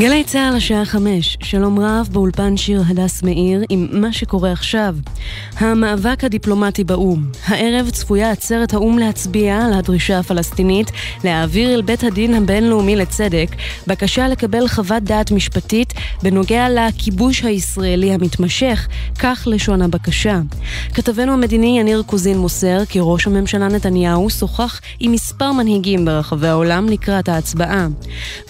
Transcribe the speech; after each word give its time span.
גלי 0.00 0.24
צה"ל 0.24 0.56
השעה 0.56 0.84
חמש, 0.84 1.38
שלום 1.42 1.78
רב 1.78 2.08
באולפן 2.12 2.56
שיר 2.56 2.82
הדס 2.86 3.22
מאיר 3.22 3.62
עם 3.68 3.88
מה 3.92 4.12
שקורה 4.12 4.52
עכשיו. 4.52 4.96
המאבק 5.56 6.24
הדיפלומטי 6.24 6.84
באו"ם. 6.84 7.24
הערב 7.46 7.90
צפויה 7.90 8.30
עצרת 8.30 8.74
האו"ם 8.74 8.98
להצביע 8.98 9.56
על 9.56 9.72
הדרישה 9.72 10.18
הפלסטינית 10.18 10.90
להעביר 11.24 11.74
אל 11.74 11.82
בית 11.82 12.04
הדין 12.04 12.34
הבינלאומי 12.34 12.96
לצדק 12.96 13.48
בקשה 13.86 14.28
לקבל 14.28 14.68
חוות 14.68 15.02
דעת 15.02 15.30
משפטית 15.30 15.92
בנוגע 16.22 16.66
לכיבוש 16.68 17.44
הישראלי 17.44 18.12
המתמשך, 18.12 18.88
כך 19.18 19.42
לשון 19.46 19.82
הבקשה. 19.82 20.40
כתבנו 20.94 21.32
המדיני 21.32 21.78
יניר 21.80 22.02
קוזין 22.06 22.38
מוסר 22.38 22.84
כי 22.84 22.98
ראש 23.02 23.26
הממשלה 23.26 23.68
נתניהו 23.68 24.30
שוחח 24.30 24.80
עם 25.00 25.12
מספר 25.12 25.52
מנהיגים 25.52 26.04
ברחבי 26.04 26.48
העולם 26.48 26.88
לקראת 26.88 27.28
ההצבעה. 27.28 27.86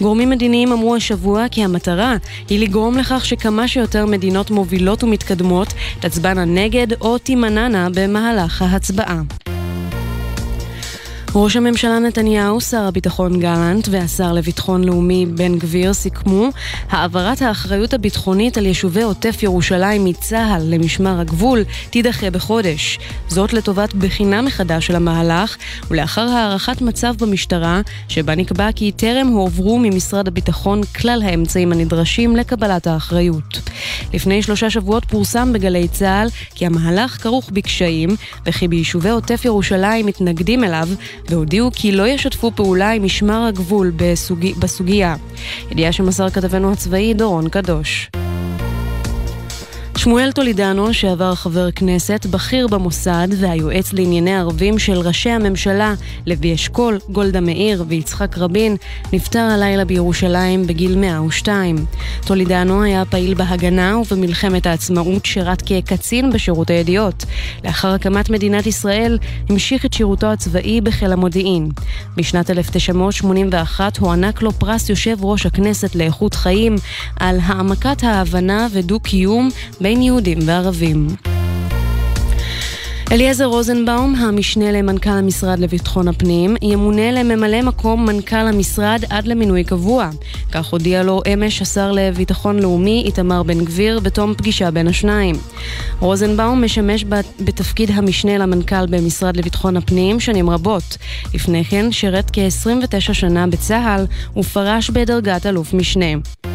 גורמים 0.01 0.29
מדיניים 0.29 0.71
אמרו 0.71 0.95
השבוע 0.95 1.40
כי 1.49 1.63
המטרה 1.63 2.15
היא 2.49 2.59
לגרום 2.59 2.97
לכך 2.97 3.25
שכמה 3.25 3.67
שיותר 3.67 4.05
מדינות 4.05 4.51
מובילות 4.51 5.03
ומתקדמות 5.03 5.67
תצבענה 5.99 6.45
נגד 6.45 7.01
או 7.01 7.17
תימנענה 7.17 7.87
במהלך 7.93 8.61
ההצבעה. 8.61 9.21
ראש 11.35 11.55
הממשלה 11.55 11.99
נתניהו, 11.99 12.61
שר 12.61 12.81
הביטחון 12.81 13.39
גלנט 13.39 13.87
והשר 13.91 14.33
לביטחון 14.33 14.83
לאומי 14.83 15.25
בן 15.25 15.57
גביר 15.57 15.93
סיכמו 15.93 16.49
העברת 16.89 17.41
האחריות 17.41 17.93
הביטחונית 17.93 18.57
על 18.57 18.65
יישובי 18.65 19.01
עוטף 19.01 19.43
ירושלים 19.43 20.05
מצה"ל 20.05 20.61
למשמר 20.73 21.19
הגבול 21.19 21.63
תידחה 21.89 22.29
בחודש. 22.29 22.99
זאת 23.27 23.53
לטובת 23.53 23.93
בחינה 23.93 24.41
מחדש 24.41 24.87
של 24.87 24.95
המהלך 24.95 25.57
ולאחר 25.91 26.21
הערכת 26.21 26.81
מצב 26.81 27.13
במשטרה 27.19 27.81
שבה 28.07 28.35
נקבע 28.35 28.71
כי 28.71 28.91
טרם 28.91 29.27
הועברו 29.27 29.79
ממשרד 29.79 30.27
הביטחון 30.27 30.83
כלל 30.83 31.21
האמצעים 31.25 31.71
הנדרשים 31.71 32.35
לקבלת 32.35 32.87
האחריות. 32.87 33.59
לפני 34.13 34.43
שלושה 34.43 34.69
שבועות 34.69 35.05
פורסם 35.05 35.53
בגלי 35.53 35.87
צה"ל 35.87 36.27
כי 36.55 36.65
המהלך 36.65 37.23
כרוך 37.23 37.49
בקשיים 37.53 38.09
וכי 38.45 38.67
ביישובי 38.67 39.09
עוטף 39.09 39.45
ירושלים 39.45 40.05
מתנגדים 40.05 40.63
אליו 40.63 40.87
והודיעו 41.29 41.69
כי 41.73 41.91
לא 41.91 42.07
ישתפו 42.07 42.51
פעולה 42.55 42.91
עם 42.91 43.03
משמר 43.03 43.45
הגבול 43.47 43.91
בסוג... 43.95 44.39
בסוגיה. 44.59 45.15
ידיעה 45.71 45.91
שמסר 45.91 46.29
כתבנו 46.29 46.71
הצבאי 46.71 47.13
דורון 47.13 47.49
קדוש. 47.49 48.09
שמואל 50.03 50.31
טולידנו, 50.31 50.93
שעבר 50.93 51.35
חבר 51.35 51.71
כנסת, 51.71 52.25
בכיר 52.25 52.67
במוסד 52.67 53.27
והיועץ 53.37 53.93
לענייני 53.93 54.35
ערבים 54.35 54.79
של 54.79 54.99
ראשי 54.99 55.29
הממשלה 55.29 55.93
לוי 56.27 56.53
אשכול, 56.53 56.99
גולדה 57.09 57.41
מאיר 57.41 57.83
ויצחק 57.87 58.37
רבין, 58.37 58.75
נפטר 59.13 59.39
הלילה 59.39 59.85
בירושלים 59.85 60.67
בגיל 60.67 60.97
102. 60.97 61.75
טולידנו 62.25 62.83
היה 62.83 63.05
פעיל 63.05 63.33
בהגנה 63.33 63.97
ובמלחמת 63.97 64.65
העצמאות 64.65 65.25
שירת 65.25 65.61
כקצין 65.65 66.31
בשירות 66.31 66.69
הידיעות. 66.69 67.25
לאחר 67.63 67.93
הקמת 67.93 68.29
מדינת 68.29 68.67
ישראל 68.67 69.17
המשיך 69.49 69.85
את 69.85 69.93
שירותו 69.93 70.27
הצבאי 70.27 70.81
בחיל 70.81 71.11
המודיעין. 71.11 71.69
בשנת 72.17 72.49
1981 72.49 73.97
הוענק 73.97 74.41
לו 74.41 74.51
פרס 74.51 74.89
יושב 74.89 75.17
ראש 75.21 75.45
הכנסת 75.45 75.95
לאיכות 75.95 76.33
חיים 76.33 76.75
על 77.19 77.37
העמקת 77.43 78.03
ההבנה 78.03 78.67
ודו-קיום 78.71 79.49
בין 79.81 79.90
יהודים 79.97 80.37
וערבים. 80.45 81.07
אליעזר 83.11 83.45
רוזנבאום, 83.45 84.15
המשנה 84.15 84.71
למנכ"ל 84.71 85.09
המשרד 85.09 85.59
לביטחון 85.59 86.07
הפנים, 86.07 86.55
ימונה 86.61 87.11
לממלא 87.11 87.61
מקום 87.61 88.05
מנכ"ל 88.05 88.35
המשרד 88.35 89.03
עד 89.09 89.27
למינוי 89.27 89.63
קבוע. 89.63 90.09
כך 90.51 90.65
הודיע 90.65 91.03
לו 91.03 91.21
אמש 91.33 91.61
השר 91.61 91.91
לביטחון 91.91 92.59
לאומי 92.59 93.03
איתמר 93.05 93.43
בן 93.43 93.65
גביר 93.65 93.99
בתום 93.99 94.33
פגישה 94.33 94.71
בין 94.71 94.87
השניים. 94.87 95.35
רוזנבאום 95.99 96.63
משמש 96.63 97.05
בתפקיד 97.39 97.91
המשנה 97.93 98.37
למנכ"ל 98.37 98.85
במשרד 98.89 99.37
לביטחון 99.37 99.77
הפנים 99.77 100.19
שנים 100.19 100.49
רבות. 100.49 100.97
לפני 101.33 101.65
כן 101.65 101.91
שירת 101.91 102.31
כ-29 102.33 103.13
שנה 103.13 103.47
בצה"ל 103.47 104.05
ופרש 104.37 104.89
בדרגת 104.89 105.45
אלוף 105.45 105.73
משנה. 105.73 106.50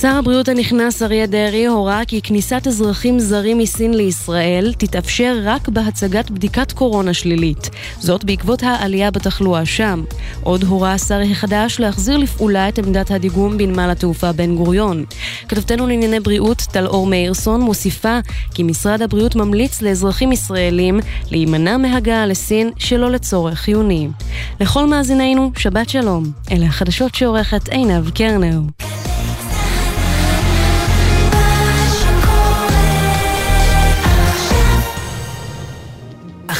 שר 0.00 0.16
הבריאות 0.18 0.48
הנכנס 0.48 1.02
אריה 1.02 1.26
דרעי 1.26 1.66
הורה 1.66 2.02
כי 2.06 2.22
כניסת 2.22 2.66
אזרחים 2.66 3.18
זרים 3.18 3.58
מסין 3.58 3.94
לישראל 3.94 4.74
תתאפשר 4.78 5.38
רק 5.44 5.68
בהצגת 5.68 6.30
בדיקת 6.30 6.72
קורונה 6.72 7.14
שלילית. 7.14 7.70
זאת 7.98 8.24
בעקבות 8.24 8.62
העלייה 8.62 9.10
בתחלואה 9.10 9.66
שם. 9.66 10.04
עוד 10.42 10.62
הורה 10.62 10.92
השר 10.92 11.20
החדש 11.30 11.80
להחזיר 11.80 12.16
לפעולה 12.16 12.68
את 12.68 12.78
עמדת 12.78 13.10
הדיגום 13.10 13.58
בנמל 13.58 13.90
התעופה 13.90 14.32
בן 14.32 14.56
גוריון. 14.56 15.04
כתבתנו 15.48 15.86
לענייני 15.86 16.20
בריאות 16.20 16.58
טל 16.72 16.86
אור 16.86 17.06
מאירסון 17.06 17.60
מוסיפה 17.60 18.18
כי 18.54 18.62
משרד 18.62 19.02
הבריאות 19.02 19.36
ממליץ 19.36 19.82
לאזרחים 19.82 20.32
ישראלים 20.32 21.00
להימנע 21.30 21.76
מהגעה 21.76 22.26
לסין 22.26 22.70
שלא 22.78 23.10
לצורך 23.10 23.58
חיוני. 23.58 24.08
לכל 24.60 24.86
מאזינינו, 24.86 25.50
שבת 25.58 25.88
שלום. 25.88 26.24
אלה 26.50 26.66
החדשות 26.66 27.14
שעורכת 27.14 27.68
עינב 27.68 28.10
קרנר. 28.10 28.60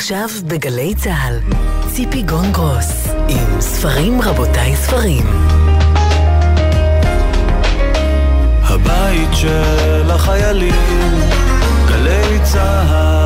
עכשיו 0.07 0.29
בגלי 0.49 0.95
צה"ל, 0.95 1.39
ציפי 1.95 2.23
גונגרוס, 2.23 3.09
עם 3.29 3.61
ספרים 3.61 4.21
רבותיי 4.21 4.77
ספרים. 4.77 5.27
הבית 8.63 9.29
של 9.33 10.11
החיילים, 10.11 10.75
גלי 11.89 12.39
צה"ל 12.43 13.26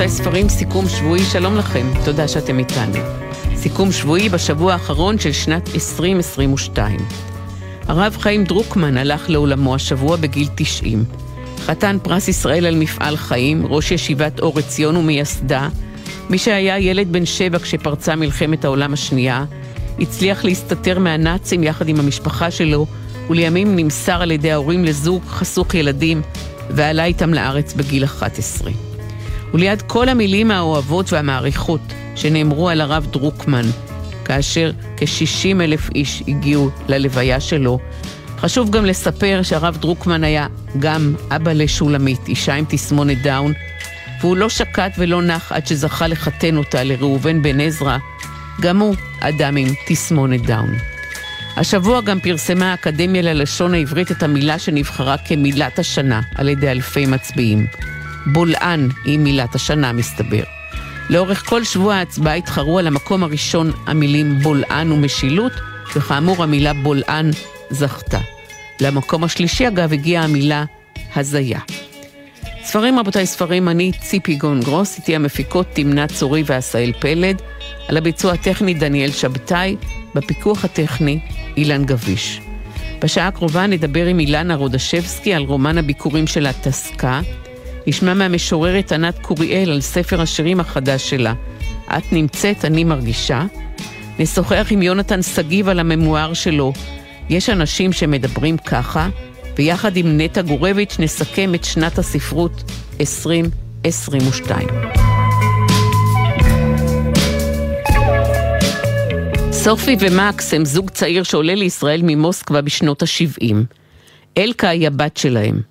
רבותיי, 0.00 0.16
ספרים, 0.16 0.48
סיכום 0.48 0.88
שבועי, 0.88 1.24
שלום 1.24 1.56
לכם, 1.56 1.86
תודה 2.04 2.28
שאתם 2.28 2.58
איתנו. 2.58 2.98
סיכום 3.56 3.92
שבועי 3.92 4.28
בשבוע 4.28 4.72
האחרון 4.72 5.18
של 5.18 5.32
שנת 5.32 5.68
2022. 5.74 7.00
הרב 7.88 8.16
חיים 8.20 8.44
דרוקמן 8.44 8.96
הלך 8.96 9.30
לעולמו 9.30 9.74
השבוע 9.74 10.16
בגיל 10.16 10.48
90. 10.54 11.04
חתן 11.58 11.96
פרס 12.02 12.28
ישראל 12.28 12.66
על 12.66 12.76
מפעל 12.76 13.16
חיים, 13.16 13.66
ראש 13.66 13.90
ישיבת 13.90 14.40
אור 14.40 14.58
עציון 14.58 14.96
ומייסדה, 14.96 15.68
מי 16.30 16.38
שהיה 16.38 16.78
ילד 16.78 17.12
בן 17.12 17.26
שבע 17.26 17.58
כשפרצה 17.58 18.16
מלחמת 18.16 18.64
העולם 18.64 18.92
השנייה, 18.92 19.44
הצליח 19.98 20.44
להסתתר 20.44 20.98
מהנאצים 20.98 21.62
יחד 21.62 21.88
עם 21.88 22.00
המשפחה 22.00 22.50
שלו, 22.50 22.86
ולימים 23.30 23.76
נמסר 23.76 24.22
על 24.22 24.30
ידי 24.30 24.52
ההורים 24.52 24.84
לזוג 24.84 25.22
חסוך 25.26 25.74
ילדים, 25.74 26.22
ועלה 26.70 27.04
איתם 27.04 27.34
לארץ 27.34 27.72
בגיל 27.72 28.04
11. 28.04 28.89
וליד 29.54 29.82
כל 29.82 30.08
המילים 30.08 30.50
האוהבות 30.50 31.12
והמעריכות 31.12 31.80
שנאמרו 32.16 32.68
על 32.68 32.80
הרב 32.80 33.06
דרוקמן, 33.10 33.64
כאשר 34.24 34.70
כ-60 34.96 35.60
אלף 35.60 35.90
איש 35.94 36.22
הגיעו 36.28 36.70
ללוויה 36.88 37.40
שלו, 37.40 37.78
חשוב 38.38 38.70
גם 38.70 38.84
לספר 38.84 39.40
שהרב 39.42 39.76
דרוקמן 39.80 40.24
היה 40.24 40.46
גם 40.78 41.14
אבא 41.30 41.52
לשולמית, 41.52 42.28
אישה 42.28 42.54
עם 42.54 42.64
תסמונת 42.68 43.22
דאון, 43.22 43.52
והוא 44.20 44.36
לא 44.36 44.48
שקט 44.48 44.92
ולא 44.98 45.22
נח 45.22 45.52
עד 45.52 45.66
שזכה 45.66 46.06
לחתן 46.06 46.56
אותה 46.56 46.84
לראובן 46.84 47.42
בן 47.42 47.60
עזרא, 47.60 47.98
גם 48.60 48.78
הוא 48.78 48.94
אדם 49.20 49.56
עם 49.56 49.68
תסמונת 49.86 50.46
דאון. 50.46 50.74
השבוע 51.56 52.00
גם 52.00 52.20
פרסמה 52.20 52.70
האקדמיה 52.70 53.22
ללשון 53.22 53.74
העברית 53.74 54.10
את 54.10 54.22
המילה 54.22 54.58
שנבחרה 54.58 55.16
כמילת 55.18 55.78
השנה 55.78 56.20
על 56.34 56.48
ידי 56.48 56.70
אלפי 56.70 57.06
מצביעים. 57.06 57.66
בולען 58.26 58.88
היא 59.04 59.18
מילת 59.18 59.54
השנה, 59.54 59.92
מסתבר. 59.92 60.42
לאורך 61.10 61.48
כל 61.48 61.64
שבוע 61.64 61.94
ההצבעה 61.94 62.34
התחרו 62.34 62.78
על 62.78 62.86
המקום 62.86 63.22
הראשון 63.22 63.72
המילים 63.86 64.38
בולען 64.38 64.92
ומשילות, 64.92 65.52
וכאמור 65.96 66.42
המילה 66.42 66.72
בולען 66.72 67.30
זכתה. 67.70 68.18
למקום 68.80 69.24
השלישי, 69.24 69.68
אגב, 69.68 69.92
הגיעה 69.92 70.24
המילה 70.24 70.64
הזיה. 71.16 71.60
ספרים, 72.62 72.98
רבותיי, 72.98 73.26
ספרים, 73.26 73.68
אני 73.68 73.92
ציפי 74.00 74.34
גון 74.34 74.60
גרוס, 74.60 74.98
איתי 74.98 75.16
המפיקות 75.16 75.66
תמנה 75.72 76.06
צורי 76.06 76.42
ועשאל 76.46 76.92
פלד, 77.00 77.42
על 77.88 77.96
הביצוע 77.96 78.32
הטכני 78.32 78.74
דניאל 78.74 79.10
שבתאי, 79.10 79.76
בפיקוח 80.14 80.64
הטכני 80.64 81.18
אילן 81.56 81.84
גביש. 81.84 82.40
בשעה 83.02 83.28
הקרובה 83.28 83.66
נדבר 83.66 84.06
עם 84.06 84.20
אילנה 84.20 84.54
רודשבסקי 84.54 85.34
על 85.34 85.42
רומן 85.42 85.78
הביקורים 85.78 86.26
של 86.26 86.46
הטסקה, 86.46 87.20
נשמע 87.86 88.14
מהמשוררת 88.14 88.92
ענת 88.92 89.18
קוריאל 89.18 89.70
על 89.70 89.80
ספר 89.80 90.20
השירים 90.20 90.60
החדש 90.60 91.10
שלה. 91.10 91.34
את 91.86 92.12
נמצאת, 92.12 92.64
אני 92.64 92.84
מרגישה. 92.84 93.44
נשוחח 94.18 94.66
עם 94.70 94.82
יונתן 94.82 95.22
שגיב 95.22 95.68
על 95.68 95.80
הממואר 95.80 96.34
שלו. 96.34 96.72
יש 97.28 97.50
אנשים 97.50 97.92
שמדברים 97.92 98.56
ככה, 98.58 99.08
ויחד 99.58 99.96
עם 99.96 100.20
נטע 100.20 100.42
גורביץ' 100.42 100.96
נסכם 100.98 101.54
את 101.54 101.64
שנת 101.64 101.98
הספרות 101.98 102.62
2022. 103.00 104.68
סופי 109.52 109.96
ומקס 110.00 110.54
הם 110.54 110.64
זוג 110.64 110.90
צעיר 110.90 111.22
שעולה 111.22 111.54
לישראל 111.54 112.00
ממוסקבה 112.04 112.60
בשנות 112.60 113.02
ה-70. 113.02 113.54
אלקה 114.38 114.68
היא 114.68 114.86
הבת 114.86 115.16
שלהם. 115.16 115.69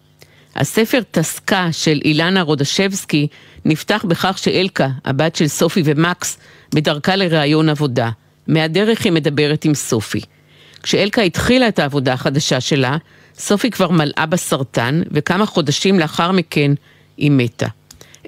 הספר 0.56 1.02
טסקה 1.12 1.68
של 1.72 2.00
אילנה 2.06 2.42
רודשבסקי 2.42 3.28
נפתח 3.66 4.06
בכך 4.08 4.38
שאלקה, 4.38 4.90
הבת 5.06 5.36
של 5.36 5.48
סופי 5.48 5.82
ומקס, 5.86 6.38
בדרכה 6.76 7.16
לראיון 7.16 7.70
עבודה. 7.70 8.10
מהדרך 8.48 9.06
היא 9.06 9.12
מדברת 9.12 9.66
עם 9.66 9.74
סופי. 9.74 10.22
כשאלקה 10.84 11.22
התחילה 11.22 11.68
את 11.68 11.80
העבודה 11.80 12.14
החדשה 12.14 12.62
שלה, 12.62 12.98
סופי 13.36 13.72
כבר 13.72 13.92
מלאה 13.92 14.26
בסרטן, 14.26 15.02
וכמה 15.12 15.46
חודשים 15.46 16.00
לאחר 16.00 16.32
מכן 16.32 16.72
היא 17.18 17.32
מתה. 17.32 17.68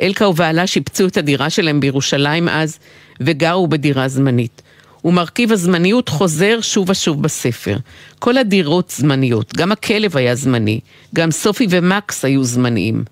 אלקה 0.01 0.27
ובעלה 0.27 0.67
שיפצו 0.67 1.07
את 1.07 1.17
הדירה 1.17 1.49
שלהם 1.49 1.79
בירושלים 1.79 2.49
אז, 2.49 2.79
וגרו 3.21 3.67
בדירה 3.67 4.07
זמנית. 4.07 4.60
ומרכיב 5.05 5.51
הזמניות 5.51 6.09
חוזר 6.09 6.57
שוב 6.61 6.89
ושוב 6.89 7.23
בספר. 7.23 7.77
כל 8.19 8.37
הדירות 8.37 8.89
זמניות, 8.89 9.57
גם 9.57 9.71
הכלב 9.71 10.17
היה 10.17 10.35
זמני, 10.35 10.79
גם 11.15 11.31
סופי 11.31 11.67
ומקס 11.69 12.25
היו 12.25 12.43
זמניים. 12.43 13.03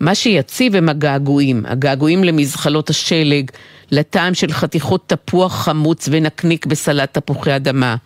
מה 0.00 0.14
שיציב 0.14 0.76
הם 0.76 0.88
הגעגועים, 0.88 1.62
הגעגועים 1.66 2.24
למזחלות 2.24 2.90
השלג, 2.90 3.50
לטעם 3.90 4.34
של 4.34 4.52
חתיכות 4.52 5.04
תפוח 5.06 5.64
חמוץ 5.64 6.08
ונקניק 6.12 6.66
בסלט 6.66 7.18
תפוחי 7.18 7.56
אדמה, 7.56 7.96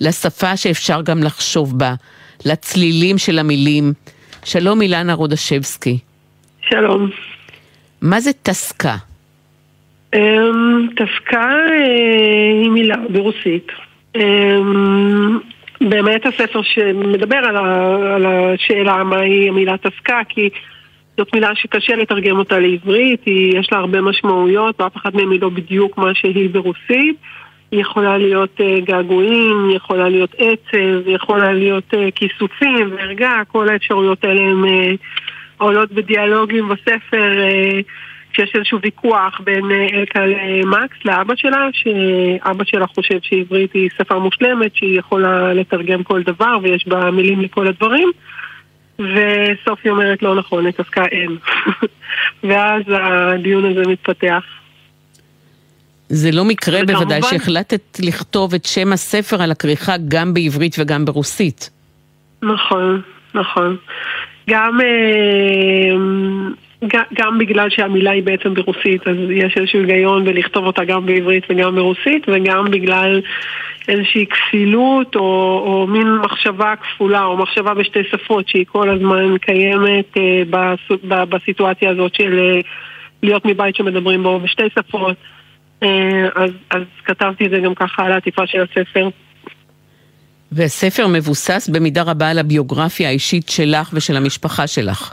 לשפה 0.00 0.56
שאפשר 0.56 1.02
גם 1.02 1.22
לחשוב 1.22 1.78
בה, 1.78 1.94
לצלילים 2.44 3.18
של 3.18 3.38
המילים. 3.38 3.92
שלום 4.44 4.82
אילנה 4.82 5.14
רודשבסקי. 5.14 5.98
שלום. 6.70 7.10
מה 8.00 8.20
זה 8.20 8.30
טסקה? 8.42 8.96
אמ, 10.14 10.88
אה, 11.34 12.60
היא 12.62 12.70
מילה 12.70 12.96
ברוסית. 13.08 13.72
אמ, 14.16 15.38
באמת 15.80 16.26
הספר 16.26 16.62
שמדבר 16.62 17.36
על, 17.36 18.26
השאלה 18.26 19.04
מהי 19.04 19.48
המילה 19.48 19.76
תפקה, 19.76 20.20
כי 20.28 20.48
זאת 21.18 21.34
מילה 21.34 21.54
שקשה 21.54 21.96
לתרגם 21.96 22.38
אותה 22.38 22.58
לעברית, 22.58 23.20
יש 23.26 23.72
לה 23.72 23.78
הרבה 23.78 24.00
משמעויות, 24.00 24.80
ואף 24.80 24.96
אחת 24.96 25.14
מהן 25.14 25.30
היא 25.30 25.40
לא 25.40 25.48
בדיוק 25.48 25.98
מה 25.98 26.14
שהיא 26.14 26.50
ברוסית. 26.50 27.16
היא 27.70 27.80
יכולה 27.80 28.18
להיות 28.18 28.60
uh, 28.60 28.84
געגועים, 28.84 29.68
היא 29.68 29.76
יכולה 29.76 30.08
להיות 30.08 30.34
עצב, 30.38 31.06
היא 31.06 31.14
יכולה 31.16 31.52
להיות 31.52 31.94
uh, 31.94 31.96
כיסופים 32.14 32.90
וערגה, 32.96 33.42
כל 33.48 33.68
האפשרויות 33.68 34.24
האלה 34.24 34.40
הן 34.40 34.64
עולות 35.58 35.92
בדיאלוגים 35.92 36.68
בספר. 36.68 37.30
כשיש 38.34 38.50
איזשהו 38.54 38.78
ויכוח 38.82 39.40
בין 39.44 39.70
אה, 39.70 39.98
אלקה 39.98 40.20
למקס, 40.26 40.96
לאבא 41.04 41.34
שלה, 41.36 41.68
שאבא 41.72 42.64
שלה 42.64 42.86
חושב 42.86 43.18
שעברית 43.22 43.72
היא 43.72 43.90
שפה 43.98 44.18
מושלמת, 44.18 44.76
שהיא 44.76 44.98
יכולה 44.98 45.54
לתרגם 45.54 46.02
כל 46.02 46.22
דבר 46.22 46.56
ויש 46.62 46.88
בה 46.88 47.10
מילים 47.10 47.40
לכל 47.40 47.66
הדברים. 47.66 48.10
וסופי 48.98 49.90
אומרת 49.90 50.22
לא 50.22 50.34
נכון, 50.34 50.68
את 50.68 50.80
עסקה 50.80 51.04
אין. 51.04 51.36
ואז 52.48 52.82
הדיון 52.88 53.64
הזה 53.64 53.82
מתפתח. 53.86 54.44
זה 56.08 56.30
לא 56.32 56.44
מקרה. 56.44 56.84
בוודאי 56.86 57.22
שהחלטת 57.22 57.98
לכתוב 58.00 58.54
את 58.54 58.64
שם 58.64 58.92
הספר 58.92 59.42
על 59.42 59.50
הכריכה 59.50 59.94
גם 60.08 60.34
בעברית 60.34 60.76
וגם 60.78 61.04
ברוסית. 61.04 61.70
נכון, 62.42 63.00
נכון. 63.34 63.76
גם 64.50 64.80
אה, 64.80 65.96
גם 67.14 67.38
בגלל 67.38 67.70
שהמילה 67.70 68.10
היא 68.10 68.22
בעצם 68.22 68.54
ברוסית, 68.54 69.08
אז 69.08 69.16
יש 69.30 69.56
איזשהו 69.56 69.80
היגיון 69.80 70.24
בלכתוב 70.24 70.64
אותה 70.66 70.84
גם 70.84 71.06
בעברית 71.06 71.44
וגם 71.50 71.74
ברוסית, 71.74 72.26
וגם 72.28 72.70
בגלל 72.70 73.20
איזושהי 73.88 74.26
כפילות 74.26 75.16
או, 75.16 75.20
או 75.66 75.86
מין 75.86 76.16
מחשבה 76.16 76.74
כפולה 76.76 77.24
או 77.24 77.36
מחשבה 77.36 77.74
בשתי 77.74 77.98
שפות 78.10 78.48
שהיא 78.48 78.64
כל 78.68 78.90
הזמן 78.90 79.38
קיימת 79.38 80.16
אה, 80.16 80.42
בס, 80.50 80.98
ב, 81.08 81.24
בסיטואציה 81.24 81.90
הזאת 81.90 82.14
של 82.14 82.38
אה, 82.38 82.60
להיות 83.22 83.44
מבית 83.44 83.76
שמדברים 83.76 84.22
בו 84.22 84.40
בשתי 84.40 84.62
שפות. 84.78 85.16
אה, 85.82 86.28
אז, 86.34 86.50
אז 86.70 86.82
כתבתי 87.04 87.46
את 87.46 87.50
זה 87.50 87.58
גם 87.58 87.74
ככה 87.74 88.04
על 88.04 88.12
העטיפה 88.12 88.46
של 88.46 88.62
הספר. 88.62 89.08
והספר 90.52 91.06
מבוסס 91.06 91.68
במידה 91.72 92.02
רבה 92.02 92.30
על 92.30 92.38
הביוגרפיה 92.38 93.08
האישית 93.08 93.48
שלך 93.48 93.90
ושל 93.92 94.16
המשפחה 94.16 94.66
שלך. 94.66 95.12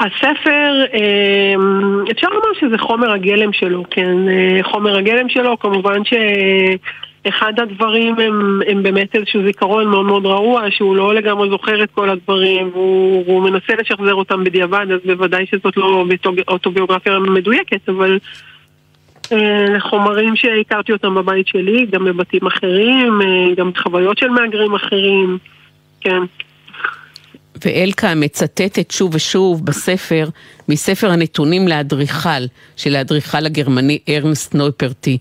הספר, 0.00 0.84
אמ, 0.94 2.04
אפשר 2.10 2.28
לומר 2.28 2.52
שזה 2.60 2.78
חומר 2.78 3.12
הגלם 3.12 3.52
שלו, 3.52 3.84
כן, 3.90 4.28
אה, 4.28 4.62
חומר 4.62 4.96
הגלם 4.96 5.28
שלו, 5.28 5.58
כמובן 5.58 6.00
שאחד 6.04 7.60
הדברים 7.60 8.14
הם, 8.18 8.60
הם 8.66 8.82
באמת 8.82 9.16
איזשהו 9.16 9.42
זיכרון 9.46 9.86
מאוד 9.86 10.06
מאוד 10.06 10.26
רעוע, 10.26 10.70
שהוא 10.70 10.96
לא 10.96 11.14
לגמרי 11.14 11.48
זוכר 11.50 11.82
את 11.82 11.90
כל 11.94 12.10
הדברים, 12.10 12.70
והוא, 12.72 13.24
והוא 13.26 13.42
מנסה 13.42 13.72
לשחזר 13.80 14.14
אותם 14.14 14.44
בדיעבד, 14.44 14.86
אז 14.90 15.00
בוודאי 15.04 15.46
שזאת 15.46 15.76
לא 15.76 16.04
אוטוביוגרפיה 16.48 17.18
מדויקת, 17.18 17.88
אבל 17.88 18.18
אה, 19.32 19.80
חומרים 19.80 20.36
שהכרתי 20.36 20.92
אותם 20.92 21.14
בבית 21.14 21.46
שלי, 21.46 21.86
גם 21.86 22.04
בבתים 22.04 22.46
אחרים, 22.46 23.22
אה, 23.22 23.54
גם 23.56 23.70
חוויות 23.82 24.18
של 24.18 24.28
מהגרים 24.28 24.74
אחרים, 24.74 25.38
כן. 26.00 26.22
ואלקה 27.64 28.14
מצטטת 28.14 28.90
שוב 28.90 29.14
ושוב 29.14 29.66
בספר, 29.66 30.28
מספר 30.68 31.10
הנתונים 31.10 31.68
לאדריכל, 31.68 32.44
של 32.76 32.96
האדריכל 32.96 33.46
הגרמני 33.46 33.98
ארנסט 34.08 34.54
נויפרטי. 34.54 35.18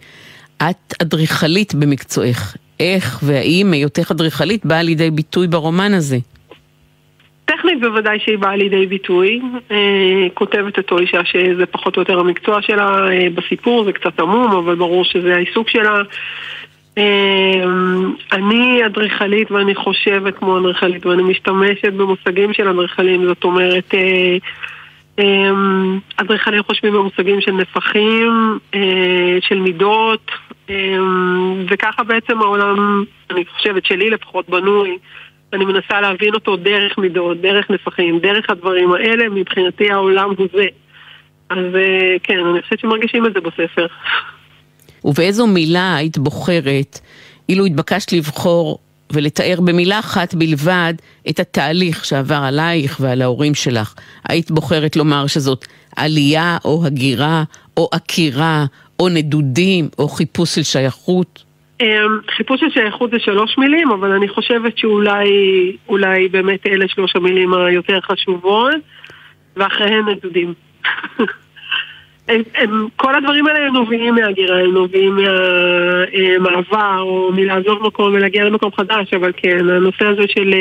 את 0.58 0.94
אדריכלית 1.02 1.74
במקצועך. 1.76 2.56
איך 2.80 3.20
והאם 3.24 3.74
היותך 3.74 4.12
אדריכלית 4.12 4.66
באה 4.66 4.84
לידי 4.84 5.12
ביטוי 5.12 5.48
ברומן 5.48 5.94
הזה? 5.94 6.18
טכנית 7.46 7.80
בוודאי 7.82 8.20
שהיא 8.20 8.38
באה 8.38 8.56
לידי 8.56 8.86
ביטוי. 8.86 9.42
אה, 9.72 10.28
כותבת 10.34 10.78
אותו 10.78 11.00
אישה 11.00 11.26
שזה 11.26 11.66
פחות 11.66 11.96
או 11.96 12.02
יותר 12.02 12.20
המקצוע 12.20 12.62
שלה 12.62 13.10
אה, 13.12 13.28
בסיפור, 13.36 13.84
זה 13.84 13.94
קצת 13.94 14.20
עמום, 14.20 14.52
אבל 14.52 14.76
ברור 14.76 15.06
שזה 15.06 15.36
העיסוק 15.36 15.70
שלה. 15.70 16.02
אמ, 16.98 18.14
אני 18.32 18.86
אדריכלית 18.86 19.52
ואני 19.52 19.76
חושבת 19.76 20.38
כמו 20.38 20.58
אדריכלית 20.60 21.06
ואני 21.06 21.24
משתמשת 21.24 21.94
במושגים 21.94 22.54
של 22.54 22.68
אדריכלים, 22.68 23.26
זאת 23.26 23.44
אומרת, 23.44 23.94
אה, 23.94 24.38
אמ, 25.20 26.00
אדריכלים 26.18 26.64
חושבים 26.64 26.94
במושגים 26.94 27.42
של 27.42 27.52
נפחים, 27.52 28.60
אה, 28.76 29.38
של 29.42 29.60
מידות, 29.60 30.32
אמ, 30.70 31.66
וככה 31.70 32.04
בעצם 32.04 32.42
העולם, 32.42 33.04
אני 33.30 33.46
חושבת 33.46 33.86
שלי 33.86 34.10
לפחות 34.10 34.50
בנוי. 34.50 34.98
אני 35.54 35.66
מנסה 35.66 36.02
להבין 36.02 36.34
אותו 36.34 36.56
דרך 36.56 36.98
מידות, 36.98 37.42
דרך 37.42 37.70
נפחים, 37.70 38.20
דרך 38.20 38.50
הדברים 38.50 38.92
האלה, 38.92 39.30
מבחינתי 39.30 39.92
העולם 39.92 40.30
הוא 40.38 40.48
זה. 40.54 40.66
אז 41.50 41.76
אה, 41.76 42.16
כן, 42.24 42.46
אני 42.46 42.62
חושבת 42.62 42.80
שמרגישים 42.80 43.26
את 43.26 43.34
זה 43.34 43.40
בספר. 43.42 43.88
ובאיזו 45.06 45.48
מילה 45.48 45.96
היית 45.96 46.18
בוחרת, 46.18 47.00
אילו 47.50 47.66
התבקשת 47.66 48.12
לבחור 48.12 48.80
ולתאר 49.14 49.62
במילה 49.62 50.00
אחת 50.00 50.34
בלבד 50.34 50.94
את 51.30 51.40
התהליך 51.40 52.06
שעבר 52.06 52.42
עלייך 52.44 52.98
ועל 53.02 53.22
ההורים 53.22 53.56
שלך. 53.56 53.94
היית 54.30 54.52
בוחרת 54.52 54.96
לומר 54.96 55.28
שזאת 55.28 55.66
עלייה 55.96 56.58
או 56.66 56.86
הגירה 56.86 57.44
או 57.78 57.90
עקירה 57.92 58.66
או 59.00 59.10
נדודים 59.10 59.90
או 60.00 60.08
חיפוש 60.08 60.56
של 60.56 60.64
שייכות? 60.64 61.44
אמ, 61.82 61.86
חיפוש 62.38 62.60
של 62.60 62.70
שייכות 62.70 63.12
זה 63.12 63.20
שלוש 63.20 63.58
מילים, 63.58 63.92
אבל 63.92 64.12
אני 64.12 64.28
חושבת 64.30 64.78
שאולי 64.78 66.28
באמת 66.32 66.68
אלה 66.68 66.86
שלוש 66.88 67.16
המילים 67.16 67.54
היותר 67.54 68.00
חשובות, 68.02 68.76
ואחריהן 69.58 70.10
נדודים. 70.10 70.54
הם, 72.30 72.42
הם, 72.56 72.88
כל 72.96 73.16
הדברים 73.16 73.48
האלה 73.48 73.70
נובעים 73.70 74.16
מהגירה, 74.16 74.60
הם 74.60 74.74
נובעים 74.74 75.16
מהמעבר 75.16 77.02
או 77.02 77.32
מלעזוב 77.36 77.84
מקום 77.84 78.14
ולהגיע 78.14 78.46
למקום 78.46 78.72
חדש, 78.78 79.14
אבל 79.14 79.32
כן, 79.38 79.70
הנושא 79.70 80.06
הזה 80.06 80.24
של, 80.28 80.54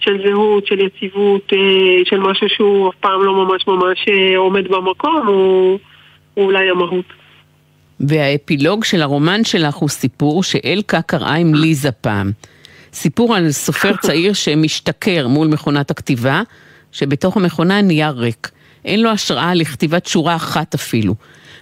של 0.00 0.18
זהות, 0.24 0.66
של 0.66 0.80
יציבות, 0.80 1.52
אה, 1.52 1.58
של 2.04 2.18
משהו 2.18 2.48
שהוא 2.48 2.88
אף 2.88 2.94
פעם 3.00 3.22
לא 3.22 3.44
ממש 3.44 3.66
ממש 3.66 4.04
אה, 4.08 4.38
עומד 4.38 4.68
במקום, 4.68 5.26
הוא, 5.26 5.78
הוא 6.34 6.44
אולי 6.44 6.70
המהות. 6.70 7.04
והאפילוג 8.00 8.84
של 8.84 9.02
הרומן 9.02 9.44
שלך 9.44 9.74
הוא 9.74 9.88
סיפור 9.88 10.42
שאלקה 10.42 11.02
קראה 11.02 11.34
עם 11.34 11.54
ליזה 11.54 11.92
פעם. 11.92 12.30
סיפור 12.92 13.34
על 13.36 13.50
סופר 13.50 13.96
צעיר 13.96 14.32
שמשתכר 14.32 15.28
מול 15.28 15.48
מכונת 15.48 15.90
הכתיבה, 15.90 16.42
שבתוך 16.92 17.36
המכונה 17.36 17.82
נייר 17.82 18.14
ריק. 18.16 18.50
אין 18.84 19.02
לו 19.02 19.10
השראה 19.10 19.54
לכתיבת 19.54 20.06
שורה 20.06 20.36
אחת 20.36 20.74
אפילו. 20.74 21.14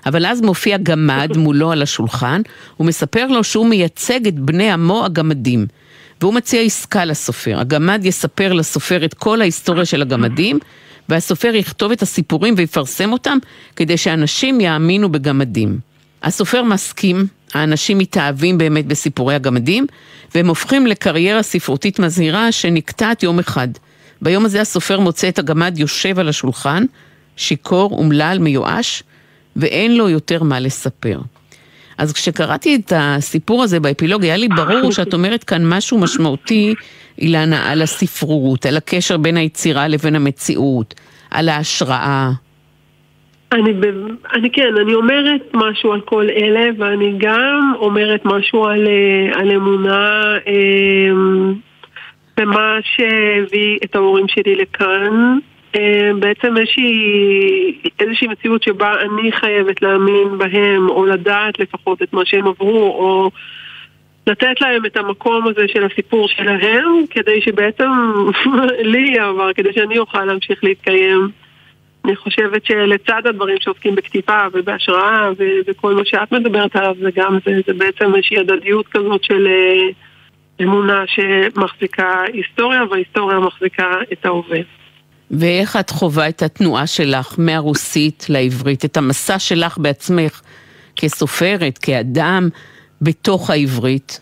אבל 0.07 0.27
אז 0.27 0.41
מופיע 0.41 0.77
גמד 0.77 1.37
מולו 1.45 1.73
על 1.73 1.83
השולחן, 1.83 2.43
הוא 2.77 2.87
מספר 2.87 3.27
לו 3.27 3.45
שהוא 3.45 3.67
מייצג 3.67 4.27
את 4.27 4.35
בני 4.35 4.71
עמו 4.71 5.05
הגמדים. 5.05 5.67
והוא 6.21 6.35
מציע 6.35 6.61
עסקה 6.61 7.05
לסופר. 7.05 7.61
הגמד 7.61 8.01
יספר 8.05 8.53
לסופר 8.53 9.05
את 9.05 9.15
כל 9.15 9.41
ההיסטוריה 9.41 9.85
של 9.85 10.03
הגמדים, 10.03 10.59
והסופר 11.09 11.55
יכתוב 11.55 11.93
את 11.93 12.03
הסיפורים 12.03 12.55
ויפרסם 12.57 13.13
אותם, 13.13 13.39
כדי 13.77 13.97
שאנשים 13.97 14.61
יאמינו 14.61 15.09
בגמדים. 15.09 15.79
הסופר 16.23 16.63
מסכים, 16.63 17.27
האנשים 17.55 17.99
מתאהבים 17.99 18.59
באמת 18.59 18.87
בסיפורי 18.87 19.35
הגמדים, 19.35 19.87
והם 20.35 20.49
הופכים 20.49 20.87
לקריירה 20.87 21.43
ספרותית 21.43 21.99
מזהירה 21.99 22.53
שנקטעת 22.53 23.23
יום 23.23 23.39
אחד. 23.39 23.69
ביום 24.23 24.45
הזה 24.45 24.61
הסופר 24.61 25.01
מוצא 25.01 25.29
את 25.29 25.39
הגמד 25.39 25.79
יושב 25.79 26.19
על 26.19 26.29
השולחן, 26.29 26.85
שיכור, 27.37 27.91
אומלל, 27.93 28.39
מיואש, 28.41 29.03
ואין 29.57 29.97
לו 29.97 30.09
יותר 30.09 30.43
מה 30.43 30.61
לספר. 30.61 31.19
אז 31.99 32.13
כשקראתי 32.13 32.77
את 32.77 32.93
הסיפור 32.97 33.63
הזה 33.63 33.81
באפילוג, 33.81 34.25
היה 34.25 34.37
לי 34.37 34.49
ברור 34.49 34.93
שאת 34.93 35.15
אומרת 35.15 35.45
כאן 35.45 35.69
משהו 35.69 35.99
משמעותי, 35.99 36.75
אילנה, 37.19 37.73
על 37.73 37.83
הספרות, 37.83 38.67
על 38.67 38.77
הקשר 38.77 39.17
בין 39.17 39.37
היצירה 39.37 39.89
לבין 39.89 40.15
המציאות, 40.15 40.95
על 41.31 41.49
ההשראה. 41.49 42.31
אני, 43.53 43.73
אני 44.35 44.51
כן, 44.51 44.75
אני 44.81 44.95
אומרת 44.95 45.43
משהו 45.55 45.93
על 45.93 46.01
כל 46.01 46.27
אלה, 46.31 46.69
ואני 46.79 47.15
גם 47.19 47.73
אומרת 47.79 48.21
משהו 48.25 48.65
על, 48.67 48.87
אה, 48.87 49.41
על 49.41 49.53
אמונה 49.53 50.35
אה, 50.47 51.13
במה 52.37 52.79
שהביא 52.83 53.79
את 53.85 53.97
ההורים 53.97 54.29
שלי 54.29 54.57
לכאן. 54.57 55.39
אה, 55.77 56.11
בעצם 56.19 56.57
איזושהי, 56.57 57.91
איזושהי 58.01 58.27
מציאות 58.29 58.63
שבה 58.63 58.95
אני 59.01 59.33
חייבת 59.33 59.83
להאמין 59.83 60.39
בהם, 60.39 60.89
או 60.89 61.07
לדעת 61.07 61.59
לפחות 61.59 62.03
את 62.03 62.13
מה 62.13 62.23
שהם 62.25 62.47
עברו, 62.47 62.79
או 62.79 63.31
לתת 64.27 64.61
להם 64.61 64.87
את 64.87 64.97
המקום 64.97 65.47
הזה 65.47 65.69
של 65.69 65.85
הסיפור 65.85 66.29
שלהם, 66.29 67.07
כדי 67.11 67.41
שבעצם 67.41 67.91
לי 68.93 69.13
יעבר, 69.17 69.53
כדי 69.53 69.73
שאני 69.73 69.99
אוכל 69.99 70.25
להמשיך 70.25 70.65
להתקיים. 70.65 71.29
אני 72.05 72.17
חושבת 72.17 72.65
שלצד 72.65 73.23
הדברים 73.25 73.57
שעוסקים 73.61 73.95
בכתיבה 73.95 74.49
ובהשראה 74.53 75.31
וכל 75.67 75.95
מה 75.95 76.03
שאת 76.05 76.33
מדברת 76.33 76.77
עליו 76.77 76.95
זה 77.01 77.11
גם 77.15 77.39
זה, 77.47 77.61
זה 77.67 77.75
בעצם 77.75 78.15
איזושהי 78.15 78.39
הדדיות 78.39 78.89
כזאת 78.89 79.25
של 79.25 79.47
אה, 79.47 79.89
אמונה 80.63 81.05
שמחזיקה 81.07 82.23
היסטוריה 82.33 82.83
וההיסטוריה 82.91 83.41
מחזיקה 83.41 84.01
את 84.13 84.27
ההווה. 84.27 84.59
ואיך 85.31 85.77
את 85.77 85.91
חווה 85.91 86.29
את 86.29 86.43
התנועה 86.43 86.87
שלך 86.87 87.35
מהרוסית 87.39 88.27
לעברית, 88.29 88.85
את 88.85 88.97
המסע 88.97 89.39
שלך 89.39 89.79
בעצמך 89.79 90.41
כסופרת, 90.97 91.79
כאדם, 91.79 92.49
בתוך 93.03 93.51
העברית? 93.51 94.21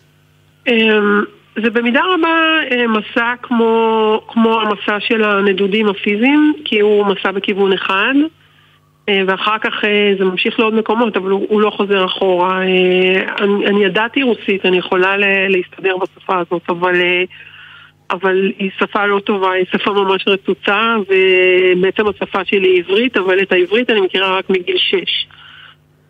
אמ, 0.66 1.22
זה 1.62 1.70
במידה 1.70 2.00
רבה 2.14 2.58
אה, 2.70 2.86
מסע 2.86 3.34
כמו, 3.42 4.20
כמו 4.28 4.60
המסע 4.60 5.00
של 5.00 5.24
הנדודים 5.24 5.88
הפיזיים, 5.88 6.54
כי 6.64 6.80
הוא 6.80 7.06
מסע 7.06 7.32
בכיוון 7.32 7.72
אחד, 7.72 8.14
אה, 9.08 9.22
ואחר 9.26 9.58
כך 9.58 9.84
אה, 9.84 10.14
זה 10.18 10.24
ממשיך 10.24 10.58
לעוד 10.58 10.74
מקומות, 10.74 11.16
אבל 11.16 11.30
הוא, 11.30 11.60
לא 11.60 11.70
חוזר 11.70 12.04
אחורה. 12.04 12.62
אני, 13.38 13.66
אני 13.66 13.84
ידעתי 13.84 14.22
רוסית, 14.22 14.66
אני 14.66 14.78
יכולה 14.78 15.16
להסתדר 15.48 15.96
בשפה 15.96 16.38
הזאת, 16.38 16.62
אבל... 16.68 16.94
אבל 18.10 18.52
היא 18.58 18.70
שפה 18.78 19.06
לא 19.06 19.20
טובה, 19.20 19.52
היא 19.52 19.64
שפה 19.72 19.92
ממש 19.92 20.24
רצוצה, 20.28 20.96
ובעצם 21.08 22.06
השפה 22.08 22.44
שלי 22.44 22.68
היא 22.68 22.82
עברית, 22.82 23.16
אבל 23.16 23.42
את 23.42 23.52
העברית 23.52 23.90
אני 23.90 24.00
מכירה 24.00 24.38
רק 24.38 24.50
מגיל 24.50 24.76
שש. 24.78 25.26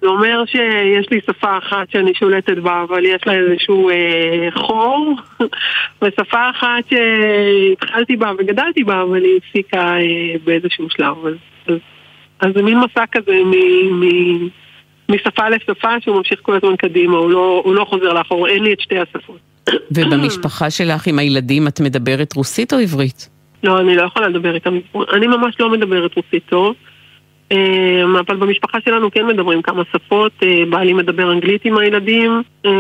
זה 0.01 0.09
אומר 0.09 0.45
שיש 0.47 1.11
לי 1.11 1.21
שפה 1.27 1.59
אחת 1.59 1.91
שאני 1.91 2.15
שולטת 2.15 2.59
בה, 2.59 2.83
אבל 2.83 3.05
יש 3.05 3.27
לה 3.27 3.33
איזשהו 3.33 3.91
אה, 3.91 4.49
חור, 4.55 5.17
ושפה 6.03 6.51
אחת 6.51 6.85
שהתחלתי 6.91 8.17
בה 8.17 8.33
וגדלתי 8.39 8.85
בה, 8.85 9.03
אבל 9.03 9.25
היא 9.25 9.37
הפסיקה 9.37 9.97
אה, 9.97 10.35
באיזשהו 10.45 10.91
שלב. 10.91 11.27
אז, 11.27 11.35
אז, 11.67 11.79
אז 12.41 12.53
זה 12.55 12.63
מין 12.63 12.79
מסע 12.79 13.05
כזה 13.13 13.33
מ, 13.45 13.55
מ, 14.01 14.49
משפה 15.09 15.49
לשפה 15.49 16.01
שהוא 16.01 16.17
ממשיך 16.17 16.39
כל 16.43 16.57
הזמן 16.57 16.77
קדימה, 16.77 17.17
הוא 17.17 17.31
לא, 17.31 17.63
הוא 17.65 17.75
לא 17.75 17.85
חוזר 17.85 18.13
לאחור, 18.13 18.49
אין 18.49 18.63
לי 18.63 18.73
את 18.73 18.81
שתי 18.81 18.99
השפות. 18.99 19.39
ובמשפחה 19.91 20.71
שלך 20.71 21.07
עם 21.07 21.19
הילדים 21.19 21.69
את 21.69 21.81
מדברת 21.81 22.33
רוסית 22.37 22.73
או 22.73 22.79
עברית? 22.79 23.29
לא, 23.65 23.81
אני 23.81 23.97
לא 23.97 24.03
יכולה 24.03 24.29
לדבר 24.29 24.55
איתם. 24.55 24.79
אני 25.13 25.27
ממש 25.27 25.55
לא 25.61 25.71
מדברת 25.71 26.17
רוסית 26.17 26.43
טוב. 26.49 26.75
אמ, 27.51 28.17
אבל 28.17 28.37
במשפחה 28.37 28.79
שלנו 28.85 29.11
כן 29.11 29.27
מדברים 29.27 29.63
כמה 29.63 29.83
שפות, 29.93 30.33
אה, 30.43 30.63
בעלי 30.71 30.93
מדבר 30.93 31.33
אנגלית 31.33 31.65
עם 31.65 31.79
הילדים, 31.79 32.43
אה, 32.67 32.71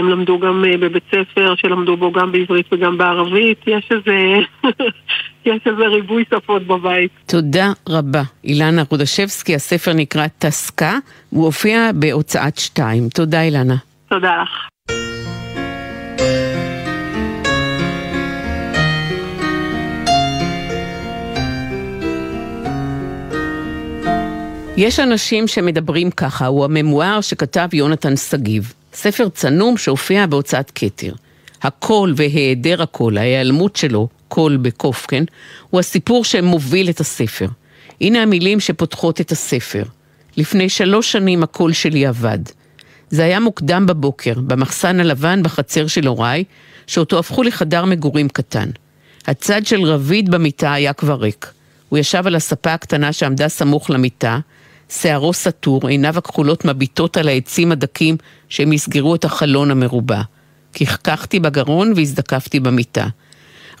הם 0.00 0.08
למדו 0.08 0.38
גם 0.38 0.64
אה, 0.64 0.76
בבית 0.76 1.02
ספר 1.10 1.54
שלמדו 1.56 1.96
בו 1.96 2.12
גם 2.12 2.32
בעברית 2.32 2.66
וגם 2.72 2.98
בערבית, 2.98 3.58
יש 3.66 3.90
איזה, 3.90 4.34
יש 5.46 5.60
איזה 5.66 5.86
ריבוי 5.86 6.24
שפות 6.34 6.66
בבית. 6.66 7.10
תודה 7.26 7.72
רבה. 7.88 8.22
אילנה 8.44 8.82
רודשבסקי, 8.90 9.54
הספר 9.54 9.92
נקרא 9.92 10.26
טסקה, 10.38 10.98
הוא 11.30 11.44
הופיע 11.44 11.90
בהוצאת 11.94 12.58
שתיים. 12.58 13.08
תודה 13.08 13.42
אילנה. 13.42 13.76
תודה 14.08 14.42
לך. 14.42 14.68
יש 24.76 25.00
אנשים 25.00 25.48
שמדברים 25.48 26.10
ככה, 26.10 26.46
הוא 26.46 26.64
הממואר 26.64 27.20
שכתב 27.20 27.68
יונתן 27.72 28.16
שגיב. 28.16 28.72
ספר 28.94 29.28
צנום 29.28 29.76
שהופיע 29.76 30.26
בהוצאת 30.26 30.72
כתר. 30.74 31.12
הקול 31.62 32.14
והיעדר 32.16 32.82
הקול, 32.82 33.18
ההיעלמות 33.18 33.76
שלו, 33.76 34.08
קול 34.28 34.56
בקוף, 34.56 35.06
כן? 35.06 35.24
הוא 35.70 35.80
הסיפור 35.80 36.24
שמוביל 36.24 36.90
את 36.90 37.00
הספר. 37.00 37.48
הנה 38.00 38.22
המילים 38.22 38.60
שפותחות 38.60 39.20
את 39.20 39.32
הספר. 39.32 39.82
לפני 40.36 40.68
שלוש 40.68 41.12
שנים 41.12 41.42
הקול 41.42 41.72
שלי 41.72 42.06
אבד. 42.06 42.38
זה 43.10 43.24
היה 43.24 43.40
מוקדם 43.40 43.86
בבוקר, 43.86 44.34
במחסן 44.34 45.00
הלבן 45.00 45.42
בחצר 45.42 45.86
של 45.86 46.06
הוריי, 46.06 46.44
שאותו 46.86 47.18
הפכו 47.18 47.42
לחדר 47.42 47.84
מגורים 47.84 48.28
קטן. 48.28 48.70
הצד 49.26 49.66
של 49.66 49.82
רביד 49.82 50.30
במיטה 50.30 50.72
היה 50.72 50.92
כבר 50.92 51.14
ריק. 51.14 51.50
הוא 51.88 51.98
ישב 51.98 52.26
על 52.26 52.34
הספה 52.34 52.74
הקטנה 52.74 53.12
שעמדה 53.12 53.48
סמוך 53.48 53.90
למיטה, 53.90 54.38
שערו 54.88 55.32
סתור, 55.32 55.88
עיניו 55.88 56.18
הכחולות 56.18 56.64
מביטות 56.64 57.16
על 57.16 57.28
העצים 57.28 57.72
הדקים 57.72 58.16
שמסגרו 58.48 59.14
את 59.14 59.24
החלון 59.24 59.70
המרובע. 59.70 60.22
כחכחתי 60.72 61.40
בגרון 61.40 61.92
והזדקפתי 61.96 62.60
במיטה. 62.60 63.06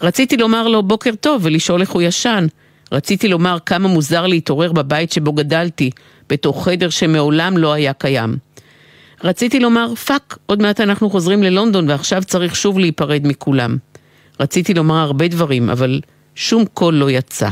רציתי 0.02 0.36
לומר 0.36 0.68
לו 0.68 0.82
בוקר 0.82 1.10
טוב 1.20 1.40
ולשאול 1.44 1.80
איך 1.80 1.90
הוא 1.90 2.02
ישן. 2.02 2.46
רציתי 2.92 3.28
לומר 3.28 3.58
כמה 3.66 3.88
מוזר 3.88 4.26
להתעורר 4.26 4.72
בבית 4.72 5.12
שבו 5.12 5.32
גדלתי, 5.32 5.90
בתוך 6.30 6.68
חדר 6.68 6.90
שמעולם 6.90 7.56
לא 7.56 7.72
היה 7.72 7.92
קיים. 7.92 8.36
רציתי 9.24 9.60
לומר, 9.60 9.94
fuck, 9.94 10.38
עוד 10.46 10.62
מעט 10.62 10.80
אנחנו 10.80 11.10
חוזרים 11.10 11.42
ללונדון 11.42 11.90
ועכשיו 11.90 12.24
צריך 12.24 12.56
שוב 12.56 12.78
להיפרד 12.78 13.20
מכולם. 13.24 13.76
רציתי 14.40 14.74
לומר 14.74 14.94
הרבה 14.94 15.28
דברים, 15.28 15.70
אבל 15.70 16.00
שום 16.34 16.64
קול 16.74 16.94
לא 16.94 17.10
יצא. 17.10 17.48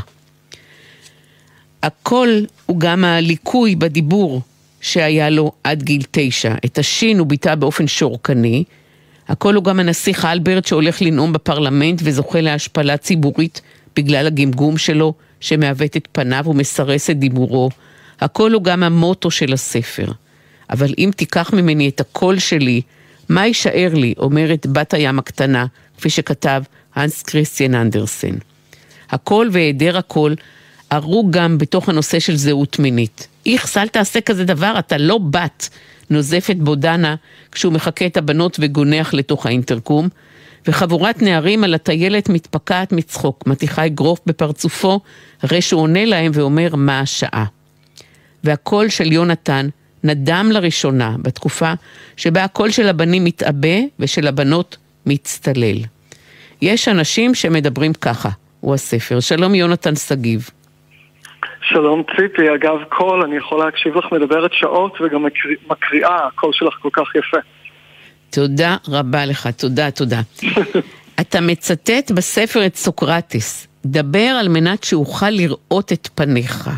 הקול 1.83 2.47
הוא 2.73 2.81
גם 2.81 3.05
הליקוי 3.05 3.77
בדיבור 3.77 4.41
שהיה 4.81 5.31
לו 5.31 5.53
עד 5.65 5.83
גיל 5.83 6.03
תשע. 6.11 6.55
את 6.65 6.79
השין 6.79 7.19
הוא 7.19 7.27
ביטא 7.27 7.55
באופן 7.55 7.87
שורקני. 7.87 8.65
הקול 9.29 9.55
הוא 9.55 9.65
גם 9.65 9.81
הנסיך 9.81 10.25
אלברט 10.25 10.67
שהולך 10.67 11.03
לנאום 11.03 11.33
בפרלמנט 11.33 12.01
וזוכה 12.05 12.41
להשפלה 12.41 12.97
ציבורית 12.97 13.61
בגלל 13.97 14.27
הגמגום 14.27 14.79
שלו 14.79 15.15
שמעוות 15.41 15.97
את 15.97 16.09
פניו 16.13 16.45
ומסרס 16.47 17.11
את 17.11 17.19
דיבורו. 17.19 17.71
הקול 18.21 18.53
הוא 18.53 18.63
גם 18.63 18.83
המוטו 18.83 19.31
של 19.31 19.53
הספר. 19.53 20.13
אבל 20.71 20.95
אם 20.99 21.11
תיקח 21.17 21.53
ממני 21.53 21.89
את 21.89 22.01
הקול 22.01 22.39
שלי, 22.39 22.81
מה 23.29 23.47
יישאר 23.47 23.91
לי, 23.95 24.15
אומרת 24.19 24.67
בת 24.67 24.95
הים 24.95 25.19
הקטנה, 25.19 25.67
כפי 25.99 26.11
שכתב 26.11 26.63
הנס 26.95 27.23
קריסטיאן 27.23 27.75
אנדרסן. 27.75 28.35
הקול 29.11 29.49
והיעדר 29.53 29.99
הקול 29.99 30.35
ערו 30.93 31.31
גם 31.31 31.59
בתוך 31.59 31.89
הנושא 31.89 32.19
של 32.21 32.37
זהות 32.37 32.79
מינית. 32.79 33.29
איכס, 33.47 33.77
אל 33.77 33.89
תעשה 33.89 34.21
כזה 34.21 34.45
דבר, 34.45 34.75
אתה 34.79 34.99
לא 34.99 35.19
בת, 35.19 35.69
נוזפת 36.11 36.57
בו 36.57 36.75
דנה 36.75 37.15
כשהוא 37.53 37.73
מחקה 37.73 38.07
את 38.07 38.17
הבנות 38.17 38.57
וגונח 38.61 39.15
לתוך 39.15 39.47
האינטרקום, 39.47 40.09
וחבורת 40.67 41.23
נערים 41.23 41.65
על 41.65 41.75
הטיילת 41.75 42.29
מתפקעת 42.29 42.93
מצחוק, 42.93 43.47
מתיחה 43.47 43.87
אגרוף 43.87 44.21
בפרצופו, 44.27 45.01
הרי 45.43 45.61
שהוא 45.61 45.81
עונה 45.81 46.05
להם 46.05 46.33
ואומר 46.35 46.75
מה 46.77 47.01
השעה. 47.01 47.45
והקול 48.45 48.89
של 48.89 49.13
יונתן 49.13 49.69
נדם 50.05 50.49
לראשונה 50.53 51.17
בתקופה 51.23 51.73
שבה 52.17 52.45
הקול 52.45 52.71
של 52.71 52.89
הבנים 52.89 53.25
מתעבה 53.25 53.79
ושל 53.99 54.27
הבנות 54.27 54.77
מצטלל. 55.07 55.79
יש 56.63 56.89
אנשים 56.89 57.35
שמדברים 57.35 57.93
ככה, 57.93 58.29
הוא 58.61 58.75
הספר. 58.75 59.21
שלום 59.21 59.55
יונתן 59.55 59.97
שגיב. 59.97 60.51
שלום 61.63 62.03
ציפי, 62.17 62.55
אגב 62.55 62.77
קול, 62.89 63.23
אני 63.23 63.37
יכול 63.37 63.65
להקשיב 63.65 63.97
לך 63.97 64.05
מדברת 64.13 64.51
שעות 64.53 65.01
וגם 65.01 65.25
מקריאה, 65.71 66.27
הקול 66.27 66.51
שלך 66.53 66.75
כל 66.83 66.89
כך 66.93 67.15
יפה. 67.15 67.37
תודה 68.31 68.77
רבה 68.89 69.27
לך, 69.27 69.47
תודה, 69.47 69.91
תודה. 69.91 70.21
אתה 71.21 71.41
מצטט 71.41 72.11
בספר 72.11 72.67
את 72.67 72.77
סוקרטס, 72.77 73.67
דבר 73.87 74.19
על 74.41 74.49
מנת 74.49 74.85
שאוכל 74.85 75.31
לראות 75.31 75.93
את 75.93 76.09
פניך. 76.15 76.71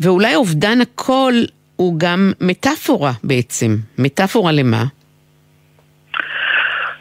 ואולי 0.00 0.34
אובדן 0.34 0.80
הקול 0.80 1.46
הוא 1.76 1.94
גם 1.98 2.32
מטאפורה 2.40 3.12
בעצם. 3.24 3.76
מטאפורה 3.98 4.52
למה? 4.52 4.84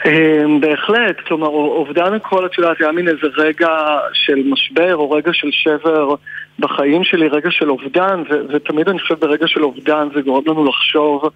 אמ, 0.07 0.59
בהחלט, 0.61 1.19
כלומר 1.27 1.47
אובדן 1.47 2.13
הקול, 2.13 2.45
את 2.45 2.57
יודעת, 2.57 2.81
היה 2.81 2.91
מין 2.91 3.07
איזה 3.07 3.27
רגע 3.37 3.99
של 4.13 4.43
משבר 4.45 4.95
או 4.95 5.11
רגע 5.11 5.33
של 5.33 5.47
שבר 5.51 6.15
בחיים 6.59 7.03
שלי, 7.03 7.27
רגע 7.27 7.51
של 7.51 7.69
אובדן, 7.69 8.23
ותמיד 8.49 8.89
אני 8.89 8.99
חושב 8.99 9.15
ברגע 9.19 9.47
של 9.47 9.63
אובדן 9.63 10.07
זה 10.15 10.21
גורם 10.21 10.43
לנו 10.47 10.65
לחשוב 10.65 11.29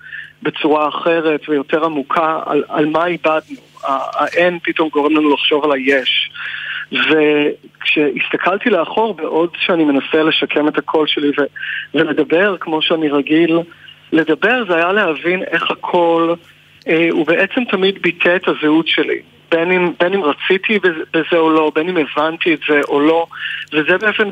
בצורה 0.43 0.87
אחרת 0.87 1.49
ויותר 1.49 1.85
עמוקה 1.85 2.39
על, 2.45 2.63
על 2.69 2.85
מה 2.85 3.05
איבדנו. 3.05 3.57
האין 3.83 4.59
פתאום 4.63 4.89
גורם 4.89 5.15
לנו 5.15 5.33
לחשוב 5.33 5.63
על 5.65 5.71
היש. 5.71 6.31
וכשהסתכלתי 6.91 8.69
לאחור, 8.69 9.13
בעוד 9.13 9.49
שאני 9.59 9.83
מנסה 9.83 10.23
לשקם 10.23 10.67
את 10.67 10.77
הקול 10.77 11.07
שלי 11.07 11.29
ו- 11.29 11.45
ולדבר 11.97 12.57
כמו 12.57 12.81
שאני 12.81 13.09
רגיל 13.09 13.59
לדבר, 14.11 14.63
זה 14.67 14.75
היה 14.75 14.91
להבין 14.91 15.43
איך 15.43 15.71
הקול... 15.71 16.35
אה, 16.87 17.07
הוא 17.11 17.27
בעצם 17.27 17.63
תמיד 17.63 18.01
ביטא 18.01 18.35
את 18.35 18.47
הזהות 18.47 18.87
שלי. 18.87 19.21
בין 19.51 19.71
אם, 19.71 19.91
בין 19.99 20.13
אם 20.13 20.23
רציתי 20.23 20.79
בזה 21.13 21.37
או 21.37 21.49
לא, 21.49 21.71
בין 21.75 21.89
אם 21.89 21.97
הבנתי 21.97 22.53
את 22.53 22.59
זה 22.69 22.81
או 22.87 22.99
לא, 22.99 23.27
וזה 23.73 23.97
באופן, 23.97 24.29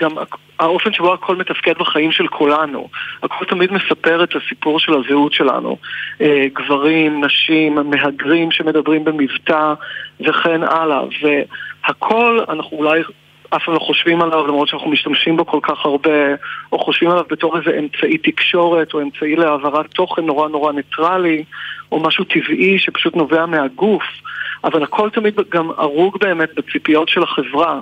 גם 0.00 0.10
האופן 0.58 0.92
שבו 0.92 1.12
הכל 1.12 1.36
מתפקד 1.36 1.78
בחיים 1.78 2.12
של 2.12 2.28
כולנו. 2.28 2.88
הכל 3.22 3.44
תמיד 3.44 3.72
מספר 3.72 4.24
את 4.24 4.34
הסיפור 4.36 4.80
של 4.80 4.92
הזהות 4.94 5.32
שלנו. 5.32 5.76
אה, 6.20 6.46
גברים, 6.52 7.24
נשים, 7.24 7.74
מהגרים 7.74 8.50
שמדברים 8.50 9.04
במבטא 9.04 9.74
וכן 10.20 10.62
הלאה. 10.62 11.02
והכל, 11.22 12.40
אנחנו 12.48 12.76
אולי 12.76 13.00
אף 13.50 13.64
פעם 13.64 13.74
לא 13.74 13.78
חושבים 13.78 14.22
עליו, 14.22 14.46
למרות 14.46 14.68
שאנחנו 14.68 14.90
משתמשים 14.90 15.36
בו 15.36 15.46
כל 15.46 15.58
כך 15.62 15.84
הרבה, 15.84 16.34
או 16.72 16.78
חושבים 16.78 17.10
עליו 17.10 17.24
בתור 17.30 17.58
איזה 17.58 17.78
אמצעי 17.78 18.18
תקשורת, 18.18 18.94
או 18.94 19.00
אמצעי 19.00 19.36
להעברת 19.36 19.86
תוכן 19.86 20.24
נורא 20.24 20.48
נורא 20.48 20.72
ניטרלי, 20.72 21.44
או 21.92 22.00
משהו 22.00 22.24
טבעי 22.24 22.78
שפשוט 22.78 23.16
נובע 23.16 23.46
מהגוף, 23.46 24.02
אבל 24.64 24.82
הכל 24.82 25.10
תמיד 25.10 25.34
גם 25.48 25.70
הרוג 25.70 26.18
באמת 26.20 26.48
בציפיות 26.54 27.08
של 27.08 27.22
החברה. 27.22 27.80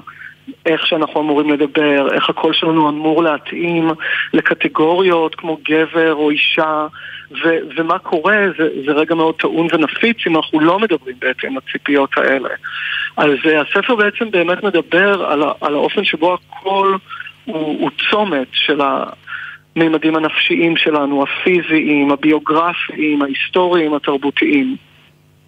איך 0.67 0.87
שאנחנו 0.87 1.21
אמורים 1.21 1.51
לדבר, 1.51 2.15
איך 2.15 2.31
הקול 2.31 2.53
שלנו 2.53 2.89
אמור 2.89 3.23
להתאים 3.23 3.91
לקטגוריות 4.33 5.35
כמו 5.35 5.59
גבר 5.69 6.15
או 6.15 6.31
אישה, 6.31 6.87
ו- 7.45 7.59
ומה 7.77 7.99
קורה, 7.99 8.37
זה, 8.59 8.69
זה 8.87 8.93
רגע 8.93 9.15
מאוד 9.15 9.35
טעון 9.35 9.67
ונפיץ 9.73 10.17
אם 10.27 10.37
אנחנו 10.37 10.61
לא 10.61 10.79
מדברים 10.79 11.17
בעצם 11.19 11.49
לציפיות 11.57 12.11
האלה. 12.17 12.49
אז 13.17 13.31
uh, 13.43 13.49
הספר 13.49 13.95
בעצם 13.95 14.31
באמת 14.31 14.63
מדבר 14.63 15.25
על, 15.25 15.43
ה- 15.43 15.53
על 15.61 15.75
האופן 15.75 16.05
שבו 16.05 16.35
הקול 16.35 16.99
הוא, 17.45 17.81
הוא 17.81 17.91
צומת 18.11 18.49
של 18.53 18.81
הממדים 19.77 20.17
הנפשיים 20.17 20.77
שלנו, 20.77 21.23
הפיזיים, 21.23 22.11
הביוגרפיים, 22.11 23.23
ההיסטוריים, 23.23 23.95
התרבותיים. 23.95 24.77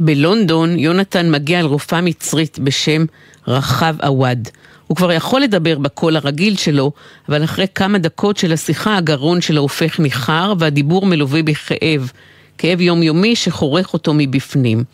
בלונדון 0.00 0.78
יונתן 0.78 1.30
מגיע 1.30 1.60
אל 1.60 1.64
רופאה 1.64 2.00
מצרית 2.00 2.58
בשם 2.58 3.04
רחב 3.48 3.94
עווד. 4.02 4.48
הוא 4.86 4.96
כבר 4.96 5.12
יכול 5.12 5.40
לדבר 5.40 5.78
בקול 5.78 6.16
הרגיל 6.16 6.56
שלו, 6.56 6.92
אבל 7.28 7.44
אחרי 7.44 7.66
כמה 7.74 7.98
דקות 7.98 8.36
של 8.36 8.52
השיחה 8.52 8.96
הגרון 8.96 9.40
שלו 9.40 9.60
הופך 9.60 10.00
ניחר 10.00 10.52
והדיבור 10.58 11.06
מלווה 11.06 11.42
בכאב, 11.42 12.10
כאב 12.58 12.80
יומיומי 12.80 13.36
שחורך 13.36 13.92
אותו 13.92 14.14
מבפנים. 14.14 14.84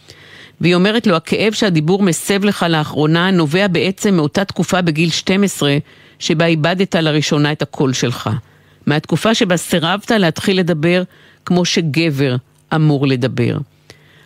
והיא 0.60 0.74
אומרת 0.74 1.06
לו, 1.06 1.16
הכאב 1.16 1.52
שהדיבור 1.52 2.02
מסב 2.02 2.44
לך 2.44 2.66
לאחרונה 2.68 3.30
נובע 3.30 3.66
בעצם 3.68 4.14
מאותה 4.14 4.44
תקופה 4.44 4.82
בגיל 4.82 5.10
12 5.10 5.76
שבה 6.18 6.46
איבדת 6.46 6.94
לראשונה 6.94 7.52
את 7.52 7.62
הקול 7.62 7.92
שלך. 7.92 8.30
מהתקופה 8.86 9.34
שבה 9.34 9.56
סירבת 9.56 10.10
להתחיל 10.10 10.58
לדבר 10.58 11.02
כמו 11.46 11.64
שגבר 11.64 12.36
אמור 12.74 13.06
לדבר. 13.06 13.58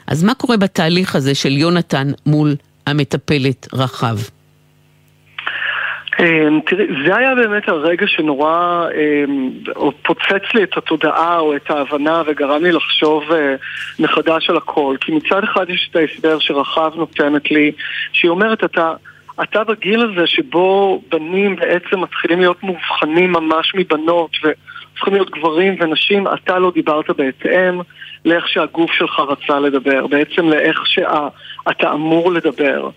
אז 0.08 0.24
מה 0.24 0.34
קורה 0.34 0.56
בתהליך 0.56 1.16
הזה 1.16 1.34
של 1.34 1.52
יונתן 1.52 2.08
מול 2.26 2.54
המטפלת 2.86 3.66
רחב? 3.72 4.16
אמ, 6.20 6.60
תראי, 6.66 6.86
זה 7.06 7.16
היה 7.16 7.34
באמת 7.34 7.68
הרגע 7.68 8.06
שנורא 8.06 8.86
אמ, 8.94 9.50
פוצץ 10.02 10.54
לי 10.54 10.62
את 10.62 10.76
התודעה 10.76 11.38
או 11.38 11.56
את 11.56 11.70
ההבנה 11.70 12.22
וגרם 12.26 12.62
לי 12.62 12.72
לחשוב 12.72 13.32
אה, 13.32 13.54
מחדש 13.98 14.50
על 14.50 14.56
הכל. 14.56 14.96
כי 15.00 15.12
מצד 15.12 15.44
אחד 15.44 15.70
יש 15.70 15.88
את 15.90 15.96
ההסבר 15.96 16.38
שרחב 16.38 16.90
נותנת 16.96 17.50
לי, 17.50 17.72
שהיא 18.12 18.30
אומרת, 18.30 18.64
אתה... 18.64 18.92
אתה 19.42 19.64
בגיל 19.64 20.02
הזה 20.02 20.26
שבו 20.26 21.02
בנים 21.10 21.56
בעצם 21.56 22.00
מתחילים 22.00 22.40
להיות 22.40 22.62
מובחנים 22.62 23.32
ממש 23.32 23.72
מבנות 23.74 24.30
וצריכים 24.98 25.14
להיות 25.14 25.30
גברים 25.30 25.76
ונשים, 25.80 26.26
אתה 26.26 26.58
לא 26.58 26.70
דיברת 26.74 27.10
בהתאם 27.10 27.80
לאיך 28.24 28.48
שהגוף 28.48 28.92
שלך 28.92 29.20
רצה 29.20 29.60
לדבר, 29.60 30.06
בעצם 30.06 30.48
לאיך 30.48 30.86
שאתה 30.86 31.92
אמור 31.92 32.32
לדבר. 32.32 32.90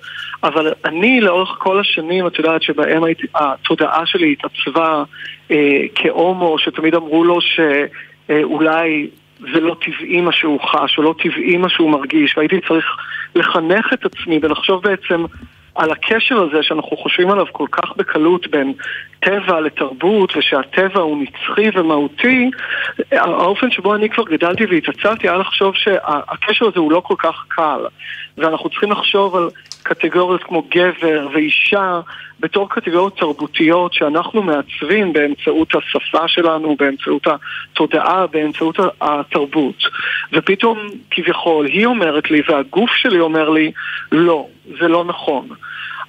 אבל 0.44 0.74
אני 0.86 1.22
לאורך 1.22 1.50
כל 1.60 1.80
השנים, 1.80 2.28
את 2.28 2.40
יודעת 2.40 2.64
שבהם 2.64 3.04
הייתי, 3.04 3.28
התודעה 3.36 4.06
שלי 4.06 4.36
התעצבה 4.40 5.04
אה, 5.52 5.82
כהומו, 5.96 6.60
שתמיד 6.60 6.96
אמרו 6.96 7.24
לו 7.24 7.40
שאולי 7.42 9.10
זה 9.40 9.60
לא 9.60 9.76
טבעי 9.86 10.22
מה 10.22 10.32
שהוא 10.32 10.60
חש, 10.62 10.98
או 10.98 11.04
לא 11.04 11.16
טבעי 11.24 11.58
מה 11.58 11.70
שהוא 11.70 11.92
מרגיש, 11.92 12.38
והייתי 12.38 12.60
צריך 12.68 12.86
לחנך 13.36 13.94
את 13.94 14.06
עצמי 14.06 14.40
ולחשוב 14.42 14.84
בעצם 14.84 15.26
על 15.76 15.92
הקשר 15.92 16.42
הזה 16.42 16.64
שאנחנו 16.64 16.98
חושבים 16.98 17.32
עליו 17.32 17.46
כל 17.52 17.66
כך 17.72 17.96
בקלות 17.98 18.48
בין 18.48 18.74
טבע 19.20 19.60
לתרבות 19.60 20.38
ושהטבע 20.38 21.00
הוא 21.00 21.24
נצחי 21.24 21.70
ומהותי, 21.80 22.52
האופן 23.12 23.72
שבו 23.72 23.96
אני 23.96 24.10
כבר 24.10 24.24
גדלתי 24.24 24.66
והתעצבתי 24.66 25.30
היה 25.30 25.38
לחשוב 25.38 25.76
שהקשר 25.76 26.66
הזה 26.66 26.80
הוא 26.80 26.92
לא 26.92 27.02
כל 27.06 27.16
כך 27.18 27.46
קל 27.48 27.86
ואנחנו 28.42 28.70
צריכים 28.70 28.92
לחשוב 28.92 29.36
על 29.36 29.50
קטגוריות 29.84 30.44
כמו 30.44 30.64
גבר 30.70 31.28
ואישה 31.34 32.00
בתור 32.40 32.70
קטגוריות 32.70 33.18
תרבותיות 33.18 33.94
שאנחנו 33.94 34.44
מעצבים 34.44 35.14
באמצעות 35.14 35.76
השפה 35.76 36.28
שלנו, 36.28 36.76
באמצעות 36.76 37.28
התודעה, 37.28 38.28
באמצעות 38.28 38.80
התרבות. 39.02 39.76
ופתאום 40.34 40.78
כביכול 41.12 41.66
היא 41.66 41.86
אומרת 41.86 42.32
לי 42.32 42.42
והגוף 42.50 42.90
שלי 42.92 43.20
אומר 43.20 43.50
לי 43.50 43.72
לא, 44.12 44.48
זה 44.80 44.88
לא 44.88 45.06
נכון. 45.06 45.48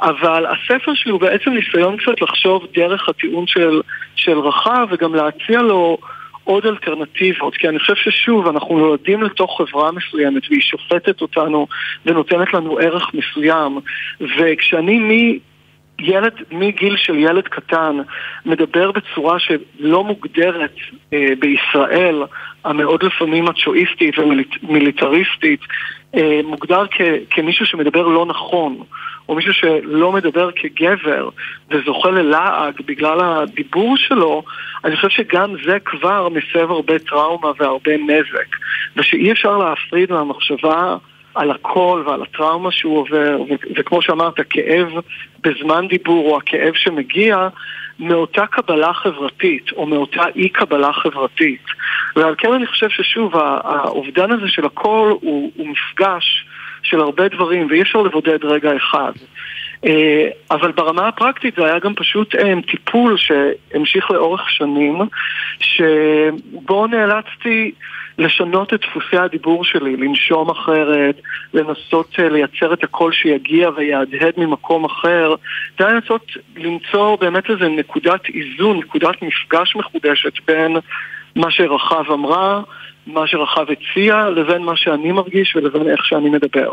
אבל 0.00 0.46
הספר 0.46 0.94
שלי 0.94 1.12
הוא 1.12 1.20
בעצם 1.20 1.50
ניסיון 1.50 1.96
קצת 1.96 2.20
לחשוב 2.20 2.66
דרך 2.74 3.08
הטיעון 3.08 3.46
של, 3.46 3.80
של 4.16 4.38
רחב 4.38 4.86
וגם 4.90 5.14
להציע 5.14 5.62
לו 5.62 5.98
עוד 6.44 6.66
אלטרנטיבות, 6.66 7.56
כי 7.56 7.68
אני 7.68 7.78
חושב 7.78 7.94
ששוב, 7.94 8.46
אנחנו 8.46 8.78
נולדים 8.78 9.22
לתוך 9.22 9.60
חברה 9.60 9.92
מסוימת 9.92 10.42
והיא 10.50 10.62
שופטת 10.62 11.20
אותנו 11.20 11.66
ונותנת 12.06 12.54
לנו 12.54 12.78
ערך 12.78 13.10
מסוים, 13.14 13.78
וכשאני 14.20 14.98
מ... 14.98 15.38
ילד, 15.98 16.32
מגיל 16.50 16.96
של 16.96 17.14
ילד 17.14 17.48
קטן, 17.48 17.96
מדבר 18.46 18.90
בצורה 18.92 19.38
שלא 19.38 20.04
מוגדרת 20.04 20.74
אה, 21.12 21.28
בישראל, 21.38 22.22
המאוד 22.64 23.02
לפעמים 23.02 23.44
מצ'ואיסטית 23.44 24.14
ומיליטריסטית, 24.18 25.60
מוגדר 26.44 26.86
כ, 26.90 27.00
כמישהו 27.30 27.66
שמדבר 27.66 28.06
לא 28.06 28.26
נכון. 28.26 28.76
או 29.28 29.34
מישהו 29.34 29.54
שלא 29.54 30.12
מדבר 30.12 30.50
כגבר 30.56 31.28
וזוכה 31.70 32.10
ללעג 32.10 32.74
בגלל 32.86 33.20
הדיבור 33.20 33.96
שלו, 33.96 34.42
אני 34.84 34.96
חושב 34.96 35.08
שגם 35.08 35.54
זה 35.64 35.78
כבר 35.84 36.28
מסב 36.28 36.70
הרבה 36.70 36.98
טראומה 36.98 37.52
והרבה 37.58 37.96
נזק. 37.96 38.56
ושאי 38.96 39.32
אפשר 39.32 39.58
להפריד 39.58 40.12
מהמחשבה 40.12 40.96
על 41.34 41.50
הקול 41.50 42.08
ועל 42.08 42.22
הטראומה 42.22 42.72
שהוא 42.72 42.98
עובר, 42.98 43.38
וכמו 43.76 44.02
שאמרת, 44.02 44.34
כאב 44.50 44.88
בזמן 45.40 45.88
דיבור 45.88 46.30
או 46.30 46.36
הכאב 46.36 46.74
שמגיע 46.74 47.48
מאותה 47.98 48.46
קבלה 48.46 48.92
חברתית 48.92 49.72
או 49.72 49.86
מאותה 49.86 50.22
אי 50.36 50.48
קבלה 50.48 50.92
חברתית. 50.92 51.64
ועל 52.16 52.34
כן 52.38 52.52
אני 52.52 52.66
חושב 52.66 52.88
ששוב, 52.88 53.36
האובדן 53.36 54.32
הזה 54.32 54.48
של 54.48 54.66
הקול 54.66 55.10
הוא, 55.10 55.52
הוא 55.56 55.68
מפגש 55.68 56.44
של 56.82 57.00
הרבה 57.00 57.28
דברים, 57.28 57.66
ואי 57.70 57.82
אפשר 57.82 58.02
לבודד 58.02 58.44
רגע 58.44 58.76
אחד. 58.76 59.12
אה, 59.84 60.28
אבל 60.50 60.72
ברמה 60.72 61.08
הפרקטית 61.08 61.54
זה 61.56 61.64
היה 61.64 61.78
גם 61.78 61.94
פשוט 61.94 62.34
אה, 62.34 62.54
טיפול 62.70 63.16
שהמשיך 63.16 64.10
לאורך 64.10 64.50
שנים, 64.50 64.98
שבו 65.60 66.86
נאלצתי 66.86 67.72
לשנות 68.18 68.74
את 68.74 68.80
דפוסי 68.80 69.16
הדיבור 69.16 69.64
שלי, 69.64 69.96
לנשום 69.96 70.50
אחרת, 70.50 71.20
לנסות 71.54 72.14
אה, 72.18 72.28
לייצר 72.28 72.72
את 72.72 72.84
הקול 72.84 73.12
שיגיע 73.12 73.70
ויהדהד 73.76 74.34
ממקום 74.36 74.84
אחר, 74.84 75.34
זה 75.78 75.86
היה 75.86 75.94
לנסות 75.94 76.26
למצוא 76.56 77.16
באמת 77.20 77.50
איזה 77.50 77.68
נקודת 77.68 78.20
איזון, 78.34 78.78
נקודת 78.78 79.22
מפגש 79.22 79.76
מחודשת 79.76 80.32
בין 80.46 80.76
מה 81.36 81.50
שרחב 81.50 82.10
אמרה, 82.12 82.60
מה 83.06 83.26
שרחב 83.26 83.66
הציע, 83.70 84.30
לבין 84.30 84.62
מה 84.62 84.76
שאני 84.76 85.12
מרגיש 85.12 85.56
ולבין 85.56 85.90
איך 85.90 86.04
שאני 86.04 86.30
מדבר. 86.30 86.72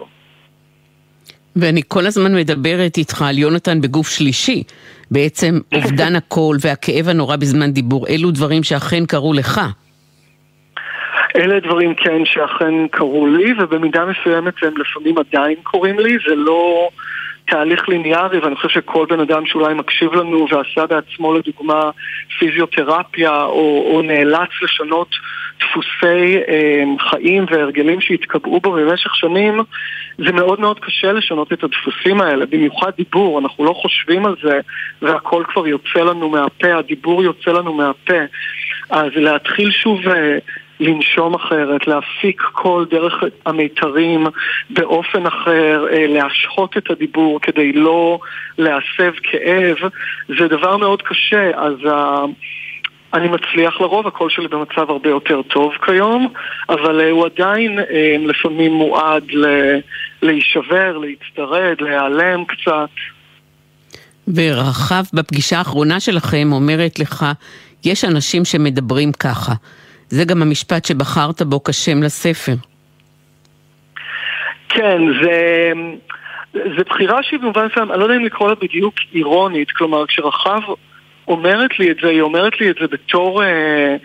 ואני 1.55 1.81
כל 1.87 2.05
הזמן 2.05 2.35
מדברת 2.35 2.97
איתך 2.97 3.21
על 3.21 3.37
יונתן 3.37 3.81
בגוף 3.81 4.09
שלישי. 4.09 4.63
בעצם 5.11 5.59
אובדן 5.75 6.15
הקול 6.15 6.57
והכאב 6.61 7.07
הנורא 7.07 7.35
בזמן 7.35 7.71
דיבור, 7.71 8.07
אלו 8.07 8.31
דברים 8.31 8.63
שאכן 8.63 9.05
קרו 9.05 9.33
לך. 9.33 9.61
אלה 11.35 11.59
דברים 11.59 11.95
כן 11.95 12.25
שאכן 12.25 12.87
קרו 12.91 13.27
לי, 13.27 13.53
ובמידה 13.59 14.05
מסוימת 14.05 14.53
הם 14.61 14.73
לפעמים 14.77 15.15
עדיין 15.17 15.55
קורים 15.63 15.99
לי, 15.99 16.17
זה 16.29 16.35
לא 16.35 16.89
תהליך 17.49 17.89
ליניארי, 17.89 18.39
ואני 18.39 18.55
חושב 18.55 18.69
שכל 18.69 19.05
בן 19.09 19.19
אדם 19.19 19.45
שאולי 19.45 19.73
מקשיב 19.73 20.13
לנו 20.13 20.47
ועשה 20.51 20.85
בעצמו 20.87 21.33
לדוגמה 21.33 21.89
פיזיותרפיה, 22.39 23.43
או, 23.43 23.91
או 23.91 24.01
נאלץ 24.01 24.49
לשנות 24.61 25.09
דפוסי 25.59 26.37
אה, 26.47 26.83
חיים 27.09 27.45
והרגלים 27.51 28.01
שהתקבעו 28.01 28.59
בו 28.59 28.71
במשך 28.71 29.15
שנים, 29.15 29.59
זה 30.17 30.31
מאוד 30.31 30.59
מאוד 30.59 30.79
קשה 30.79 31.11
לשנות 31.11 31.53
את 31.53 31.63
הדפוסים 31.63 32.21
האלה, 32.21 32.45
במיוחד 32.45 32.91
דיבור, 32.97 33.39
אנחנו 33.39 33.65
לא 33.65 33.73
חושבים 33.73 34.25
על 34.25 34.35
זה, 34.43 34.59
והכל 35.01 35.43
כבר 35.47 35.67
יוצא 35.67 35.99
לנו 35.99 36.29
מהפה, 36.29 36.75
הדיבור 36.75 37.23
יוצא 37.23 37.51
לנו 37.51 37.73
מהפה. 37.73 38.19
אז 38.89 39.11
להתחיל 39.15 39.71
שוב... 39.71 40.07
אה, 40.07 40.37
לנשום 40.79 41.33
אחרת, 41.33 41.87
להפיק 41.87 42.41
קול 42.41 42.85
דרך 42.91 43.23
המיתרים 43.45 44.27
באופן 44.69 45.25
אחר, 45.25 45.85
אה, 45.91 46.07
להשהות 46.07 46.77
את 46.77 46.91
הדיבור 46.91 47.41
כדי 47.41 47.71
לא 47.73 48.19
להסב 48.57 49.11
כאב, 49.23 49.75
זה 50.39 50.47
דבר 50.47 50.77
מאוד 50.77 51.01
קשה. 51.01 51.51
אז 51.55 51.73
uh, 51.85 52.27
אני 53.13 53.27
מצליח 53.27 53.81
לרוב, 53.81 54.07
הקול 54.07 54.29
שלי 54.29 54.47
במצב 54.47 54.89
הרבה 54.89 55.09
יותר 55.09 55.41
טוב 55.41 55.73
כיום, 55.85 56.33
אבל 56.69 56.99
uh, 56.99 57.11
הוא 57.11 57.25
עדיין 57.25 57.79
לפעמים 58.27 58.73
מועד 58.73 59.23
להישבר, 60.21 60.97
להצטרד, 60.97 61.75
להיעלם 61.81 62.45
קצת. 62.45 62.89
ורחב 64.35 65.03
בפגישה 65.13 65.57
האחרונה 65.57 65.99
שלכם 65.99 66.51
אומרת 66.51 66.99
לך, 66.99 67.25
יש 67.85 68.05
אנשים 68.05 68.45
שמדברים 68.45 69.11
ככה. 69.11 69.53
זה 70.09 70.25
גם 70.25 70.41
המשפט 70.41 70.85
שבחרת 70.85 71.41
בו 71.41 71.63
כשם 71.63 72.03
לספר. 72.03 72.55
כן, 74.69 75.01
זה, 75.21 75.71
זה 76.53 76.83
בחירה 76.89 77.23
שהיא 77.23 77.39
במובן 77.39 77.65
מסוים, 77.71 77.91
אני 77.91 77.99
לא 77.99 78.03
יודע 78.05 78.15
אם 78.15 78.25
לקרוא 78.25 78.49
לה 78.49 78.55
בדיוק 78.55 78.95
אירונית, 79.13 79.71
כלומר 79.71 80.05
כשרחב 80.05 80.61
אומרת 81.27 81.79
לי 81.79 81.91
את 81.91 81.97
זה, 82.01 82.09
היא 82.09 82.21
אומרת 82.21 82.61
לי 82.61 82.69
את 82.69 82.75
זה 82.81 82.87
בתור 82.87 83.43
אה, 83.43 83.95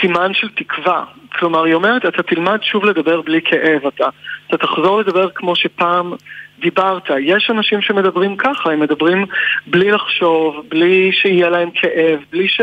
סימן 0.00 0.34
של 0.34 0.48
תקווה. 0.48 1.04
כלומר, 1.38 1.64
היא 1.64 1.74
אומרת, 1.74 2.06
אתה 2.06 2.22
תלמד 2.22 2.58
שוב 2.62 2.84
לדבר 2.84 3.20
בלי 3.20 3.40
כאב, 3.44 3.86
אתה, 3.86 4.08
אתה 4.46 4.56
תחזור 4.56 5.00
לדבר 5.00 5.30
כמו 5.34 5.56
שפעם 5.56 6.12
דיברת. 6.58 7.02
יש 7.20 7.50
אנשים 7.50 7.80
שמדברים 7.80 8.36
ככה, 8.36 8.72
הם 8.72 8.80
מדברים 8.80 9.26
בלי 9.66 9.90
לחשוב, 9.90 10.66
בלי 10.68 11.12
שיהיה 11.12 11.48
להם 11.48 11.70
כאב, 11.70 12.18
בלי 12.32 12.48
ש... 12.48 12.60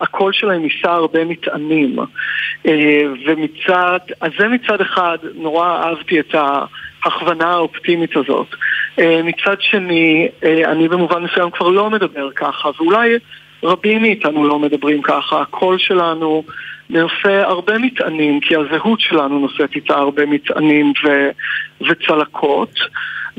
הקול 0.00 0.32
שלהם 0.32 0.64
יישא 0.64 0.90
הרבה 0.90 1.24
מטענים. 1.24 1.98
אה, 2.66 3.02
ומצד, 3.26 3.98
אז 4.20 4.30
זה 4.38 4.48
מצד 4.48 4.80
אחד, 4.80 5.18
נורא 5.34 5.68
אהבתי 5.68 6.20
את 6.20 6.34
ההכוונה 6.34 7.46
האופטימית 7.46 8.16
הזאת. 8.16 8.46
אה, 8.98 9.20
מצד 9.24 9.56
שני, 9.60 10.28
אה, 10.44 10.72
אני 10.72 10.88
במובן 10.88 11.22
מסוים 11.22 11.50
כבר 11.50 11.68
לא 11.68 11.90
מדבר 11.90 12.30
ככה, 12.30 12.70
ואולי 12.78 13.14
רבים 13.62 14.02
מאיתנו 14.02 14.48
לא 14.48 14.58
מדברים 14.58 15.02
ככה. 15.02 15.40
הקול 15.40 15.78
שלנו 15.78 16.44
נושא 16.90 17.42
הרבה 17.46 17.78
מטענים, 17.78 18.40
כי 18.40 18.56
הזהות 18.56 19.00
שלנו 19.00 19.38
נושאת 19.38 19.74
איתה 19.74 19.94
הרבה 19.94 20.26
מטענים 20.26 20.92
ו- 21.04 21.30
וצלקות. 21.88 22.78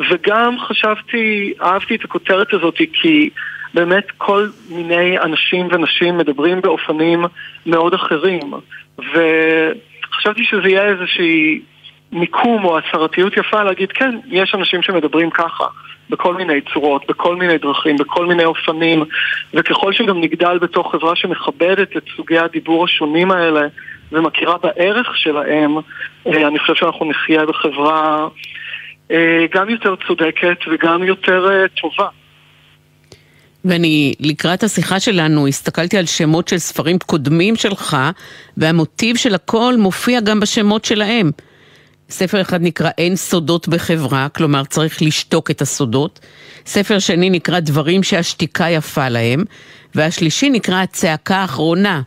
וגם 0.10 0.60
חשבתי, 0.60 1.54
אהבתי 1.62 1.96
את 1.96 2.04
הכותרת 2.04 2.54
הזאת 2.54 2.76
כי 2.94 3.30
באמת 3.74 4.12
כל 4.18 4.48
מיני 4.70 5.20
אנשים 5.20 5.68
ונשים 5.72 6.18
מדברים 6.18 6.62
באופנים 6.62 7.26
מאוד 7.66 7.94
אחרים. 7.94 8.54
וחשבתי 8.98 10.44
שזה 10.44 10.70
יהיה 10.70 10.86
איזושהי 10.86 11.62
מיקום 12.12 12.66
או 12.66 12.78
הצהרתיות 12.78 13.38
יפה 13.38 13.64
להגיד, 13.64 13.92
כן, 13.92 14.16
יש 14.26 14.56
אנשים 14.56 14.82
שמדברים 14.82 15.30
ככה, 15.30 15.66
בכל 16.10 16.34
מיני 16.34 16.62
צורות, 16.74 17.06
בכל 17.10 17.36
מיני 17.36 17.58
דרכים, 17.58 17.98
בכל 17.98 18.26
מיני 18.26 18.46
אופנים, 18.46 19.04
וככל 19.54 19.94
שגם 19.94 20.22
נגדל 20.22 20.58
בתוך 20.58 20.92
חברה 20.92 21.16
שמכבדת 21.16 21.98
את 21.98 22.04
סוגי 22.16 22.40
הדיבור 22.40 22.86
השונים 22.86 23.32
האלה 23.32 23.62
ומכירה 24.12 24.58
בערך 24.58 25.18
שלהם, 25.18 25.78
אה, 26.28 26.48
אני 26.48 26.60
חושב 26.60 26.76
שאנחנו 26.76 27.10
נחיה 27.10 27.46
בחברה 27.46 28.28
אה, 29.12 29.46
גם 29.52 29.70
יותר 29.70 29.96
צודקת 30.08 30.58
וגם 30.72 31.04
יותר 31.04 31.50
אה, 31.52 31.68
טובה. 31.68 32.08
ואני, 33.66 34.14
לקראת 34.20 34.64
השיחה 34.64 35.00
שלנו, 35.00 35.48
הסתכלתי 35.48 35.98
על 35.98 36.06
שמות 36.06 36.48
של 36.48 36.58
ספרים 36.58 37.00
קודמים 37.00 37.56
שלך, 37.56 37.98
והמוטיב 38.58 39.18
של 39.18 39.36
הכל 39.36 39.76
מופיע 39.78 40.20
גם 40.20 40.40
בשמות 40.40 40.86
שלהם. 40.86 41.32
ספר 42.10 42.42
אחד 42.42 42.62
נקרא 42.62 42.90
אין 42.98 43.16
סודות 43.16 43.68
בחברה, 43.68 44.28
כלומר 44.30 44.64
צריך 44.66 45.02
לשתוק 45.02 45.52
את 45.52 45.62
הסודות. 45.62 46.20
ספר 46.66 47.00
שני 47.00 47.30
נקרא 47.30 47.60
דברים 47.60 48.04
שהשתיקה 48.04 48.70
יפה 48.70 49.10
להם, 49.10 49.44
והשלישי 49.96 50.50
נקרא 50.50 50.82
הצעקה 50.82 51.38
האחרונה. 51.38 52.02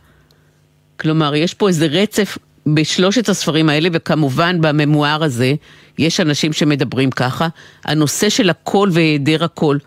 כלומר, 0.99 1.35
יש 1.35 1.53
פה 1.53 1.67
איזה 1.67 1.85
רצף 1.85 2.37
בשלושת 2.67 3.29
הספרים 3.29 3.69
האלה, 3.69 3.89
וכמובן 3.93 4.61
בממואר 4.61 5.23
הזה, 5.23 5.53
יש 5.97 6.19
אנשים 6.19 6.53
שמדברים 6.53 7.11
ככה. 7.11 7.47
הנושא 7.85 8.29
של 8.29 8.49
הקול 8.49 8.89
והיעדר 8.93 9.43
הקול 9.43 9.79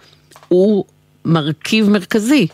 הוא 0.48 0.85
מרכיב 1.27 1.91
מרכזי. 1.91 2.47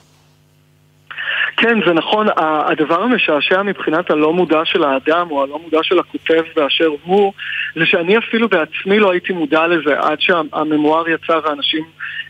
כן, 1.56 1.78
זה 1.86 1.92
נכון. 1.92 2.26
הדבר 2.68 3.02
המשעשע 3.02 3.62
מבחינת 3.62 4.10
הלא 4.10 4.32
מודע 4.32 4.64
של 4.64 4.84
האדם 4.84 5.30
או 5.30 5.42
הלא 5.42 5.58
מודע 5.64 5.78
של 5.82 5.98
הכותב 5.98 6.42
באשר 6.56 6.90
הוא, 7.04 7.32
זה 7.74 7.86
שאני 7.86 8.18
אפילו 8.18 8.48
בעצמי 8.48 8.98
לא 8.98 9.12
הייתי 9.12 9.32
מודע 9.32 9.66
לזה 9.66 9.98
עד 9.98 10.20
שהממואר 10.20 11.08
יצא 11.08 11.38
ואנשים 11.44 11.84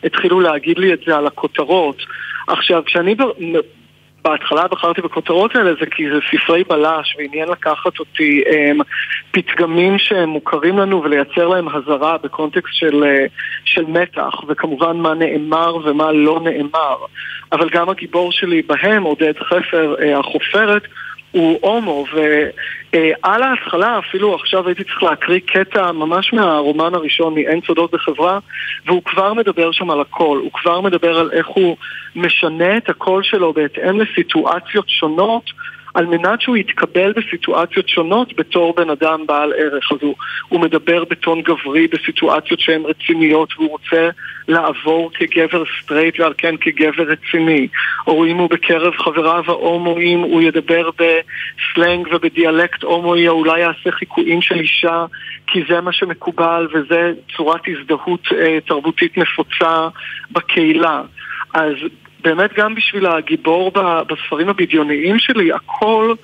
התחילו 0.04 0.40
להגיד 0.40 0.78
לי 0.78 0.92
את 0.92 1.00
זה 1.06 1.16
על 1.16 1.26
הכותרות. 1.26 2.02
עכשיו, 2.48 2.82
כשאני 2.86 3.14
בהתחלה 4.22 4.68
בחרתי 4.68 5.00
בכותרות 5.00 5.56
האלה 5.56 5.70
זה 5.80 5.86
כי 5.86 6.10
זה 6.10 6.18
ספרי 6.30 6.64
בלש 6.64 7.16
ועניין 7.18 7.48
לקחת 7.48 7.98
אותי 7.98 8.42
הם, 8.46 8.78
פתגמים 9.30 9.98
שהם 9.98 10.28
מוכרים 10.28 10.78
לנו 10.78 11.02
ולייצר 11.02 11.48
להם 11.48 11.68
הזרה 11.68 12.18
בקונטקסט 12.18 12.74
של, 12.74 13.04
אה, 13.04 13.26
של 13.64 13.84
מתח 13.88 14.34
וכמובן 14.48 14.96
מה 14.96 15.14
נאמר 15.14 15.76
ומה 15.76 16.12
לא 16.12 16.40
נאמר. 16.44 16.96
אבל 17.52 17.68
גם 17.68 17.88
הגיבור 17.88 18.32
שלי 18.32 18.62
בהם, 18.62 19.02
עודד 19.02 19.38
חפר, 19.38 19.94
אה, 20.02 20.18
החופרת 20.18 20.82
הוא 21.32 21.58
הומו, 21.62 22.04
ועל 22.12 23.42
ההתחלה, 23.42 23.98
אפילו 23.98 24.34
עכשיו 24.34 24.66
הייתי 24.66 24.84
צריך 24.84 25.02
להקריא 25.02 25.40
קטע 25.46 25.92
ממש 25.92 26.32
מהרומן 26.32 26.94
הראשון, 26.94 27.34
מ"אין 27.34 27.60
סודות 27.66 27.90
בחברה", 27.92 28.38
והוא 28.86 29.02
כבר 29.04 29.34
מדבר 29.34 29.72
שם 29.72 29.90
על 29.90 30.00
הכל, 30.00 30.38
הוא 30.42 30.50
כבר 30.52 30.80
מדבר 30.80 31.18
על 31.18 31.30
איך 31.32 31.46
הוא 31.46 31.76
משנה 32.16 32.76
את 32.76 32.88
הקול 32.88 33.22
שלו 33.22 33.52
בהתאם 33.52 34.00
לסיטואציות 34.00 34.88
שונות 34.88 35.44
על 35.94 36.06
מנת 36.06 36.40
שהוא 36.40 36.56
יתקבל 36.56 37.12
בסיטואציות 37.12 37.88
שונות 37.88 38.36
בתור 38.36 38.74
בן 38.76 38.90
אדם 38.90 39.26
בעל 39.26 39.52
ערך. 39.52 39.92
אז 39.92 39.98
הוא, 40.00 40.14
הוא 40.48 40.60
מדבר 40.60 41.04
בטון 41.04 41.42
גברי 41.42 41.86
בסיטואציות 41.86 42.60
שהן 42.60 42.82
רציניות 42.84 43.48
והוא 43.56 43.70
רוצה 43.70 44.08
לעבור 44.48 45.10
כגבר 45.14 45.62
סטרייט 45.82 46.20
ועל 46.20 46.32
כן 46.38 46.56
כגבר 46.56 47.02
רציני. 47.02 47.68
או 48.06 48.26
אם 48.26 48.36
הוא 48.36 48.50
בקרב 48.50 48.94
חבריו 48.96 49.44
ההומואים 49.46 50.20
הוא 50.20 50.42
ידבר 50.42 50.90
בסלנג 50.90 52.08
ובדיאלקט 52.12 52.82
הומואי 52.82 53.28
או 53.28 53.34
אולי 53.34 53.60
יעשה 53.60 53.90
חיקויים 53.90 54.42
של 54.42 54.60
אישה 54.60 55.06
כי 55.46 55.62
זה 55.68 55.80
מה 55.80 55.92
שמקובל 55.92 56.68
וזה 56.74 57.12
צורת 57.36 57.60
הזדהות 57.68 58.28
אה, 58.32 58.58
תרבותית 58.66 59.18
נפוצה 59.18 59.88
בקהילה. 60.30 61.02
אז 61.54 61.74
באמת 62.24 62.50
גם 62.56 62.74
בשביל 62.74 63.06
הגיבור 63.06 63.72
בספרים 64.08 64.48
הבדיוניים 64.48 65.18
שלי, 65.18 65.52
הקול 65.52 66.14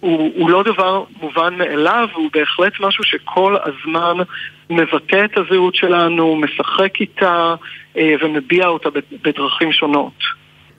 הוא, 0.00 0.32
הוא 0.36 0.50
לא 0.50 0.62
דבר 0.62 1.04
מובן 1.20 1.54
מאליו, 1.58 2.08
הוא 2.14 2.30
בהחלט 2.34 2.72
משהו 2.80 3.04
שכל 3.04 3.56
הזמן 3.64 4.24
מבטא 4.70 5.24
את 5.24 5.38
הזהות 5.38 5.74
שלנו, 5.74 6.36
משחק 6.36 7.00
איתה 7.00 7.54
אה, 7.96 8.14
ומביע 8.22 8.66
אותה 8.66 8.88
בדרכים 9.24 9.72
שונות. 9.72 10.18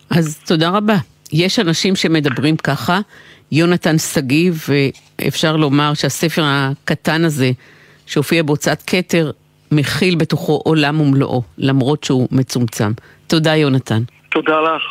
אז 0.09 0.39
תודה 0.47 0.69
רבה. 0.69 0.95
יש 1.33 1.59
אנשים 1.59 1.95
שמדברים 1.95 2.57
ככה, 2.57 2.99
יונתן 3.51 3.97
שגיב, 3.97 4.65
ואפשר 5.21 5.55
לומר 5.55 5.93
שהספר 5.93 6.41
הקטן 6.45 7.25
הזה, 7.25 7.51
שהופיע 8.05 8.43
בהוצאת 8.43 8.83
כתר, 8.87 9.31
מכיל 9.71 10.15
בתוכו 10.15 10.61
עולם 10.65 11.01
ומלואו, 11.01 11.43
למרות 11.57 12.03
שהוא 12.03 12.27
מצומצם. 12.31 12.91
תודה, 13.27 13.55
יונתן. 13.55 14.01
תודה 14.29 14.59
לך. 14.61 14.81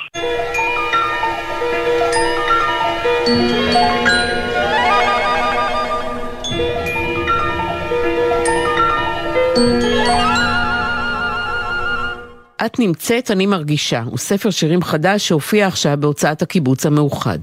את 12.67 12.79
נמצאת, 12.79 13.31
אני 13.31 13.47
מרגישה, 13.47 14.03
הוא 14.03 14.19
ספר 14.19 14.51
שירים 14.51 14.83
חדש 14.83 15.29
שהופיע 15.29 15.67
עכשיו 15.67 15.97
בהוצאת 16.01 16.43
הקיבוץ 16.43 16.87
המאוחד. 16.87 17.39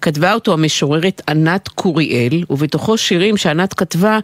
כתבה 0.00 0.34
אותו 0.34 0.52
המשוררת 0.52 1.22
ענת 1.28 1.68
קוריאל, 1.68 2.44
ובתוכו 2.50 2.98
שירים 2.98 3.36
שענת 3.36 3.74
כתבה 3.74 4.18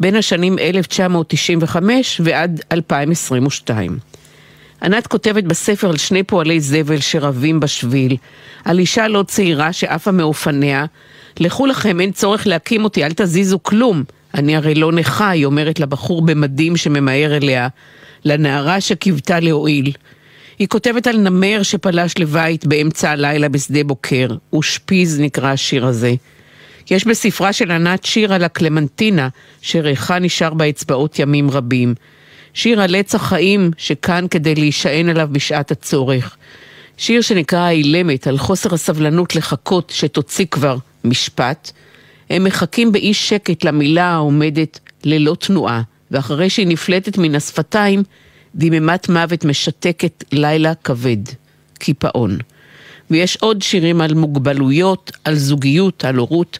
בין 0.00 0.16
השנים 0.16 0.58
1995 0.58 2.20
ועד 2.24 2.60
2022. 2.72 3.98
ענת 4.82 5.06
כותבת 5.06 5.44
בספר 5.44 5.90
על 5.90 5.96
שני 5.96 6.22
פועלי 6.22 6.60
זבל 6.60 7.00
שרבים 7.00 7.60
בשביל, 7.60 8.16
על 8.64 8.78
אישה 8.78 9.08
לא 9.08 9.22
צעירה 9.22 9.72
שעפה 9.72 10.10
מאופניה, 10.10 10.84
לכו 11.40 11.66
לכם, 11.66 12.00
אין 12.00 12.12
צורך 12.12 12.46
להקים 12.46 12.84
אותי, 12.84 13.04
אל 13.04 13.12
תזיזו 13.16 13.58
כלום. 13.62 14.04
אני 14.34 14.56
הרי 14.56 14.74
לא 14.74 14.92
נכה, 14.92 15.30
היא 15.30 15.44
אומרת 15.44 15.80
לבחור 15.80 16.22
במדים 16.26 16.76
שממהר 16.76 17.36
אליה, 17.36 17.68
לנערה 18.24 18.80
שקיוותה 18.80 19.40
להועיל. 19.40 19.92
היא 20.58 20.68
כותבת 20.68 21.06
על 21.06 21.16
נמר 21.16 21.62
שפלש 21.62 22.18
לבית 22.18 22.66
באמצע 22.66 23.10
הלילה 23.10 23.48
בשדה 23.48 23.84
בוקר, 23.84 24.28
ושפיז 24.58 25.20
נקרא 25.20 25.48
השיר 25.48 25.86
הזה. 25.86 26.14
יש 26.90 27.06
בספרה 27.06 27.52
של 27.52 27.70
ענת 27.70 28.04
שיר 28.04 28.34
על 28.34 28.44
הקלמנטינה, 28.44 29.28
שריחה 29.60 30.18
נשאר 30.18 30.54
באצבעות 30.54 31.18
ימים 31.18 31.50
רבים. 31.50 31.94
שיר 32.56 32.80
על 32.80 32.94
עץ 32.94 33.14
החיים, 33.14 33.70
שכאן 33.78 34.26
כדי 34.30 34.54
להישען 34.54 35.08
עליו 35.08 35.28
בשעת 35.32 35.70
הצורך. 35.70 36.36
שיר 36.96 37.20
שנקרא 37.20 37.58
האילמת, 37.58 38.26
על 38.26 38.38
חוסר 38.38 38.74
הסבלנות 38.74 39.36
לחכות 39.36 39.92
שתוציא 39.94 40.46
כבר 40.50 40.76
משפט. 41.04 41.70
הם 42.30 42.44
מחכים 42.44 42.92
באי 42.92 43.14
שקט 43.14 43.64
למילה 43.64 44.04
העומדת 44.04 44.80
ללא 45.04 45.36
תנועה, 45.40 45.82
ואחרי 46.10 46.50
שהיא 46.50 46.66
נפלטת 46.66 47.18
מן 47.18 47.34
השפתיים, 47.34 48.02
דממת 48.54 49.08
מוות 49.08 49.44
משתקת 49.44 50.24
לילה 50.32 50.74
כבד, 50.74 51.22
קיפאון. 51.78 52.38
ויש 53.10 53.36
עוד 53.36 53.62
שירים 53.62 54.00
על 54.00 54.14
מוגבלויות, 54.14 55.12
על 55.24 55.34
זוגיות, 55.34 56.04
על 56.04 56.16
הורות. 56.16 56.58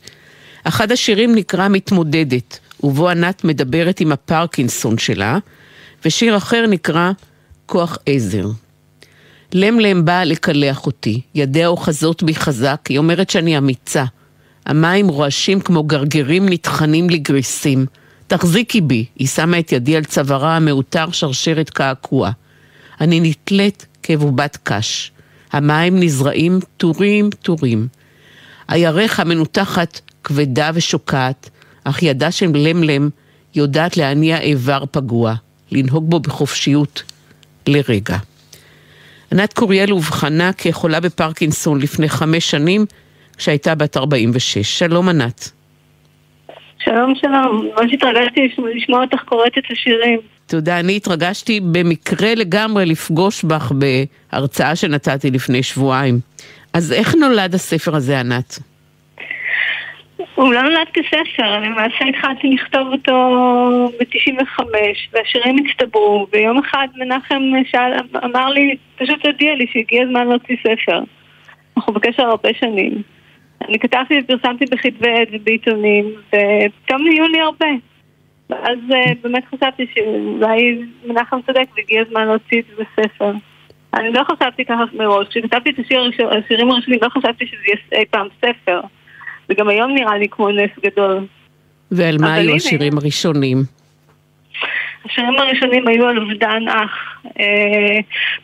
אחד 0.65 0.93
השירים 0.93 1.35
נקרא 1.35 1.69
מתמודדת, 1.69 2.59
ובו 2.83 3.09
ענת 3.09 3.45
מדברת 3.45 4.01
עם 4.01 4.13
הפרקינסון 4.13 4.99
שלה, 4.99 5.39
ושיר 6.07 6.37
אחר 6.37 6.67
נקרא 6.67 7.11
כוח 7.67 7.99
עזר. 8.07 8.47
למלם 9.53 10.05
באה 10.05 10.25
לקלח 10.25 10.87
אותי, 10.87 11.21
ידיה 11.35 11.67
אוחזות 11.67 12.23
בי 12.23 12.35
חזק, 12.35 12.81
היא 12.89 12.99
אומרת 12.99 13.31
שאני 13.31 13.59
אמיצה. 13.59 14.05
המים 14.67 15.09
רועשים 15.09 15.61
כמו 15.61 15.83
גרגרים 15.83 16.49
נטחנים 16.49 17.11
לגריסים. 17.11 17.87
תחזיקי 18.27 18.81
בי, 18.81 19.05
היא 19.17 19.29
שמה 19.29 19.59
את 19.59 19.73
ידי 19.73 19.97
על 19.97 20.05
צווארה 20.05 20.57
המעוטר 20.57 21.11
שרשרת 21.11 21.71
קעקוע. 21.71 22.31
אני 23.01 23.21
נתלית 23.21 23.87
כבובת 24.03 24.59
קש. 24.63 25.13
המים 25.53 26.01
נזרעים 26.01 26.59
טורים 26.77 27.31
טורים. 27.31 27.89
הירך 28.69 29.21
המנותחת 29.21 30.01
כבדה 30.25 30.71
ושוקעת, 30.75 31.51
אך 31.85 32.03
ידה 32.03 32.31
של 32.31 32.51
למלם 32.55 33.09
יודעת 33.55 33.97
להניע 33.97 34.41
איבר 34.41 34.85
פגוע, 34.91 35.35
לנהוג 35.73 36.11
בו 36.11 36.21
בחופשיות 36.21 37.03
לרגע. 37.67 38.17
ענת 39.33 39.53
קוריאל 39.53 39.93
אובחנה 39.93 40.53
כחולה 40.53 41.01
בפרקינסון 41.01 41.81
לפני 41.81 42.09
חמש 42.09 42.51
שנים, 42.51 42.85
כשהייתה 43.37 43.75
בת 43.75 43.97
46. 43.97 44.79
שלום 44.79 45.09
ענת. 45.09 45.51
שלום 46.79 47.15
שלום, 47.15 47.69
ממש 47.77 47.93
התרגשתי 47.93 48.41
לשמוע 48.77 49.03
אותך 49.03 49.23
קוראת 49.25 49.59
את 49.59 49.65
השירים. 49.71 50.21
תודה, 50.47 50.81
אני 50.81 50.97
התרגשתי 50.97 51.61
במקרה 51.61 52.35
לגמרי 52.35 52.87
לפגוש 52.87 53.45
בך 53.45 53.73
בהרצאה 53.73 54.77
שנתתי 54.77 55.31
לפני 55.31 55.63
שבועיים. 55.63 56.21
אז 56.73 56.93
איך 56.93 57.15
נולד 57.15 57.55
הספר 57.55 57.97
הזה, 57.97 58.21
ענת? 58.21 58.59
הוא 60.37 60.53
לא 60.53 60.63
נולד 60.63 60.89
כספר, 60.93 61.61
למעשה 61.61 62.05
התחלתי 62.09 62.51
לכתוב 62.51 62.89
אותו 62.93 63.13
ב-95, 64.01 64.63
והשירים 65.13 65.57
הצטברו, 65.65 66.27
ויום 66.33 66.59
אחד 66.59 66.89
מנחם 66.97 67.43
שאל, 67.65 67.93
אמר 68.25 68.49
לי, 68.49 68.77
פשוט 68.97 69.27
הודיע 69.27 69.55
לי 69.55 69.67
שהגיע 69.73 70.03
הזמן 70.03 70.29
להוציא 70.29 70.57
ספר. 70.63 71.01
אנחנו 71.77 71.93
בקשר 71.93 72.23
הרבה 72.23 72.49
שנים. 72.61 73.03
אני 73.69 73.79
כתבתי 73.79 74.15
ופרסמתי 74.19 74.65
בכתבי 74.65 75.11
עת 75.11 75.29
ובעיתונים, 75.33 76.05
ופתאום 76.29 77.03
נהיו 77.09 77.29
לי 77.29 77.41
הרבה. 77.41 77.69
ואז 78.51 78.79
אה, 78.93 79.13
באמת 79.23 79.45
חשבתי 79.55 79.87
שאולי 79.95 80.83
מנחם 81.07 81.39
צודק 81.47 81.67
והגיע 81.77 82.03
הזמן 82.07 82.27
להוציא 82.27 82.61
את 82.61 82.65
זה 82.67 82.83
בספר. 82.83 83.33
אני 83.95 84.13
לא 84.13 84.23
חשבתי 84.25 84.65
ככה 84.65 84.85
מראש, 84.93 85.29
כשכתבתי 85.29 85.71
את 85.71 85.79
השיר, 85.79 86.11
השירים 86.31 86.71
הראשונים 86.71 87.01
לא 87.03 87.09
חשבתי 87.09 87.47
שזה 87.47 87.63
יהיה 87.67 88.01
אי 88.01 88.05
פעם 88.11 88.27
ספר. 88.39 88.81
וגם 89.49 89.69
היום 89.69 89.95
נראה 89.95 90.19
לי 90.19 90.29
כמו 90.29 90.51
נס 90.51 90.71
גדול. 90.83 91.27
ועל 91.91 92.17
מה 92.21 92.35
היו 92.35 92.55
השירים 92.55 92.99
הראשונים? 92.99 93.59
השירים 95.05 95.39
הראשונים 95.39 95.89
היו 95.89 96.09
על 96.09 96.19
אובדן 96.19 96.69
אח. 96.69 97.23
אה, 97.41 97.99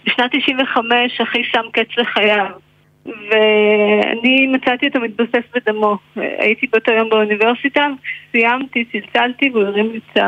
בשנת 0.07 0.31
95 0.33 1.21
אחי 1.21 1.45
שם 1.45 1.63
קץ 1.73 1.89
לחייו. 1.99 2.47
ואני 3.07 4.47
מצאתי 4.47 4.87
אותו 4.87 5.01
מתבסס 5.01 5.45
בדמו. 5.55 5.97
הייתי 6.17 6.67
באותו 6.67 6.93
יום 6.93 7.11
באוניברסיטה, 7.11 7.87
סיימתי, 8.33 8.85
צלצלתי 8.85 9.51
והוא 9.51 9.65
הרים 9.65 9.93
לי 9.93 9.99
את 10.13 10.19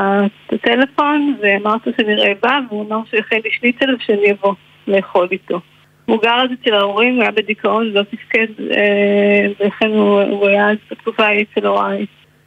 הטלפון 0.53 1.37
ואמרתי 1.43 1.91
שאני 1.97 2.15
רעבה 2.15 2.59
והוא 2.69 2.87
אמר 2.87 3.01
שהוא 3.11 3.21
יכין 3.21 3.41
לי 3.45 3.51
שניצל 3.53 3.95
ושאני 3.95 4.33
אבוא 4.33 4.55
לאכול 4.89 5.29
איתו. 5.33 5.61
הוא 6.07 6.23
גר 6.23 6.35
אז 6.35 6.51
אצל 6.53 6.75
ההורים, 6.75 7.15
הוא 7.15 7.23
היה 7.23 7.31
בדיכאון, 7.31 7.87
לא 7.87 8.03
תפקד, 8.03 8.47
אה, 8.71 9.47
ולכן 9.61 9.91
הוא, 9.91 10.49
היה 10.49 10.71
אז 10.71 10.77
בתקופה 10.91 11.27
ההיא 11.27 11.45
אצל 11.53 11.67
הוריי. 11.67 12.07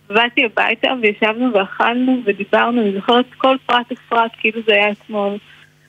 באתי 0.10 0.46
הביתה 0.46 0.94
וישבנו 1.02 1.54
ואכלנו 1.54 2.22
ודיברנו, 2.26 2.82
אני 2.82 2.94
זוכרת 2.94 3.26
כל 3.38 3.56
פרט 3.66 3.92
ופרט 3.92 4.32
כאילו 4.40 4.62
זה 4.68 4.74
היה 4.74 4.92
אתמול. 4.92 5.38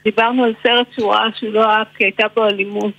דיברנו 0.05 0.45
על 0.45 0.55
סרט 0.63 0.87
שהוא 0.93 1.13
ראה 1.13 1.27
שהוא 1.35 1.53
לא 1.53 1.71
אהב 1.71 1.87
כי 1.97 2.05
הייתה 2.05 2.25
בו 2.35 2.47
אלימות. 2.47 2.93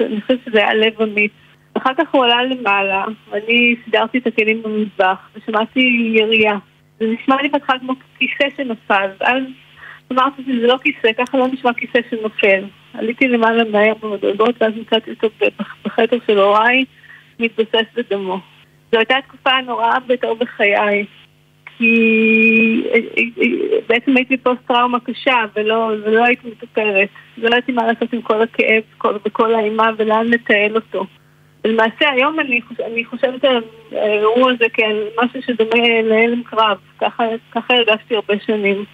אני 0.00 0.20
חושבת 0.20 0.40
שזה 0.46 0.58
היה 0.58 0.74
לב 0.74 1.02
אמיץ. 1.02 1.32
אחר 1.74 1.90
כך 1.98 2.14
הוא 2.14 2.24
עלה 2.24 2.44
למעלה, 2.44 3.04
ואני 3.30 3.76
סידרתי 3.84 4.18
את 4.18 4.26
הכלים 4.26 4.62
במטבח, 4.62 5.28
ושמעתי 5.34 6.12
ירייה. 6.14 6.54
זה 7.00 7.06
נשמע 7.06 7.42
לי 7.42 7.48
בהתחלה 7.48 7.78
כמו 7.78 7.92
כיסא 8.18 8.56
שנפל, 8.56 9.08
ואז 9.20 9.42
אמרתי 10.12 10.42
שזה 10.42 10.66
לא 10.66 10.78
כיסא, 10.82 11.12
ככה 11.18 11.38
לא 11.38 11.48
נשמע 11.48 11.72
כיסא 11.74 11.98
שנופל. 12.10 12.64
עליתי 12.98 13.28
למעלה 13.28 13.64
מהר 13.64 13.94
במדרגות, 14.00 14.54
ואז 14.60 14.72
מצאתי 14.76 15.10
אותו 15.10 15.28
בחדר 15.84 16.16
של 16.26 16.38
הוריי, 16.38 16.84
מתבסס 17.40 17.84
בדמו. 17.94 18.38
זו 18.92 18.98
הייתה 18.98 19.16
התקופה 19.16 19.50
הנוראה 19.50 20.00
ביותר 20.06 20.34
בחיי. 20.34 21.06
כי 21.78 22.82
אה, 22.86 22.98
אה, 23.18 23.22
אה, 23.42 23.78
בעצם 23.88 24.16
הייתי 24.16 24.36
פוסט 24.36 24.60
טראומה 24.66 25.00
קשה 25.00 25.44
ולא, 25.56 25.92
ולא 26.04 26.24
הייתי 26.24 26.48
מטופרת. 26.48 27.08
ולא 27.38 27.46
ידעתי 27.46 27.72
מה 27.72 27.86
לעשות 27.86 28.12
עם 28.12 28.22
כל 28.22 28.42
הכאב 28.42 28.82
וכל 29.26 29.54
האימה 29.54 29.90
ולאן 29.96 30.26
לתעל 30.26 30.76
אותו. 30.76 31.06
ולמעשה 31.64 32.10
היום 32.10 32.40
אני, 32.40 32.62
חוש... 32.62 32.80
אני 32.80 33.04
חושבת 33.04 33.44
על 33.44 33.62
האירוע 33.92 34.52
הזה 34.52 34.64
כעל 34.72 35.02
משהו 35.22 35.42
שדומה 35.42 36.02
להלם 36.02 36.42
קרב. 36.42 36.78
ככה, 36.98 37.24
ככה 37.52 37.74
הרגשתי 37.74 38.14
הרבה 38.14 38.34
שנים. 38.46 38.84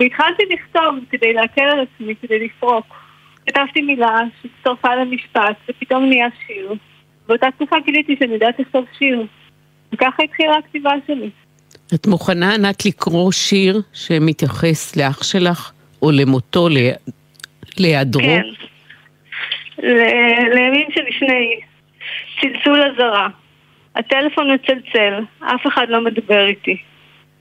והתחלתי 0.00 0.42
לכתוב 0.50 0.98
כדי 1.10 1.32
להקל 1.32 1.62
על 1.62 1.80
עצמי, 1.80 2.14
כדי 2.22 2.44
לפרוק. 2.44 3.05
כתבתי 3.46 3.82
מילה 3.82 4.18
שהצטרפה 4.42 4.94
למשפט, 4.94 5.56
ופתאום 5.68 6.04
נהיה 6.04 6.26
שיר. 6.46 6.74
באותה 7.28 7.46
תקופה 7.50 7.76
גיליתי 7.84 8.16
שאני 8.18 8.34
יודעת 8.34 8.58
לכתוב 8.58 8.84
שיר. 8.98 9.26
וככה 9.92 10.22
התחילה 10.22 10.56
הכתיבה 10.56 10.90
שלי. 11.06 11.30
את 11.94 12.06
מוכנה, 12.06 12.54
ענת, 12.54 12.86
לקרוא 12.86 13.32
שיר 13.32 13.80
שמתייחס 13.92 14.96
לאח 14.96 15.22
שלך, 15.22 15.72
או 16.02 16.10
למותו, 16.10 16.68
להיעדרו? 17.78 18.22
כן. 18.22 18.42
לימים 20.54 20.88
שלפני 20.94 21.60
צלצול 22.40 22.82
אזהרה. 22.82 23.28
הטלפון 23.96 24.54
מצלצל, 24.54 25.14
אף 25.40 25.66
אחד 25.66 25.86
לא 25.88 26.04
מדבר 26.04 26.46
איתי. 26.46 26.76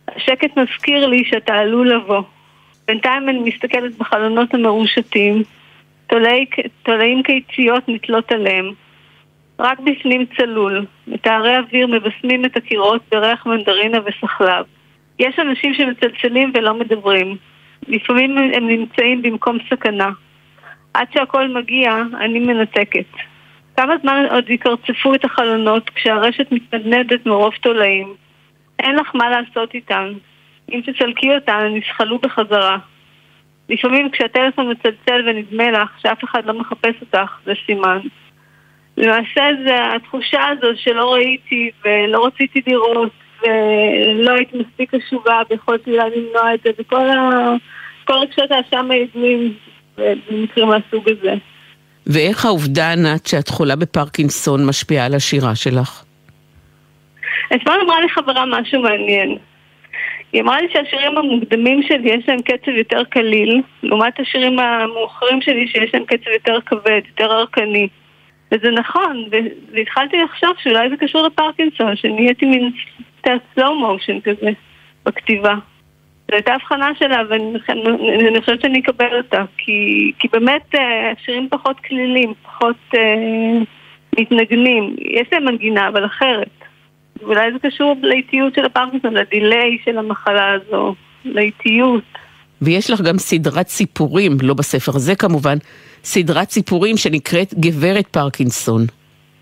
השקט 0.08 0.58
מזכיר 0.58 1.08
לי 1.08 1.24
שאתה 1.26 1.54
עלול 1.54 1.96
לבוא. 1.96 2.22
בינתיים 2.88 3.30
אני 3.30 3.40
מסתכלת 3.40 3.98
בחלונות 3.98 4.54
המרושתים, 4.54 5.44
תולעים 6.84 7.24
קיציות 7.24 7.84
נתלות 7.88 8.32
עליהם. 8.32 8.72
רק 9.60 9.80
בפנים 9.80 10.26
צלול, 10.38 10.86
מטהרי 11.08 11.58
אוויר 11.58 11.88
מבשמים 11.88 12.46
את 12.46 12.58
הקירות 12.58 13.02
בריח 13.12 13.46
מנדרינה 13.46 13.98
וסחלב. 14.06 14.66
יש 15.20 15.40
אנשים 15.40 15.74
שמצלצלים 15.74 16.52
ולא 16.54 16.74
מדברים. 16.74 17.38
לפעמים 17.88 18.38
הם 18.38 18.68
נמצאים 18.68 19.22
במקום 19.22 19.58
סכנה. 19.70 20.10
עד 20.94 21.08
שהכל 21.14 21.48
מגיע, 21.48 21.96
אני 22.20 22.40
מנתקת. 22.40 23.06
כמה 23.78 23.94
זמן 24.02 24.26
עוד 24.32 24.50
יקרצפו 24.50 25.16
את 25.16 25.26
החלונות 25.26 25.90
כשהרשת 25.90 26.52
מתנדנדת 26.52 27.26
מרוב 27.26 27.54
תולעים? 27.62 28.14
אין 28.80 28.96
לך 28.96 29.16
מה 29.16 29.30
לעשות 29.30 29.74
איתן. 29.74 30.14
אם 30.72 30.82
תסלקי 30.86 31.36
אותן, 31.36 31.54
הן 31.54 31.76
יסחלו 31.76 32.18
בחזרה. 32.20 32.78
לפעמים 33.70 34.10
כשהטלפון 34.12 34.72
מצלצל 34.72 35.28
ונדמה 35.28 35.72
לך 35.72 35.90
שאף 36.02 36.24
אחד 36.24 36.46
לא 36.46 36.60
מחפש 36.60 36.96
אותך, 37.02 37.32
זה 37.46 37.54
סימן. 37.66 38.00
למעשה 38.98 39.42
זה 39.66 39.96
התחושה 39.96 40.42
הזו 40.48 40.68
שלא 40.76 41.14
ראיתי 41.14 41.72
ולא 41.86 42.26
רציתי 42.26 42.62
לראות 42.68 43.12
ולא 43.42 44.32
הייתי 44.32 44.58
מספיק 44.58 44.96
קשובה 44.96 45.42
ויכולתי 45.50 45.92
למנוע 45.92 46.54
את 46.54 46.60
זה 46.64 46.70
וכל 46.80 47.10
ה... 47.10 47.52
כל 48.06 48.14
רגשות 48.14 48.52
האשם 48.52 48.92
הידועים 48.92 49.54
במקרים 49.98 50.68
מהסוג 50.68 51.10
הזה. 51.10 51.34
ואיך 52.08 52.46
העובדה, 52.46 52.92
ענת, 52.92 53.28
שאת 53.28 53.48
חולה 53.48 53.76
בפרקינסון 53.76 54.66
משפיעה 54.66 55.06
על 55.06 55.14
השירה 55.14 55.56
שלך? 55.56 56.04
אתמול 57.56 57.80
אמרה 57.86 58.02
לי 58.02 58.10
חברה 58.10 58.46
משהו 58.46 58.82
מעניין. 58.82 59.38
היא 60.36 60.42
אמרה 60.42 60.62
לי 60.62 60.68
שהשירים 60.74 61.18
המוקדמים 61.18 61.84
שלי 61.84 62.10
יש 62.10 62.30
להם 62.30 62.42
קצב 62.42 62.72
יותר 62.72 63.04
קליל, 63.04 63.62
לעומת 63.84 64.20
השירים 64.20 64.60
המאוחרים 64.60 65.42
שלי 65.42 65.68
שיש 65.68 65.94
להם 65.94 66.06
קצב 66.06 66.30
יותר 66.34 66.60
כבד, 66.66 67.02
יותר 67.08 67.32
ערכני. 67.32 67.88
וזה 68.52 68.72
נכון, 68.72 69.26
והתחלתי 69.72 70.18
לחשוב 70.18 70.50
שאולי 70.64 70.90
זה 70.90 70.98
קשור 70.98 71.22
לפרקינסון, 71.22 71.96
שנהייתי 71.96 72.46
מין 72.46 72.72
סלואו 73.56 73.76
מושן 73.76 74.20
כזה 74.20 74.50
בכתיבה. 75.06 75.54
זו 76.28 76.36
הייתה 76.36 76.54
הבחנה 76.54 76.92
שלה, 77.00 77.22
ואני 77.30 78.40
חושבת 78.40 78.62
שאני 78.62 78.80
אקבל 78.80 79.18
אותה, 79.18 79.44
כי, 79.58 80.12
כי 80.20 80.28
באמת 80.28 80.76
אה, 80.76 81.12
השירים 81.12 81.48
פחות 81.50 81.80
כלילים, 81.80 82.34
פחות 82.44 82.78
אה, 82.96 83.62
מתנגנים. 84.20 84.96
יש 85.00 85.28
להם 85.32 85.46
מנגינה, 85.46 85.88
אבל 85.88 86.06
אחרת. 86.06 86.65
ואולי 87.22 87.54
זה 87.54 87.60
קשור 87.70 87.96
לאיטיות 88.02 88.54
של 88.56 88.66
הפרקינסון, 88.66 89.14
לדיליי 89.14 89.78
של 89.86 89.98
המחלה 89.98 90.54
הזו, 90.54 90.96
לאיטיות. 91.26 92.04
ויש 92.62 92.92
לך 92.92 93.02
גם 93.02 93.18
סדרת 93.18 93.68
סיפורים, 93.68 94.38
לא 94.42 94.54
בספר 94.54 94.92
הזה 94.96 95.16
כמובן, 95.16 95.58
סדרת 96.04 96.50
סיפורים 96.50 96.98
שנקראת 96.98 97.54
גברת 97.54 98.08
פרקינסון. 98.08 98.86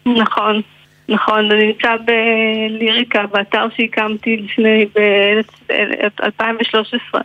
נכון, 0.05 0.61
נכון, 1.09 1.49
זה 1.49 1.55
נמצא 1.55 1.95
בליריקה, 2.05 3.25
באתר 3.31 3.65
שהקמתי 3.77 4.37
לפני, 4.37 4.85
ב-2013. 4.95 7.19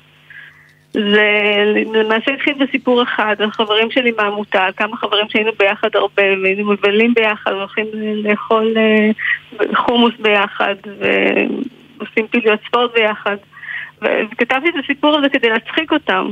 זה 0.93 1.73
למעשה 1.95 2.33
התחיל 2.35 2.55
בסיפור 2.55 3.03
אחד, 3.03 3.37
על 3.39 3.51
חברים 3.51 3.91
שלי 3.91 4.11
מהעמותה, 4.17 4.69
כמה 4.77 4.97
חברים 4.97 5.29
שהיינו 5.29 5.51
ביחד 5.59 5.89
הרבה, 5.95 6.23
והיינו 6.43 6.73
מבלים 6.73 7.15
ביחד, 7.15 7.53
הולכים 7.53 7.87
לאכול 8.25 8.75
אה, 8.77 9.11
חומוס 9.75 10.13
ביחד, 10.19 10.75
ועושים 11.99 12.27
פעילויות 12.31 12.61
ספורט 12.67 12.95
ביחד. 12.95 13.37
וכתבתי 14.03 14.69
את 14.69 14.85
הסיפור 14.85 15.17
הזה 15.17 15.29
כדי 15.29 15.49
להצחיק 15.49 15.93
אותם. 15.93 16.29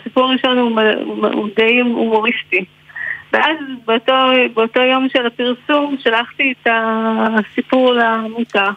הסיפור 0.00 0.24
הראשון 0.24 0.58
הוא, 0.58 0.80
הוא 1.32 1.48
די 1.56 1.80
הומוריסטי. 1.80 2.64
ואז 3.32 3.56
באותו, 3.84 4.12
באותו 4.54 4.80
יום 4.80 5.08
של 5.08 5.26
הפרסום 5.26 5.96
שלחתי 5.98 6.54
את 6.62 6.68
הסיפור 6.70 7.92
לעמותה. 7.92 8.70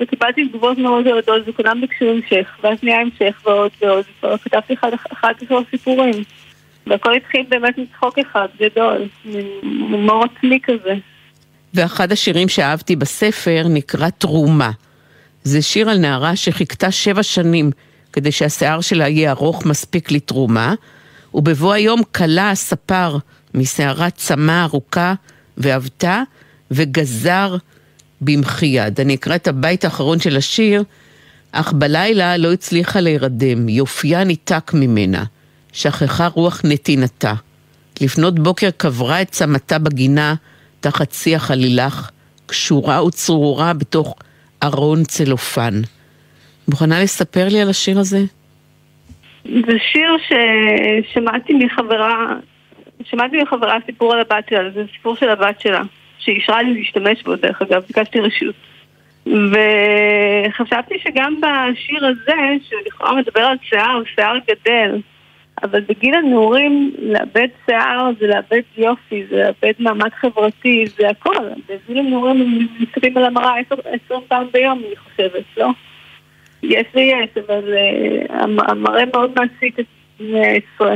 וקיבלתי 0.00 0.48
תגובות 0.48 0.78
מאוד 0.78 1.04
גדולות, 1.04 1.48
וכולם 1.48 1.80
ביקשו 1.80 2.04
המשך, 2.04 2.56
ואז 2.62 2.78
נהיה 2.82 3.00
המשך 3.00 3.40
ועוד 3.46 3.70
ועוד, 3.80 4.04
וכתבתי 4.34 4.74
אחד, 4.74 4.90
אחד 5.12 5.32
עשר 5.42 5.58
סיפורים. 5.70 6.24
והכל 6.86 7.14
התחיל 7.14 7.46
באמת 7.48 7.78
מצחוק 7.78 8.18
אחד 8.18 8.46
גדול, 8.60 9.08
ממור 9.64 10.24
עצמי 10.24 10.58
כזה. 10.62 10.94
ואחד 11.74 12.12
השירים 12.12 12.48
שאהבתי 12.48 12.96
בספר 12.96 13.66
נקרא 13.68 14.08
תרומה. 14.08 14.70
זה 15.44 15.62
שיר 15.62 15.90
על 15.90 15.98
נערה 15.98 16.36
שחיכתה 16.36 16.90
שבע 16.90 17.22
שנים 17.22 17.70
כדי 18.12 18.32
שהשיער 18.32 18.80
שלה 18.80 19.08
יהיה 19.08 19.30
ארוך 19.30 19.66
מספיק 19.66 20.10
לתרומה, 20.10 20.74
ובבוא 21.34 21.72
היום 21.72 22.00
כלה 22.14 22.50
הספר 22.50 23.16
משערת 23.54 24.14
צמא 24.14 24.64
ארוכה 24.64 25.14
ועבתה 25.56 26.22
וגזר 26.70 27.56
במחי 28.20 28.66
יד. 28.66 29.00
אני 29.00 29.14
אקרא 29.14 29.34
את 29.34 29.48
הבית 29.48 29.84
האחרון 29.84 30.20
של 30.20 30.36
השיר, 30.36 30.82
אך 31.52 31.72
בלילה 31.72 32.36
לא 32.36 32.52
הצליחה 32.52 33.00
להירדם, 33.00 33.68
יופייה 33.68 34.24
ניתק 34.24 34.70
ממנה, 34.74 35.24
שכחה 35.72 36.26
רוח 36.26 36.60
נתינתה. 36.64 37.34
לפנות 38.00 38.38
בוקר 38.38 38.70
קברה 38.76 39.22
את 39.22 39.30
צמתה 39.30 39.78
בגינה, 39.78 40.34
תחת 40.80 41.12
שיח 41.12 41.50
עלילך, 41.50 42.10
קשורה 42.46 43.04
וצרורה 43.04 43.72
בתוך 43.72 44.14
ארון 44.62 45.04
צלופן. 45.04 45.74
מוכנה 46.68 47.02
לספר 47.02 47.48
לי 47.48 47.60
על 47.60 47.70
השיר 47.70 47.98
הזה? 47.98 48.24
זה 49.44 49.76
שיר 49.92 50.10
ששמעתי 50.28 51.52
מחברה, 51.52 52.26
שמעתי 53.04 53.42
מחברה 53.42 53.76
סיפור 53.86 54.12
על 54.12 54.20
הבת 54.20 54.44
שלה, 54.50 54.70
זה 54.74 54.82
סיפור 54.92 55.16
של 55.16 55.28
הבת 55.28 55.60
שלה. 55.60 55.82
שאישרה 56.18 56.62
לי 56.62 56.74
להשתמש 56.74 57.22
בו, 57.22 57.36
דרך 57.36 57.62
אגב, 57.62 57.82
ביקשתי 57.86 58.20
רשות. 58.20 58.54
וחשבתי 59.26 60.98
שגם 60.98 61.40
בשיר 61.40 62.06
הזה, 62.06 62.34
שלכאורה 62.68 63.14
מדבר 63.14 63.40
על 63.40 63.56
שיער, 63.62 64.02
שיער 64.14 64.36
גדל, 64.50 65.00
אבל 65.62 65.80
בגיל 65.80 66.14
הנעורים 66.14 66.92
לאבד 66.98 67.48
שיער 67.66 68.10
זה 68.20 68.26
לאבד 68.26 68.60
יופי, 68.76 69.24
זה 69.30 69.36
לאבד 69.36 69.72
מעמד 69.78 70.10
חברתי, 70.20 70.84
זה 70.98 71.08
הכל. 71.08 71.34
בגיל 71.68 71.98
הנעורים 71.98 72.40
הם 72.40 72.66
מסתכלים 72.80 73.16
על 73.16 73.24
המראה 73.24 73.54
עשרים 73.84 74.20
פעם 74.28 74.46
ביום, 74.52 74.82
אני 74.86 74.96
חושבת, 74.96 75.44
לא? 75.56 75.68
יש 76.62 76.86
ויש, 76.94 77.30
אבל 77.46 77.74
uh, 77.74 78.32
המראה 78.70 79.04
מאוד 79.12 79.30
מעסיק 79.36 79.80
את 79.80 79.86
בני 80.20 80.46
העשרה. 80.46 80.94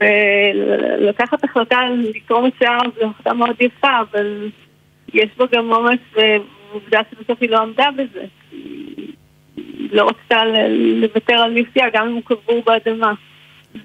ולקחת 0.00 1.44
החלטה 1.44 1.78
לתרום 1.98 2.46
את 2.46 2.52
שיער 2.58 2.80
זו 3.00 3.06
החלטה 3.06 3.32
מאוד 3.34 3.56
יפה, 3.60 4.00
אבל 4.10 4.50
יש 5.14 5.28
בה 5.36 5.44
גם 5.52 5.72
אומץ, 5.72 6.00
ועובדה 6.12 7.00
שבסוף 7.10 7.38
היא 7.40 7.50
לא 7.50 7.58
עמדה 7.58 7.86
בזה. 7.96 8.24
היא 9.56 9.88
לא 9.92 10.08
רצתה 10.08 10.44
לוותר 11.00 11.34
על 11.34 11.50
נפציה, 11.50 11.86
גם 11.92 12.08
אם 12.08 12.14
הוא 12.14 12.22
קבור 12.24 12.62
באדמה. 12.66 13.12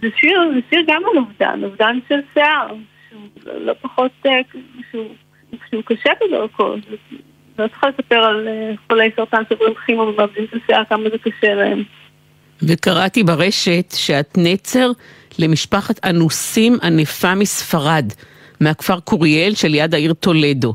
זה 0.02 0.08
שיר, 0.18 0.42
זה 0.54 0.60
שיר 0.70 0.82
גם 0.88 1.02
על 1.12 1.18
אובדן, 1.18 1.64
אובדן 1.64 2.00
של 2.10 2.20
שיער, 2.34 2.68
שהוא 3.10 3.54
לא 3.60 3.74
פחות, 3.82 4.12
אה, 4.26 4.32
שהוא, 4.92 5.08
שהוא 5.70 5.84
קשה 5.86 6.10
בדרכו. 6.22 6.76
לא 7.60 7.68
צריכה 7.68 7.88
לספר 7.90 8.16
על 8.16 8.48
אה, 8.48 8.72
חולי 8.88 9.10
סרטן 9.16 9.44
שעוברים 9.50 9.74
כימו 9.86 10.02
ומאבדים 10.02 10.44
את 10.44 10.54
השיער, 10.64 10.84
כמה 10.90 11.10
זה 11.10 11.18
קשה 11.18 11.54
להם. 11.54 11.84
וקראתי 12.64 13.24
ברשת 13.24 13.92
שאת 13.96 14.38
נצר 14.38 14.92
למשפחת 15.40 16.06
אנוסים 16.06 16.78
ענפה 16.84 17.36
מספרד, 17.36 18.06
מהכפר 18.62 19.00
קוריאל 19.00 19.56
שליד 19.56 19.94
העיר 19.94 20.14
טולדו. 20.14 20.74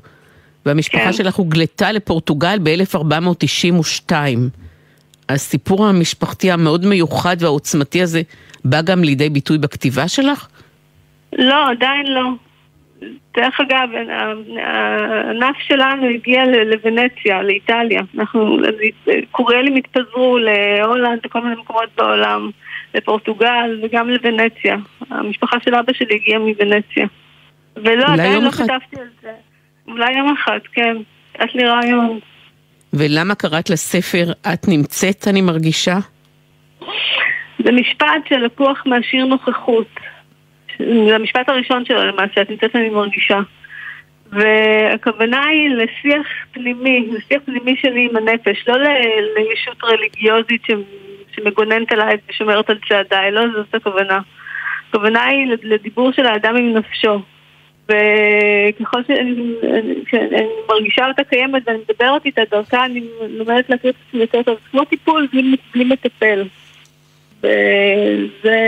והמשפחה 0.67 1.05
כן. 1.05 1.13
שלך 1.13 1.35
הוגלתה 1.35 1.93
לפורטוגל 1.93 2.59
ב-1492. 2.63 4.13
הסיפור 5.29 5.87
המשפחתי 5.87 6.51
המאוד 6.51 6.87
מיוחד 6.87 7.37
והעוצמתי 7.41 8.03
הזה 8.03 8.23
בא 8.65 8.83
גם 8.83 9.05
לידי 9.05 9.31
ביטוי 9.31 9.59
בכתיבה 9.59 10.09
שלך? 10.09 10.49
לא, 11.33 11.71
עדיין 11.71 12.07
לא. 12.07 12.31
דרך 13.37 13.61
אגב, 13.61 13.89
הענף 14.57 15.57
שלנו 15.69 16.07
הגיע 16.07 16.45
לוונציה, 16.47 17.43
לאיטליה. 17.43 18.03
אנחנו, 18.19 18.59
קוריאלים 19.31 19.77
התפזרו 19.77 20.39
להולנד, 20.39 21.19
לכל 21.25 21.41
מיני 21.41 21.55
מקומות 21.61 21.89
בעולם. 21.97 22.51
לפורטוגל 22.95 23.81
וגם 23.83 24.09
לוונציה. 24.09 24.77
המשפחה 25.11 25.57
של 25.65 25.75
אבא 25.75 25.93
שלי 25.93 26.15
הגיעה 26.15 26.39
מוונציה. 26.39 27.07
ולא, 27.77 28.05
עדיין 28.13 28.45
לא. 28.45 28.51
כתבתי 28.51 29.01
על 29.01 29.09
זה. 29.23 29.33
אולי 29.89 30.19
יום 30.19 30.35
אחד, 30.35 30.59
כן. 30.73 30.97
יש 31.45 31.55
לי 31.55 31.65
רעיון. 31.65 32.19
ולמה 32.93 33.35
קראת 33.35 33.71
לספר 33.71 34.33
"את 34.53 34.69
נמצאת, 34.69 35.29
אני 35.29 35.41
מרגישה"? 35.41 35.99
זה 37.65 37.73
משפט 37.73 38.29
שלקוח 38.29 38.83
מהשיר 38.87 39.25
נוכחות. 39.25 39.87
זה 40.79 41.15
המשפט 41.15 41.49
הראשון 41.49 41.85
שלו 41.85 42.05
למעשה, 42.05 42.43
את 42.43 42.51
נמצאת, 42.51 42.77
אני 42.77 42.89
מרגישה. 42.89 43.39
והכוונה 44.33 45.47
היא 45.47 45.69
לשיח 45.69 46.27
פנימי, 46.53 47.09
לשיח 47.13 47.43
פנימי 47.45 47.77
שלי 47.77 48.09
עם 48.11 48.17
הנפש, 48.17 48.65
לא 48.69 48.77
לישות 49.37 49.85
רליגיוזית 49.85 50.63
שמגוננת 51.33 51.93
עליי 51.93 52.17
ושומרת 52.29 52.71
על 52.71 52.79
צעדיי, 52.89 53.31
לא 53.31 53.43
זאת 53.57 53.75
הכוונה. 53.75 54.21
הכוונה 54.89 55.25
היא 55.25 55.57
לדיבור 55.63 56.13
של 56.13 56.27
האדם 56.27 56.57
עם 56.57 56.77
נפשו. 56.77 57.21
וככל 57.85 59.03
שאני, 59.07 59.55
שאני 60.11 60.47
מרגישה 60.69 61.09
אותה 61.09 61.25
קיימת 61.25 61.63
ואני 61.67 61.79
מדברת 61.79 62.27
איתה 62.27 62.43
דרכה, 62.51 62.85
אני 62.85 63.05
לומדת 63.29 63.71
להכיר 63.71 63.91
את 63.91 63.97
עצמי 64.09 64.21
יותר 64.21 64.43
טוב, 64.43 64.59
כמו 64.71 64.85
טיפול 64.85 65.29
בלי, 65.33 65.57
בלי 65.75 65.85
מטפל. 65.85 66.45
וזה, 67.41 68.59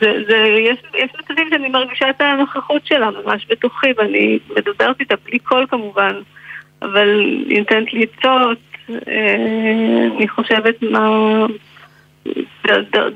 זה, 0.00 0.12
זה, 0.28 0.36
יש, 0.60 0.78
יש 0.94 1.10
מצבים 1.20 1.48
שאני 1.50 1.68
מרגישה 1.68 2.10
את 2.10 2.20
הנוכחות 2.20 2.86
שלה 2.86 3.10
ממש 3.10 3.46
בתוכי, 3.50 3.86
ואני 3.96 4.38
מדברת 4.56 5.00
איתה 5.00 5.14
בלי 5.24 5.38
קול 5.38 5.66
כמובן, 5.70 6.14
אבל 6.82 7.20
היא 7.48 7.58
נותנת 7.58 7.92
לי 7.92 8.06
עצות, 8.18 8.58
אני 8.88 10.28
חושבת 10.28 10.82
מה... 10.82 11.46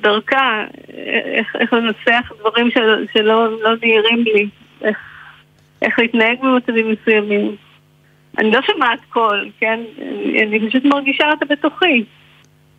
דרכה, 0.00 0.64
איך, 1.34 1.56
איך 1.60 1.72
לנסח 1.72 2.32
דברים 2.40 2.70
של, 2.70 3.06
שלא 3.12 3.62
לא 3.62 3.70
נהירים 3.82 4.24
לי, 4.24 4.48
איך, 4.82 4.98
איך 5.82 5.98
להתנהג 5.98 6.40
במצבים 6.42 6.92
מסוימים. 6.92 7.56
אני 8.38 8.50
לא 8.50 8.60
שומעת 8.62 8.98
קול, 9.08 9.50
כן? 9.60 9.80
אני, 10.02 10.42
אני 10.42 10.68
פשוט 10.68 10.84
מרגישה 10.84 11.30
אותה 11.30 11.46
בתוכי. 11.46 12.04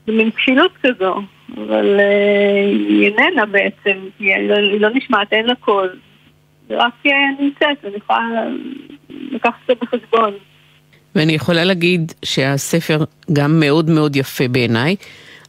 זה 0.08 0.14
מין 0.14 0.32
כפילות 0.32 0.72
כזו, 0.84 1.22
אבל 1.58 2.00
uh, 2.00 2.02
היא 2.90 3.06
איננה 3.06 3.46
בעצם, 3.46 3.98
היא 4.20 4.38
לא, 4.38 4.56
היא 4.56 4.82
לא 4.82 4.90
נשמעת, 4.94 5.34
אין 5.34 5.46
לה 5.46 5.56
קול. 5.56 5.90
זה 6.68 6.78
רק 6.78 6.94
uh, 7.08 7.10
נמצאת, 7.40 7.86
אני 7.86 7.98
יכולה 7.98 8.44
לקחת 9.10 9.54
את 9.62 9.68
זה 9.68 9.74
בחשבון. 9.86 10.34
ואני 11.16 11.34
יכולה 11.34 11.64
להגיד 11.64 12.14
שהספר 12.24 13.04
גם 13.34 13.60
מאוד 13.60 13.90
מאוד 13.90 14.16
יפה 14.16 14.48
בעיניי, 14.48 14.96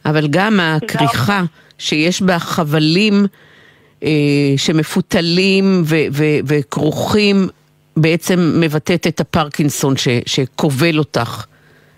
אבל 0.05 0.27
גם 0.27 0.59
הכריכה 0.59 1.43
שיש 1.77 2.21
בה 2.21 2.39
חבלים 2.39 3.25
אה, 4.03 4.09
שמפותלים 4.57 5.83
ו- 5.85 6.05
ו- 6.11 6.39
וכרוכים 6.47 7.49
בעצם 7.97 8.53
מבטאת 8.59 9.07
את 9.07 9.19
הפרקינסון 9.19 9.97
ש- 9.97 10.07
שכובל 10.25 10.99
אותך, 10.99 11.45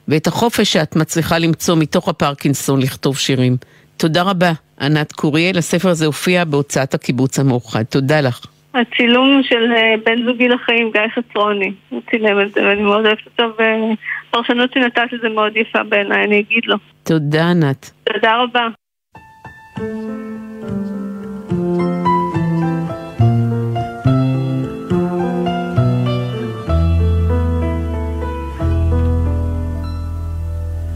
ואת 0.07 0.27
החופש 0.27 0.73
שאת 0.73 0.95
מצליחה 0.95 1.37
למצוא 1.37 1.75
מתוך 1.75 2.09
הפרקינסון 2.09 2.81
לכתוב 2.81 3.17
שירים. 3.17 3.57
תודה 3.97 4.21
רבה, 4.21 4.51
ענת 4.81 5.11
קוריאל. 5.11 5.57
הספר 5.57 5.89
הזה 5.89 6.05
הופיע 6.05 6.43
בהוצאת 6.45 6.93
הקיבוץ 6.93 7.39
המאוחד. 7.39 7.83
תודה 7.83 8.21
לך. 8.21 8.45
הצילום 8.73 9.41
של 9.43 9.71
אה, 9.75 9.95
בן 10.05 10.25
זוגי 10.25 10.47
לחיים, 10.47 10.91
גיא 10.91 11.01
חצרוני, 11.15 11.73
הוא 11.89 12.01
צילם 12.09 12.41
את 12.41 12.51
זה 12.53 12.63
ואני 12.63 12.81
מאוד 12.81 13.05
אוהבת 13.05 13.25
אותו 13.25 13.43
והפרשנות 13.57 14.73
שנתת 14.73 15.13
לזה 15.13 15.29
מאוד 15.29 15.57
יפה 15.57 15.83
בעיניי, 15.83 16.23
אני 16.23 16.39
אגיד 16.39 16.65
לו. 16.65 16.75
תודה 17.03 17.49
ענת. 17.49 17.91
תודה 18.13 18.37
רבה. 18.37 18.67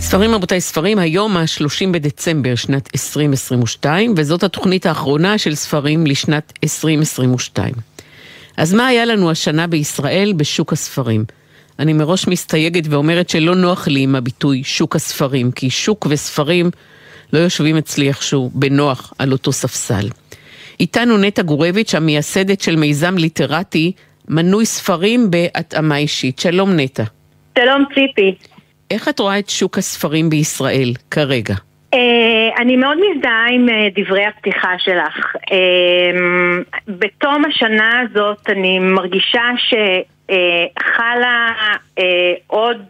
ספרים 0.07 0.33
רבותיי, 0.33 0.61
ספרים, 0.61 0.99
היום 0.99 1.37
ה-30 1.37 1.87
בדצמבר 1.91 2.55
שנת 2.55 2.89
2022, 2.95 4.13
וזאת 4.17 4.43
התוכנית 4.43 4.85
האחרונה 4.85 5.37
של 5.37 5.55
ספרים 5.55 6.07
לשנת 6.07 6.53
2022. 6.63 7.73
אז 8.57 8.73
מה 8.73 8.87
היה 8.87 9.05
לנו 9.05 9.31
השנה 9.31 9.67
בישראל 9.67 10.33
בשוק 10.37 10.73
הספרים? 10.73 11.25
אני 11.79 11.93
מראש 11.93 12.27
מסתייגת 12.27 12.83
ואומרת 12.89 13.29
שלא 13.29 13.55
נוח 13.55 13.87
לי 13.87 13.99
עם 13.99 14.15
הביטוי 14.15 14.63
שוק 14.63 14.95
הספרים, 14.95 15.51
כי 15.51 15.69
שוק 15.69 16.07
וספרים 16.09 16.71
לא 17.33 17.39
יושבים 17.39 17.77
אצלי 17.77 18.07
איכשהו 18.07 18.51
בנוח 18.53 19.13
על 19.19 19.31
אותו 19.31 19.51
ספסל. 19.51 20.09
איתנו 20.79 21.17
נטע 21.17 21.41
גורביץ', 21.41 21.95
המייסדת 21.95 22.61
של 22.61 22.75
מיזם 22.75 23.17
ליטרטי, 23.17 23.91
מנוי 24.27 24.65
ספרים 24.65 25.31
בהתאמה 25.31 25.97
אישית. 25.97 26.39
שלום 26.39 26.71
נטע. 26.75 27.03
שלום 27.59 27.83
ציפי. 27.95 28.56
איך 28.91 29.09
את 29.09 29.19
רואה 29.19 29.39
את 29.39 29.49
שוק 29.49 29.77
הספרים 29.77 30.29
בישראל 30.29 30.93
כרגע? 31.11 31.53
Uh, 31.95 32.61
אני 32.61 32.75
מאוד 32.75 32.97
מזדהה 32.97 33.45
עם 33.51 33.69
uh, 33.69 33.71
דברי 33.99 34.25
הפתיחה 34.25 34.73
שלך. 34.77 35.35
Uh, 35.35 36.79
בתום 36.87 37.45
השנה 37.45 37.99
הזאת 37.99 38.49
אני 38.49 38.79
מרגישה 38.79 39.43
שחלה 39.57 41.51
עוד, 42.47 42.81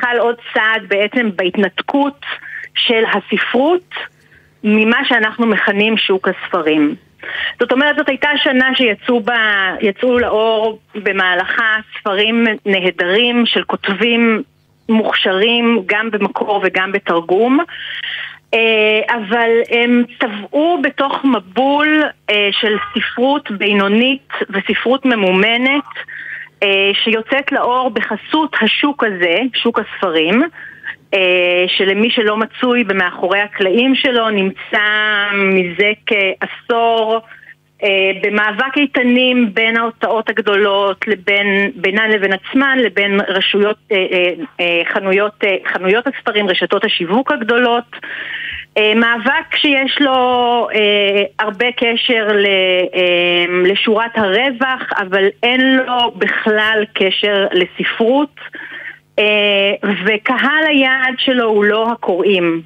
חל 0.00 0.16
עוד 0.18 0.36
צעד 0.54 0.82
בעצם 0.88 1.30
בהתנתקות 1.36 2.20
של 2.74 3.02
הספרות 3.14 3.94
ממה 4.64 4.98
שאנחנו 5.08 5.46
מכנים 5.46 5.96
שוק 5.96 6.28
הספרים. 6.28 6.94
זאת 7.60 7.72
אומרת, 7.72 7.96
זאת 7.96 8.08
הייתה 8.08 8.28
שנה 8.36 8.70
שיצאו 8.74 10.18
לאור 10.18 10.78
במהלכה 10.94 11.76
ספרים 11.98 12.46
נהדרים 12.66 13.46
של 13.46 13.64
כותבים 13.64 14.42
מוכשרים 14.88 15.82
גם 15.86 16.10
במקור 16.10 16.60
וגם 16.64 16.92
בתרגום. 16.92 17.58
אה, 18.54 19.14
אבל 19.14 19.50
הם 19.70 20.02
טבעו 20.18 20.78
בתוך 20.82 21.24
מבול 21.24 22.02
אה, 22.30 22.48
של 22.52 22.76
ספרות 22.94 23.50
בינונית 23.50 24.28
וספרות 24.50 25.04
ממומנת 25.04 25.84
אה, 26.62 26.90
שיוצאת 27.04 27.52
לאור 27.52 27.90
בחסות 27.90 28.56
השוק 28.62 29.04
הזה, 29.04 29.38
שוק 29.54 29.78
הספרים, 29.78 30.42
שלמי 31.66 32.10
שלא 32.10 32.36
מצוי 32.36 32.84
במאחורי 32.84 33.40
הקלעים 33.40 33.94
שלו 33.94 34.30
נמצא 34.30 34.82
מזה 35.32 35.92
כעשור 36.06 37.20
במאבק 38.22 38.76
איתנים 38.76 39.54
בין 39.54 39.76
ההוצאות 39.76 40.30
הגדולות 40.30 41.08
לבין, 41.08 41.70
בינן 41.74 42.10
לבין 42.10 42.32
עצמן 42.32 42.78
לבין 42.78 43.20
רשויות, 43.28 43.76
אה, 43.92 43.96
אה, 44.60 44.82
חנויות, 44.92 45.44
חנויות 45.72 46.06
הספרים, 46.06 46.48
רשתות 46.48 46.84
השיווק 46.84 47.32
הגדולות. 47.32 47.84
מאבק 48.96 49.56
שיש 49.56 49.98
לו 50.00 50.68
הרבה 51.38 51.66
קשר 51.72 52.28
לשורת 53.64 54.10
הרווח 54.14 54.82
אבל 54.96 55.24
אין 55.42 55.76
לו 55.76 56.10
בכלל 56.16 56.84
קשר 56.94 57.46
לספרות. 57.52 58.40
וקהל 60.06 60.66
היעד 60.66 61.14
שלו 61.18 61.44
הוא 61.44 61.64
לא 61.64 61.92
הקוראים 61.92 62.62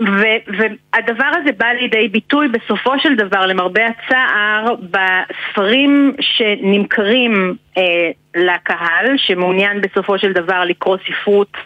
ו- 0.00 0.40
והדבר 0.58 1.30
הזה 1.40 1.52
בא 1.52 1.66
לידי 1.66 2.08
ביטוי 2.08 2.48
בסופו 2.48 2.98
של 2.98 3.14
דבר, 3.14 3.46
למרבה 3.46 3.82
הצער, 3.86 4.74
בספרים 4.74 6.16
שנמכרים 6.20 7.54
אה, 7.78 8.10
לקהל, 8.34 9.16
שמעוניין 9.16 9.80
בסופו 9.80 10.18
של 10.18 10.32
דבר 10.32 10.64
לקרוא 10.64 10.96
ספרות 11.06 11.56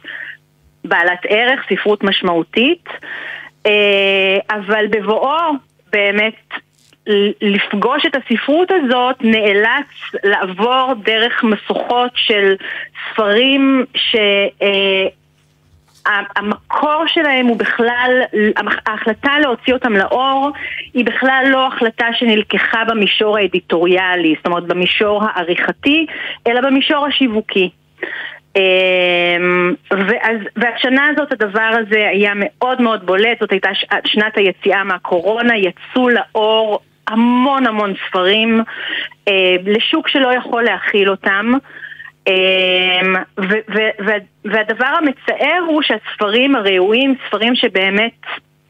בעלת 0.85 1.21
ערך, 1.29 1.61
ספרות 1.69 2.05
משמעותית, 2.05 2.89
אה, 3.67 4.37
אבל 4.51 4.87
בבואו 4.87 5.53
באמת 5.93 6.55
לפגוש 7.41 8.07
את 8.07 8.17
הספרות 8.17 8.71
הזאת 8.71 9.17
נאלץ 9.21 9.87
לעבור 10.25 10.95
דרך 11.05 11.45
משוכות 11.45 12.11
של 12.15 12.55
ספרים 13.13 13.85
ש... 13.95 14.17
אה, 14.63 15.07
המקור 16.07 17.05
שלהם 17.07 17.47
הוא 17.47 17.57
בכלל, 17.57 18.23
ההחלטה 18.87 19.39
להוציא 19.39 19.75
אותם 19.75 19.93
לאור 19.93 20.51
היא 20.95 21.05
בכלל 21.05 21.45
לא 21.51 21.67
החלטה 21.67 22.07
שנלקחה 22.13 22.85
במישור 22.85 23.37
האדיטוריאלי, 23.37 24.35
זאת 24.37 24.47
אומרת 24.47 24.65
במישור 24.65 25.23
העריכתי, 25.25 26.07
אלא 26.47 26.61
במישור 26.61 27.07
השיווקי. 27.07 27.71
אמ, 28.57 29.75
ואז, 29.91 30.37
והשנה 30.57 31.07
הזאת 31.09 31.33
הדבר 31.33 31.71
הזה 31.81 32.09
היה 32.09 32.33
מאוד 32.37 32.83
מאוד 32.83 33.07
בולט, 33.07 33.41
זאת 33.41 33.53
הייתה 33.53 33.71
שנת 34.05 34.37
היציאה 34.37 34.85
מהקורונה, 34.85 35.57
יצאו 35.57 36.09
לאור 36.09 36.81
המון 37.09 37.67
המון 37.67 37.95
ספרים 38.09 38.63
אה, 39.29 39.57
לשוק 39.65 40.09
שלא 40.09 40.35
יכול 40.35 40.63
להכיל 40.63 41.11
אותם. 41.11 41.53
אמ, 42.27 43.15
והדבר 44.45 44.87
המצער 44.99 45.63
הוא 45.69 45.83
שהספרים 45.83 46.57
הראויים, 46.57 47.15
ספרים 47.29 47.55
שבאמת 47.55 48.21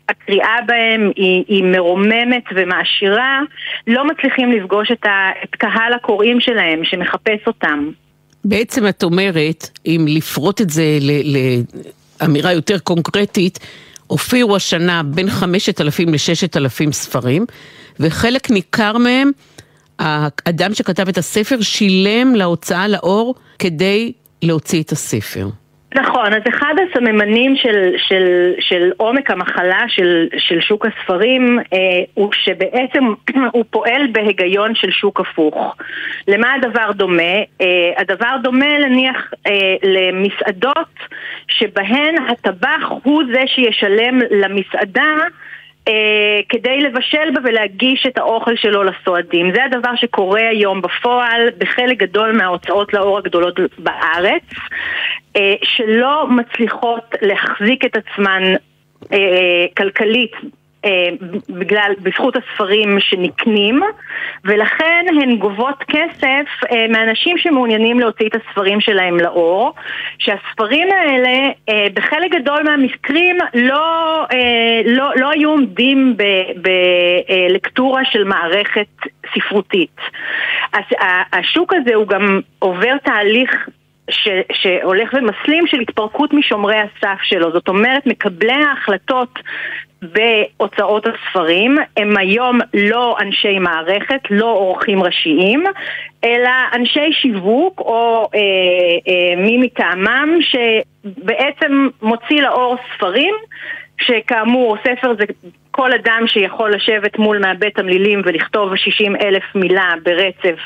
הקריאה 0.08 0.56
בהם 0.66 1.10
היא, 1.16 1.44
היא 1.48 1.64
מרוממת 1.64 2.44
ומעשירה, 2.54 3.40
לא 3.86 4.04
מצליחים 4.08 4.52
לפגוש 4.52 4.90
את, 4.92 5.06
ה, 5.06 5.30
את 5.44 5.54
קהל 5.54 5.92
הקוראים 5.92 6.40
שלהם 6.40 6.84
שמחפש 6.84 7.46
אותם. 7.46 7.90
בעצם 8.44 8.88
את 8.88 9.02
אומרת, 9.02 9.78
אם 9.86 10.04
לפרוט 10.08 10.60
את 10.60 10.70
זה 10.70 10.84
לאמירה 12.20 12.52
יותר 12.52 12.78
קונקרטית, 12.78 13.58
הופיעו 14.06 14.56
השנה 14.56 15.02
בין 15.02 15.30
5,000 15.30 16.08
ל-6,000 16.08 16.92
ספרים, 16.92 17.46
וחלק 18.00 18.50
ניכר 18.50 18.98
מהם 18.98 19.30
האדם 20.00 20.74
שכתב 20.74 21.08
את 21.08 21.18
הספר 21.18 21.60
שילם 21.60 22.34
להוצאה 22.34 22.88
לאור 22.88 23.34
כדי 23.58 24.12
להוציא 24.42 24.82
את 24.82 24.92
הספר. 24.92 25.46
נכון, 25.94 26.34
אז 26.34 26.42
אחד 26.48 26.74
הסממנים 26.82 27.56
של, 27.56 27.92
של, 27.96 28.52
של 28.60 28.90
עומק 28.96 29.30
המחלה 29.30 29.84
של, 29.88 30.28
של 30.38 30.60
שוק 30.60 30.86
הספרים 30.86 31.58
אה, 31.72 31.78
הוא 32.14 32.30
שבעצם 32.32 33.04
הוא 33.52 33.64
פועל 33.70 34.06
בהיגיון 34.12 34.74
של 34.74 34.90
שוק 34.90 35.20
הפוך. 35.20 35.76
למה 36.28 36.52
הדבר 36.52 36.92
דומה? 36.92 37.36
אה, 37.60 37.66
הדבר 37.98 38.36
דומה 38.42 38.78
נניח 38.78 39.32
אה, 39.46 39.74
למסעדות 39.82 40.94
שבהן 41.48 42.14
הטבח 42.28 42.90
הוא 43.02 43.22
זה 43.32 43.42
שישלם 43.46 44.18
למסעדה 44.30 45.14
אה, 45.88 46.40
כדי 46.48 46.80
לבשל 46.80 47.30
בה 47.34 47.40
ולהגיש 47.44 48.06
את 48.06 48.18
האוכל 48.18 48.56
שלו 48.56 48.82
לסועדים. 48.84 49.52
זה 49.54 49.64
הדבר 49.64 49.96
שקורה 49.96 50.48
היום 50.48 50.82
בפועל 50.82 51.48
בחלק 51.58 51.98
גדול 51.98 52.36
מההוצאות 52.36 52.94
לאור 52.94 53.18
הגדולות 53.18 53.60
בארץ, 53.78 54.42
אה, 55.36 55.54
שלא 55.62 56.26
מצליחות 56.28 57.14
להחזיק 57.22 57.84
את 57.84 57.96
עצמן 57.96 58.42
אה, 59.12 59.66
כלכלית 59.76 60.32
בגלל, 61.48 61.92
בזכות 62.02 62.36
הספרים 62.36 63.00
שנקנים 63.00 63.80
ולכן 64.44 65.06
הן 65.22 65.36
גובות 65.36 65.84
כסף 65.88 66.46
אה, 66.72 66.86
מאנשים 66.88 67.38
שמעוניינים 67.38 68.00
להוציא 68.00 68.28
את 68.28 68.34
הספרים 68.34 68.80
שלהם 68.80 69.20
לאור 69.20 69.74
שהספרים 70.18 70.88
האלה 70.92 71.48
אה, 71.68 71.86
בחלק 71.94 72.30
גדול 72.30 72.62
מהמקרים 72.62 73.38
לא, 73.54 74.26
לא, 74.84 75.10
לא 75.16 75.30
היו 75.30 75.50
עומדים 75.50 76.16
בלקטורה 76.56 78.04
של 78.04 78.24
מערכת 78.24 78.86
ספרותית. 79.34 79.96
אז 80.72 80.84
השוק 81.32 81.72
הזה 81.74 81.94
הוא 81.94 82.06
גם 82.06 82.40
עובר 82.58 82.96
תהליך 83.04 83.68
ש, 84.10 84.28
שהולך 84.52 85.14
ומסלים 85.14 85.66
של 85.66 85.80
התפרקות 85.80 86.32
משומרי 86.32 86.76
הסף 86.76 87.22
שלו. 87.22 87.52
זאת 87.52 87.68
אומרת, 87.68 88.06
מקבלי 88.06 88.52
ההחלטות 88.52 89.38
בהוצאות 90.02 91.06
הספרים. 91.06 91.78
הם 91.96 92.16
היום 92.16 92.58
לא 92.74 93.16
אנשי 93.20 93.58
מערכת, 93.58 94.20
לא 94.30 94.46
עורכים 94.46 95.02
ראשיים, 95.02 95.64
אלא 96.24 96.50
אנשי 96.74 97.12
שיווק 97.12 97.80
או 97.80 98.28
אה, 98.34 98.40
אה, 99.08 99.36
מי 99.36 99.58
מטעמם 99.58 100.38
שבעצם 100.40 101.88
מוציא 102.02 102.42
לאור 102.42 102.76
ספרים 102.94 103.34
שכאמור 104.00 104.76
ספר 104.84 105.14
זה 105.18 105.24
כל 105.70 105.92
אדם 105.92 106.22
שיכול 106.26 106.74
לשבת 106.74 107.18
מול 107.18 107.38
מעבד 107.38 107.68
תמלילים 107.68 108.22
ולכתוב 108.24 108.76
60 108.76 109.16
אלף 109.16 109.44
מילה 109.54 109.94
ברצף 110.02 110.58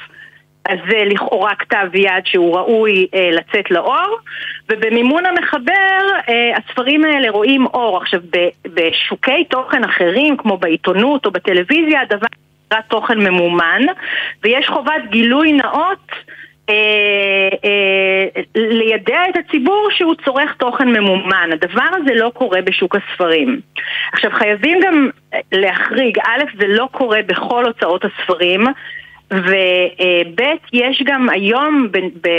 אז 0.68 0.78
זה 0.90 1.04
לכאורה 1.04 1.54
כתב 1.54 1.86
יד 1.94 2.26
שהוא 2.26 2.56
ראוי 2.56 3.06
אה, 3.14 3.30
לצאת 3.32 3.70
לאור, 3.70 4.18
ובמימון 4.68 5.26
המחבר 5.26 6.00
אה, 6.28 6.56
הספרים 6.56 7.04
האלה 7.04 7.30
רואים 7.30 7.66
אור. 7.66 7.96
עכשיו, 7.96 8.20
בשוקי 8.64 9.44
תוכן 9.44 9.84
אחרים, 9.84 10.36
כמו 10.36 10.56
בעיתונות 10.56 11.26
או 11.26 11.30
בטלוויזיה, 11.30 12.00
הדבר 12.00 12.26
נקרא 12.66 12.80
תוכן 12.88 13.18
ממומן, 13.18 13.82
ויש 14.42 14.68
חובת 14.68 15.02
גילוי 15.10 15.52
נאות 15.52 16.12
אה, 16.68 16.74
אה, 17.64 18.42
לידע 18.54 19.18
את 19.28 19.36
הציבור 19.36 19.88
שהוא 19.90 20.14
צורך 20.24 20.54
תוכן 20.58 20.88
ממומן. 20.88 21.50
הדבר 21.52 21.88
הזה 21.92 22.14
לא 22.14 22.30
קורה 22.34 22.62
בשוק 22.62 22.96
הספרים. 22.96 23.60
עכשיו, 24.12 24.30
חייבים 24.30 24.80
גם 24.80 25.10
להחריג, 25.52 26.18
א', 26.18 26.42
זה 26.58 26.66
לא 26.68 26.88
קורה 26.92 27.18
בכל 27.26 27.64
הוצאות 27.64 28.04
הספרים. 28.04 28.64
וב' 29.34 30.40
יש 30.72 31.02
גם 31.04 31.28
היום 31.28 31.88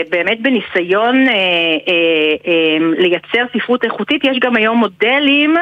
באמת 0.10 0.42
בניסיון 0.42 1.28
אה, 1.28 1.34
אה, 1.34 2.36
אה, 2.48 2.78
לייצר 2.98 3.46
ספרות 3.58 3.84
איכותית, 3.84 4.24
יש 4.24 4.38
גם 4.40 4.56
היום 4.56 4.78
מודלים 4.78 5.56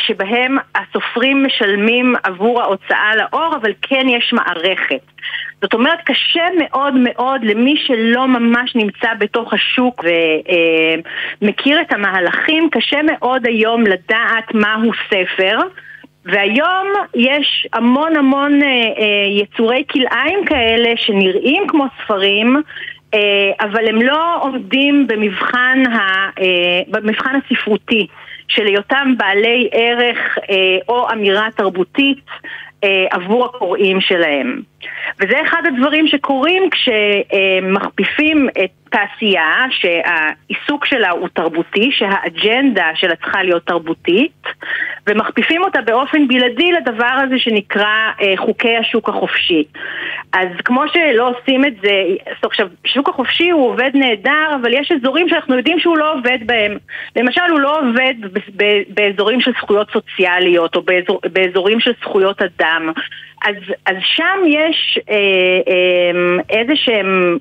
שבהם 0.00 0.56
הסופרים 0.74 1.46
משלמים 1.46 2.14
עבור 2.22 2.62
ההוצאה 2.62 3.16
לאור, 3.16 3.56
אבל 3.56 3.72
כן 3.82 4.06
יש 4.08 4.32
מערכת. 4.32 5.00
זאת 5.62 5.74
אומרת, 5.74 5.98
קשה 6.04 6.46
מאוד 6.58 6.94
מאוד 6.94 7.44
למי 7.44 7.76
שלא 7.86 8.28
ממש 8.28 8.76
נמצא 8.76 9.14
בתוך 9.18 9.52
השוק 9.52 10.04
ומכיר 11.42 11.80
את 11.80 11.92
המהלכים, 11.92 12.68
קשה 12.70 13.00
מאוד 13.02 13.46
היום 13.46 13.82
לדעת 13.82 14.54
מהו 14.54 14.90
ספר. 15.10 15.58
והיום 16.32 16.86
יש 17.14 17.66
המון 17.72 18.16
המון 18.16 18.62
אה, 18.62 18.68
אה, 18.68 19.42
יצורי 19.42 19.84
כלאיים 19.90 20.44
כאלה 20.44 20.92
שנראים 20.96 21.66
כמו 21.68 21.84
ספרים 22.02 22.56
אה, 23.14 23.52
אבל 23.60 23.88
הם 23.88 24.02
לא 24.02 24.42
עומדים 24.42 25.06
במבחן, 25.06 25.82
ה, 25.86 25.98
אה, 26.40 26.80
במבחן 26.88 27.38
הספרותי 27.44 28.06
של 28.48 28.66
היותם 28.66 29.14
בעלי 29.16 29.68
ערך 29.72 30.38
אה, 30.50 30.78
או 30.88 31.10
אמירה 31.12 31.48
תרבותית 31.56 32.24
אה, 32.84 33.06
עבור 33.10 33.44
הקוראים 33.44 34.00
שלהם. 34.00 34.62
וזה 35.20 35.42
אחד 35.42 35.62
הדברים 35.66 36.06
שקורים 36.08 36.70
כשמכפיפים 36.70 38.48
את 38.64 38.70
תעשייה 38.90 39.66
שהעיסוק 39.70 40.86
שלה 40.86 41.10
הוא 41.10 41.28
תרבותי, 41.32 41.90
שהאג'נדה 41.92 42.90
שלה 42.94 43.16
צריכה 43.16 43.42
להיות 43.42 43.66
תרבותית, 43.66 44.42
ומכפיפים 45.08 45.62
אותה 45.62 45.82
באופן 45.82 46.28
בלעדי 46.28 46.72
לדבר 46.72 47.14
הזה 47.24 47.38
שנקרא 47.38 48.10
אה, 48.20 48.34
חוקי 48.36 48.76
השוק 48.76 49.08
החופשי. 49.08 49.64
אז 50.32 50.48
כמו 50.64 50.82
שלא 50.88 51.30
עושים 51.30 51.64
את 51.64 51.74
זה, 51.82 52.02
עכשיו, 52.42 52.68
שוק 52.84 53.08
החופשי 53.08 53.50
הוא 53.50 53.68
עובד 53.70 53.90
נהדר, 53.94 54.56
אבל 54.60 54.74
יש 54.74 54.92
אזורים 54.92 55.28
שאנחנו 55.28 55.56
יודעים 55.56 55.78
שהוא 55.78 55.98
לא 55.98 56.12
עובד 56.12 56.38
בהם. 56.46 56.78
למשל, 57.16 57.40
הוא 57.50 57.60
לא 57.60 57.80
עובד 57.80 58.14
באזורים 58.88 59.40
של 59.40 59.52
זכויות 59.60 59.90
סוציאליות, 59.90 60.76
או 60.76 60.82
באזור, 60.82 61.20
באזורים 61.32 61.80
של 61.80 61.92
זכויות 62.02 62.42
אדם. 62.42 62.92
אז, 63.44 63.54
אז 63.86 63.96
שם 64.02 64.38
יש 64.46 64.98
אה, 65.10 65.14
אה, 65.68 66.58
איזה 66.58 66.72
שהם 66.76 67.38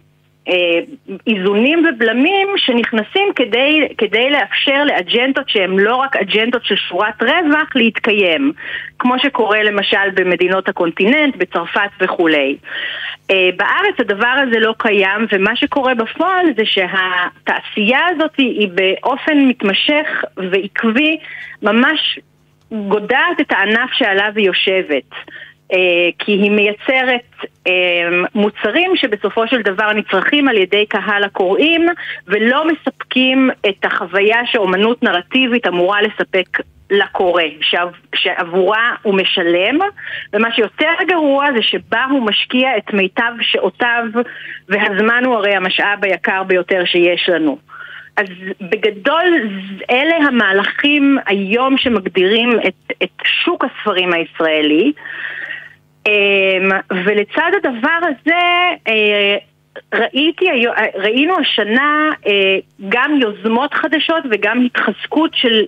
אה, 0.49 0.79
איזונים 1.27 1.85
ובלמים 1.85 2.47
שנכנסים 2.57 3.33
כדי, 3.35 3.87
כדי 3.97 4.29
לאפשר 4.29 4.83
לאג'נדות 4.83 5.49
שהן 5.49 5.79
לא 5.79 5.95
רק 5.95 6.15
אג'נדות 6.15 6.65
של 6.65 6.75
שורת 6.75 7.23
רווח 7.23 7.75
להתקיים, 7.75 8.51
כמו 8.99 9.19
שקורה 9.19 9.63
למשל 9.63 10.09
במדינות 10.13 10.69
הקונטיננט, 10.69 11.35
בצרפת 11.35 11.89
וכולי. 12.01 12.57
אה, 13.31 13.49
בארץ 13.57 13.99
הדבר 13.99 14.35
הזה 14.47 14.59
לא 14.59 14.73
קיים, 14.77 15.25
ומה 15.31 15.55
שקורה 15.55 15.95
בפועל 15.95 16.45
זה 16.57 16.63
שהתעשייה 16.65 17.99
הזאת 18.09 18.35
היא 18.37 18.69
באופן 18.73 19.37
מתמשך 19.37 20.23
ועקבי 20.37 21.17
ממש 21.61 22.19
גודעת 22.71 23.41
את 23.41 23.51
הענף 23.51 23.89
שעליו 23.93 24.31
היא 24.35 24.45
יושבת. 24.45 25.09
אה, 25.73 26.09
כי 26.19 26.31
היא 26.31 26.51
מייצרת 26.51 27.45
אה, 27.67 27.73
מוצרים 28.35 28.95
שבסופו 28.95 29.47
של 29.47 29.61
דבר 29.61 29.93
נצרכים 29.93 30.47
על 30.47 30.57
ידי 30.57 30.85
קהל 30.85 31.23
הקוראים 31.23 31.85
ולא 32.27 32.67
מספקים 32.67 33.49
את 33.69 33.85
החוויה 33.85 34.39
שאומנות 34.45 35.03
נרטיבית 35.03 35.67
אמורה 35.67 36.01
לספק 36.01 36.59
לקורא, 36.89 37.43
שעבורה 38.15 38.95
הוא 39.01 39.13
משלם, 39.13 39.79
ומה 40.33 40.51
שיותר 40.51 40.93
גרוע 41.07 41.47
זה 41.55 41.61
שבה 41.61 42.05
הוא 42.11 42.25
משקיע 42.25 42.77
את 42.77 42.93
מיטב 42.93 43.31
שעותיו, 43.41 44.03
והזמן 44.69 45.23
הוא 45.25 45.35
הרי 45.35 45.55
המשאב 45.55 46.05
היקר 46.05 46.43
ביותר 46.43 46.85
שיש 46.85 47.29
לנו. 47.29 47.57
אז 48.17 48.27
בגדול 48.61 49.49
אלה 49.89 50.15
המהלכים 50.15 51.17
היום 51.25 51.77
שמגדירים 51.77 52.49
את, 52.67 52.93
את 53.03 53.09
שוק 53.25 53.65
הספרים 53.65 54.13
הישראלי. 54.13 54.93
אמ, 56.07 56.69
ולצד 57.05 57.51
הדבר 57.57 57.99
הזה 58.01 58.41
אה, 58.87 59.37
ראיתי, 59.93 60.45
ראינו 60.95 61.35
השנה 61.39 62.09
אה, 62.27 62.57
גם 62.89 63.19
יוזמות 63.21 63.73
חדשות 63.73 64.23
וגם 64.31 64.65
התחזקות 64.65 65.31
של 65.35 65.65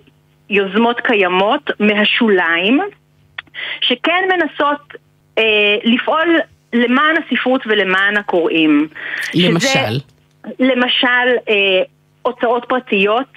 יוזמות 0.50 1.00
קיימות 1.00 1.70
מהשוליים 1.80 2.80
שכן 3.80 4.28
מנסות 4.32 4.94
אה, 5.38 5.76
לפעול 5.84 6.38
למען 6.72 7.14
הספרות 7.16 7.62
ולמען 7.66 8.16
הקוראים. 8.16 8.88
למשל? 9.34 9.68
שזה, 9.68 9.88
למשל 10.58 11.52
הוצאות 12.22 12.64
פרטיות. 12.68 13.32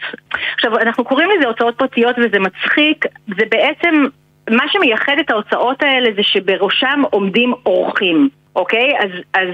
עכשיו, 0.55 0.79
אנחנו 0.79 1.05
קוראים 1.05 1.29
לזה 1.37 1.47
הוצאות 1.47 1.77
פרטיות 1.77 2.15
וזה 2.17 2.39
מצחיק, 2.39 3.05
זה 3.27 3.45
בעצם 3.49 4.05
מה 4.49 4.63
שמייחד 4.67 5.15
את 5.19 5.31
ההוצאות 5.31 5.83
האלה 5.83 6.09
זה 6.15 6.23
שבראשם 6.23 7.01
עומדים 7.09 7.53
אורחים. 7.65 8.29
אוקיי? 8.55 8.99
אז, 8.99 9.09
אז 9.33 9.49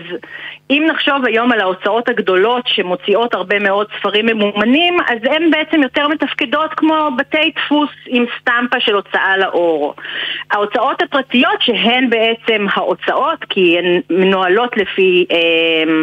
אם 0.70 0.86
נחשוב 0.90 1.26
היום 1.26 1.52
על 1.52 1.62
ההוצאות 1.62 2.10
הגדולות 2.10 2.64
שמוציאות 2.68 3.34
הרבה 3.34 3.60
מאוד 3.60 3.88
ספרים 4.00 4.26
ממומנים, 4.26 4.98
אז 5.08 5.18
הן 5.24 5.52
בעצם 5.52 5.84
יותר 5.84 6.08
מתפקדות 6.08 6.74
כמו 6.74 7.10
בתי 7.18 7.52
דפוס 7.56 7.90
עם 8.08 8.26
סטמפה 8.40 8.80
של 8.80 8.94
הוצאה 8.94 9.38
לאור. 9.38 9.96
ההוצאות 10.52 11.02
הפרטיות 11.02 11.62
שהן 11.62 12.10
בעצם 12.10 12.66
ההוצאות, 12.74 13.46
כי 13.50 13.78
הן 13.80 14.02
מנוהלות 14.10 14.78
לפי, 14.78 15.26
אה, 15.32 15.94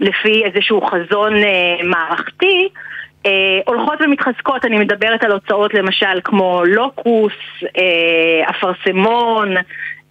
לפי 0.00 0.44
איזשהו 0.44 0.80
חזון 0.86 1.36
אה, 1.36 1.76
מערכתי, 1.84 2.68
אה, 3.26 3.60
הולכות 3.66 3.98
ומתחזקות, 4.00 4.64
אני 4.64 4.78
מדברת 4.78 5.24
על 5.24 5.32
הוצאות 5.32 5.74
למשל 5.74 6.20
כמו 6.24 6.62
לוקוס, 6.66 7.32
אה, 7.78 8.50
אפרסמון, 8.50 9.56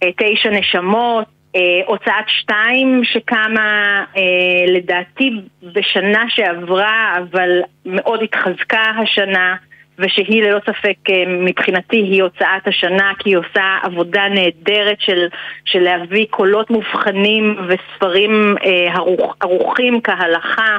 אה, 0.02 0.10
תשע 0.16 0.50
נשמות, 0.50 1.24
אה, 1.56 1.80
הוצאת 1.86 2.28
שתיים 2.28 3.00
שקמה 3.04 4.04
אה, 4.16 4.72
לדעתי 4.72 5.30
בשנה 5.62 6.24
שעברה 6.28 7.14
אבל 7.18 7.60
מאוד 7.86 8.22
התחזקה 8.22 8.82
השנה 9.02 9.56
ושהיא 9.98 10.42
ללא 10.42 10.58
ספק 10.60 11.10
אה, 11.10 11.24
מבחינתי 11.26 11.96
היא 11.96 12.22
הוצאת 12.22 12.66
השנה 12.66 13.12
כי 13.18 13.30
היא 13.30 13.36
עושה 13.36 13.78
עבודה 13.82 14.22
נהדרת 14.28 15.00
של, 15.00 15.26
של 15.64 15.80
להביא 15.80 16.26
קולות 16.30 16.70
מובחנים 16.70 17.56
וספרים 17.68 18.54
אה, 18.64 18.94
ערוך, 18.94 19.36
ערוכים 19.40 20.00
כהלכה 20.00 20.78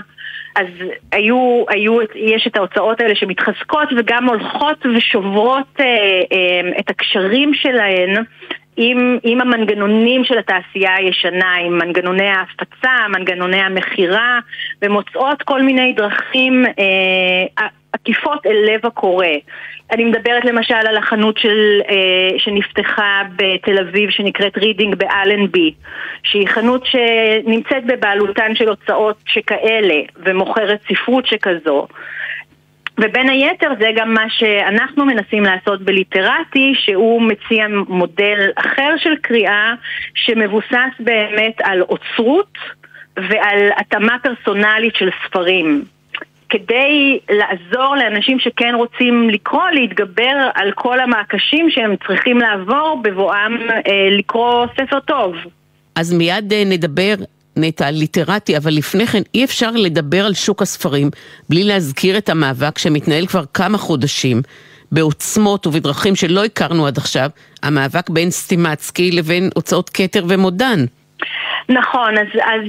אז 0.55 0.67
היו, 1.11 1.63
היו, 1.69 1.97
יש 2.15 2.47
את 2.47 2.57
ההוצאות 2.57 3.01
האלה 3.01 3.15
שמתחזקות 3.15 3.89
וגם 3.97 4.29
הולכות 4.29 4.85
ושוברות 4.95 5.67
אה, 5.79 5.85
אה, 5.85 6.79
את 6.79 6.89
הקשרים 6.89 7.53
שלהן 7.53 8.23
עם, 8.77 9.17
עם 9.23 9.41
המנגנונים 9.41 10.23
של 10.23 10.37
התעשייה 10.37 10.95
הישנה, 10.95 11.55
עם 11.55 11.77
מנגנוני 11.77 12.27
ההפצה, 12.27 13.07
מנגנוני 13.09 13.61
המכירה, 13.61 14.39
ומוצאות 14.81 15.41
כל 15.41 15.61
מיני 15.61 15.93
דרכים 15.93 16.65
אה, 16.65 17.65
עקיפות 17.93 18.45
אל 18.45 18.57
לב 18.65 18.85
הקורא. 18.85 19.27
אני 19.91 20.05
מדברת 20.05 20.45
למשל 20.45 20.73
על 20.73 20.97
החנות 20.97 21.37
של, 21.37 21.81
אה, 21.89 22.39
שנפתחה 22.39 23.21
בתל 23.35 23.79
אביב 23.79 24.09
שנקראת 24.09 24.57
רידינג 24.57 24.95
באלנבי 24.95 25.73
שהיא 26.23 26.47
חנות 26.47 26.85
שנמצאת 26.85 27.85
בבעלותן 27.85 28.55
של 28.55 28.69
הוצאות 28.69 29.17
שכאלה 29.25 30.01
ומוכרת 30.25 30.79
ספרות 30.89 31.25
שכזו 31.25 31.87
ובין 32.99 33.29
היתר 33.29 33.69
זה 33.79 33.89
גם 33.95 34.13
מה 34.13 34.25
שאנחנו 34.29 35.05
מנסים 35.05 35.43
לעשות 35.43 35.81
בליטרטי, 35.81 36.73
שהוא 36.75 37.21
מציע 37.21 37.65
מודל 37.87 38.49
אחר 38.55 38.93
של 38.97 39.15
קריאה 39.21 39.73
שמבוסס 40.15 40.93
באמת 40.99 41.55
על 41.63 41.81
אוצרות 41.81 42.57
ועל 43.17 43.69
התאמה 43.77 44.17
פרסונלית 44.23 44.95
של 44.95 45.09
ספרים. 45.25 45.83
כדי 46.49 47.19
לעזור 47.29 47.95
לאנשים 47.95 48.39
שכן 48.39 48.73
רוצים 48.75 49.29
לקרוא, 49.29 49.69
להתגבר 49.73 50.49
על 50.55 50.71
כל 50.71 50.99
המעקשים 50.99 51.69
שהם 51.69 51.95
צריכים 52.07 52.37
לעבור 52.37 52.99
בבואם 53.03 53.57
אה, 53.71 54.07
לקרוא 54.17 54.65
ספר 54.77 54.99
טוב. 54.99 55.35
אז 55.95 56.13
מיד 56.13 56.53
אה, 56.53 56.63
נדבר 56.65 57.13
נטע 57.57 57.91
ליטרטי, 57.91 58.57
אבל 58.57 58.71
לפני 58.73 59.07
כן 59.07 59.21
אי 59.33 59.43
אפשר 59.45 59.71
לדבר 59.71 60.25
על 60.25 60.33
שוק 60.33 60.61
הספרים 60.61 61.09
בלי 61.49 61.63
להזכיר 61.63 62.17
את 62.17 62.29
המאבק 62.29 62.77
שמתנהל 62.77 63.25
כבר 63.25 63.43
כמה 63.53 63.77
חודשים 63.77 64.41
בעוצמות 64.91 65.67
ובדרכים 65.67 66.15
שלא 66.15 66.45
הכרנו 66.45 66.87
עד 66.87 66.97
עכשיו, 66.97 67.29
המאבק 67.63 68.09
בין 68.09 68.31
סטימצקי 68.31 69.11
לבין 69.11 69.49
הוצאות 69.55 69.89
כתר 69.89 70.25
ומודן. 70.29 70.85
נכון, 71.69 72.17
אז, 72.17 72.27
אז 72.43 72.61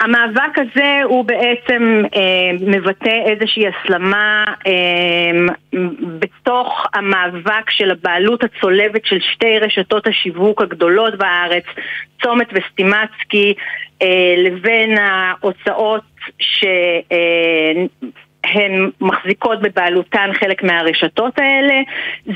המאבק 0.00 0.58
הזה 0.58 1.00
הוא 1.04 1.24
בעצם 1.24 2.02
אה, 2.16 2.50
מבטא 2.60 3.16
איזושהי 3.26 3.64
הסלמה 3.68 4.44
אה, 4.66 5.80
בתוך 6.18 6.86
המאבק 6.94 7.70
של 7.70 7.90
הבעלות 7.90 8.44
הצולבת 8.44 9.04
של 9.04 9.18
שתי 9.20 9.58
רשתות 9.58 10.06
השיווק 10.06 10.62
הגדולות 10.62 11.18
בארץ, 11.18 11.64
צומת 12.22 12.48
וסטימצקי, 12.52 13.54
לבין 14.36 14.98
ההוצאות 14.98 16.02
ש... 16.38 16.64
אה, 17.12 17.84
הן 18.44 18.90
מחזיקות 19.00 19.62
בבעלותן 19.62 20.30
חלק 20.34 20.62
מהרשתות 20.62 21.38
האלה. 21.38 21.80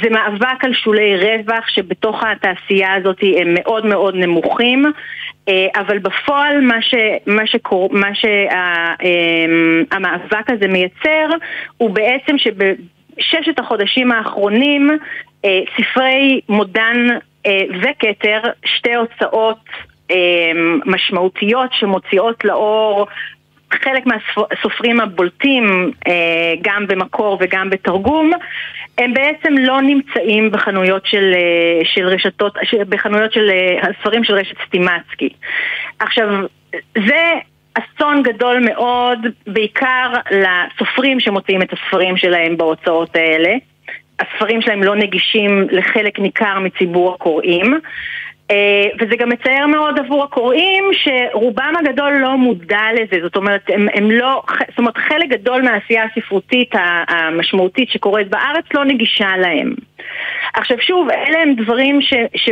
זה 0.02 0.10
מאבק 0.10 0.64
על 0.64 0.74
שולי 0.74 1.16
רווח 1.16 1.68
שבתוך 1.68 2.22
התעשייה 2.24 2.94
הזאת 2.94 3.18
הם 3.40 3.54
מאוד 3.54 3.86
מאוד 3.86 4.14
נמוכים. 4.14 4.84
אה, 5.48 5.66
אבל 5.76 5.98
בפועל 5.98 6.60
מה, 6.60 6.82
ש, 6.82 6.94
מה, 7.26 7.46
שקור, 7.46 7.88
מה 7.92 8.08
שהמאבק 9.90 10.50
הזה 10.50 10.68
מייצר 10.68 11.28
הוא 11.78 11.90
בעצם 11.90 12.38
שבששת 12.38 13.58
החודשים 13.58 14.12
האחרונים 14.12 14.90
ספרי 15.76 16.40
מודן 16.48 17.06
וכתר, 17.82 18.40
שתי 18.64 18.94
הוצאות 18.94 19.58
משמעותיות 20.86 21.70
שמוציאות 21.72 22.44
לאור 22.44 23.06
חלק 23.82 24.04
מהסופרים 24.06 25.00
הבולטים 25.00 25.90
אה, 26.08 26.54
גם 26.62 26.86
במקור 26.86 27.38
וגם 27.40 27.70
בתרגום 27.70 28.30
הם 28.98 29.14
בעצם 29.14 29.54
לא 29.58 29.80
נמצאים 29.80 30.50
בחנויות 30.50 31.06
של, 31.06 31.32
אה, 31.34 31.84
של 31.84 32.06
רשתות, 32.06 32.54
בחנויות 32.88 33.32
של 33.32 33.50
אה, 33.50 33.88
הספרים 33.88 34.24
של 34.24 34.34
רשת 34.34 34.56
סטימצקי. 34.66 35.28
עכשיו, 35.98 36.28
זה 37.08 37.32
אסון 37.74 38.22
גדול 38.22 38.64
מאוד, 38.64 39.18
בעיקר 39.46 40.12
לסופרים 40.30 41.20
שמוציאים 41.20 41.62
את 41.62 41.72
הספרים 41.72 42.16
שלהם 42.16 42.56
בהוצאות 42.56 43.16
האלה. 43.16 43.54
הספרים 44.20 44.62
שלהם 44.62 44.82
לא 44.82 44.96
נגישים 44.96 45.66
לחלק 45.70 46.18
ניכר 46.18 46.58
מציבור 46.58 47.14
הקוראים. 47.14 47.74
אה, 48.50 48.86
וזה 49.00 49.16
גם 49.16 49.28
מצער 49.28 49.66
מאוד 49.66 49.98
עבור 49.98 50.24
הקוראים 50.24 50.84
שרובם 50.92 51.72
הגדול 51.78 52.12
לא 52.12 52.36
מודע 52.36 52.82
לזה, 52.94 53.22
זאת 53.22 53.36
אומרת, 53.36 53.62
הם, 53.68 53.88
הם 53.94 54.10
לא, 54.10 54.42
זאת 54.68 54.78
אומרת, 54.78 54.96
חלק 54.96 55.28
גדול 55.28 55.62
מהעשייה 55.62 56.04
הספרותית 56.04 56.70
המשמעותית 57.08 57.90
שקורית 57.90 58.28
בארץ 58.28 58.64
לא 58.74 58.84
נגישה 58.84 59.36
להם. 59.36 59.74
עכשיו 60.54 60.76
שוב, 60.80 61.08
אלה 61.10 61.42
הם 61.42 61.54
דברים 61.54 62.02
ש... 62.02 62.14
ש 62.36 62.50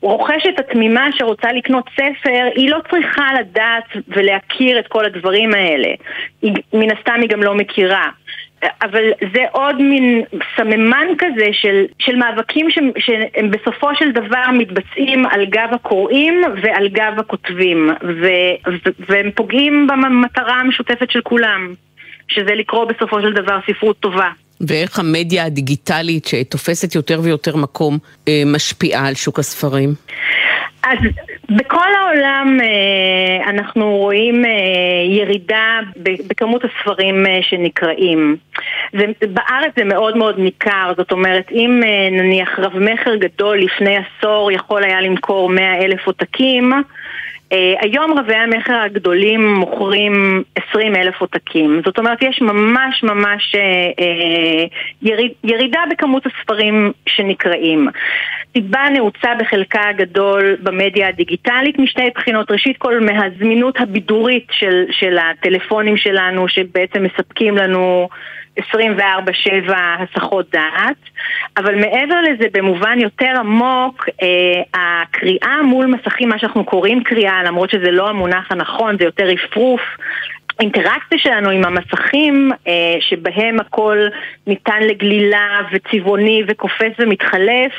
רוכשת 0.00 0.58
התמימה 0.58 1.08
שרוצה 1.12 1.52
לקנות 1.52 1.84
ספר, 1.94 2.48
היא 2.54 2.70
לא 2.70 2.78
צריכה 2.90 3.28
לדעת 3.40 3.84
ולהכיר 4.08 4.78
את 4.78 4.88
כל 4.88 5.04
הדברים 5.04 5.54
האלה. 5.54 5.88
היא, 6.42 6.52
מן 6.72 6.96
הסתם 6.96 7.20
היא 7.20 7.28
גם 7.28 7.42
לא 7.42 7.54
מכירה. 7.54 8.08
אבל 8.82 9.02
זה 9.34 9.44
עוד 9.52 9.82
מין 9.82 10.22
סממן 10.56 11.06
כזה 11.18 11.48
של, 11.52 11.84
של 11.98 12.16
מאבקים 12.16 12.70
ש, 12.70 12.78
שהם 12.98 13.50
בסופו 13.50 13.88
של 13.98 14.12
דבר 14.12 14.44
מתבצעים 14.52 15.26
על 15.26 15.46
גב 15.46 15.68
הקוראים 15.72 16.42
ועל 16.62 16.88
גב 16.88 17.12
הכותבים 17.18 17.90
ו, 18.02 18.26
ו, 18.68 18.90
והם 19.08 19.30
פוגעים 19.34 19.86
במטרה 19.86 20.54
המשותפת 20.54 21.10
של 21.10 21.20
כולם 21.20 21.74
שזה 22.28 22.54
לקרוא 22.54 22.84
בסופו 22.84 23.20
של 23.20 23.32
דבר 23.32 23.58
ספרות 23.66 24.00
טובה. 24.00 24.30
ואיך 24.60 24.98
המדיה 24.98 25.44
הדיגיטלית 25.44 26.26
שתופסת 26.26 26.94
יותר 26.94 27.20
ויותר 27.22 27.56
מקום 27.56 27.98
אה, 28.28 28.42
משפיעה 28.46 29.08
על 29.08 29.14
שוק 29.14 29.38
הספרים? 29.38 29.94
אז 30.86 30.98
בכל 31.50 31.88
העולם 31.98 32.58
אה, 32.60 33.50
אנחנו 33.50 33.96
רואים 33.96 34.44
אה, 34.44 34.50
ירידה 35.08 35.80
בכמות 36.28 36.62
הספרים 36.64 37.26
אה, 37.26 37.38
שנקראים. 37.42 38.36
זה, 38.92 39.06
בארץ 39.20 39.72
זה 39.76 39.84
מאוד 39.84 40.16
מאוד 40.16 40.38
ניכר, 40.38 40.92
זאת 40.96 41.12
אומרת 41.12 41.52
אם 41.52 41.82
נניח 42.12 42.58
רב 42.58 42.78
מכר 42.78 43.16
גדול 43.16 43.58
לפני 43.58 43.96
עשור 43.96 44.52
יכול 44.52 44.84
היה 44.84 45.00
למכור 45.00 45.48
מאה 45.48 45.84
אלף 45.84 46.06
עותקים 46.06 46.72
היום 47.80 48.18
רבי 48.18 48.34
המכר 48.34 48.80
הגדולים 48.80 49.54
מוכרים 49.54 50.42
20 50.70 50.96
אלף 50.96 51.20
עותקים, 51.20 51.80
זאת 51.84 51.98
אומרת 51.98 52.22
יש 52.22 52.40
ממש 52.40 53.02
ממש 53.02 53.54
יריד, 55.02 55.32
ירידה 55.44 55.80
בכמות 55.90 56.22
הספרים 56.26 56.92
שנקראים. 57.06 57.88
סיבה 58.56 58.84
נעוצה 58.92 59.34
בחלקה 59.38 59.88
הגדול 59.88 60.56
במדיה 60.62 61.08
הדיגיטלית 61.08 61.78
משתי 61.78 62.10
בחינות, 62.14 62.50
ראשית 62.50 62.76
כל 62.78 63.00
מהזמינות 63.00 63.80
הבידורית 63.80 64.46
של, 64.50 64.84
של 64.90 65.18
הטלפונים 65.18 65.96
שלנו 65.96 66.48
שבעצם 66.48 67.02
מספקים 67.02 67.56
לנו 67.56 68.08
24-7 68.58 68.62
הסחות 69.76 70.50
דעת, 70.52 70.96
אבל 71.56 71.74
מעבר 71.74 72.20
לזה 72.20 72.44
במובן 72.52 72.98
יותר 72.98 73.32
עמוק, 73.38 74.08
אה, 74.22 74.62
הקריאה 74.74 75.62
מול 75.62 75.86
מסכים, 75.86 76.28
מה 76.28 76.38
שאנחנו 76.38 76.64
קוראים 76.64 77.02
קריאה, 77.02 77.42
למרות 77.42 77.70
שזה 77.70 77.90
לא 77.90 78.08
המונח 78.08 78.52
הנכון, 78.52 78.98
זה 78.98 79.04
יותר 79.04 79.24
רפרוף, 79.24 79.80
האינטראקציה 80.58 81.18
שלנו 81.18 81.50
עם 81.50 81.64
המסכים, 81.64 82.52
אה, 82.68 82.96
שבהם 83.00 83.60
הכל 83.60 83.98
ניתן 84.46 84.82
לגלילה 84.82 85.60
וצבעוני 85.72 86.42
וקופץ 86.48 86.92
ומתחלף, 86.98 87.72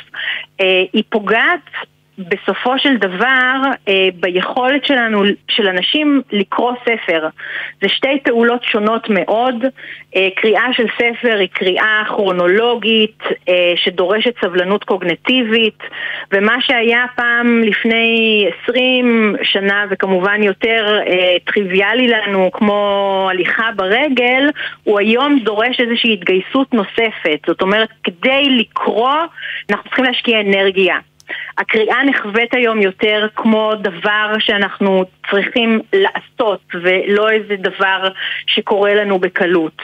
אה, 0.61 0.84
היא 0.93 1.03
פוגעת 1.09 1.69
בסופו 2.18 2.80
של 2.80 2.97
דבר 2.97 3.55
אה, 3.88 4.09
ביכולת 4.20 4.86
שלנו, 4.86 5.24
של 5.47 5.68
אנשים 5.68 6.22
לקרוא 6.32 6.74
ספר. 6.82 7.28
זה 7.82 7.89
שתי 7.89 8.20
פעולות 8.24 8.63
שונות 8.63 9.09
מאוד. 9.09 9.55
אה, 10.15 10.28
קריאה 10.36 10.74
של 10.74 10.86
ספר 10.95 11.38
היא 11.38 11.47
קריאה 11.53 12.03
כרונולוגית 12.07 13.20
אה, 13.49 13.74
שדורשת 13.76 14.34
סבלנות 14.41 14.84
קוגנטיבית, 14.84 15.80
ומה 16.32 16.61
שהיה 16.61 17.05
פעם 17.15 17.61
לפני 17.61 18.45
עשרים 18.49 19.36
שנה 19.43 19.86
וכמובן 19.89 20.43
יותר 20.43 20.99
טריוויאלי 21.45 22.07
לנו 22.07 22.51
כמו 22.51 23.28
הליכה 23.32 23.70
ברגל, 23.76 24.49
הוא 24.84 24.99
היום 24.99 25.39
דורש 25.43 25.80
איזושהי 25.80 26.13
התגייסות 26.13 26.74
נוספת. 26.74 27.39
זאת 27.47 27.61
אומרת, 27.61 27.89
כדי 28.03 28.49
לקרוא 28.49 29.13
אנחנו 29.70 29.84
צריכים 29.84 30.05
להשקיע 30.05 30.41
אנרגיה. 30.41 30.97
הקריאה 31.57 32.03
נחווית 32.03 32.53
היום 32.53 32.82
יותר 32.82 33.28
כמו 33.36 33.73
דבר 33.82 34.34
שאנחנו 34.39 35.05
צריכים 35.32 35.82
לעשות 35.93 36.61
ולא 36.73 37.30
איזה 37.30 37.55
דבר 37.55 38.07
שקורה 38.47 38.93
לנו 38.93 39.19
בקלות. 39.19 39.82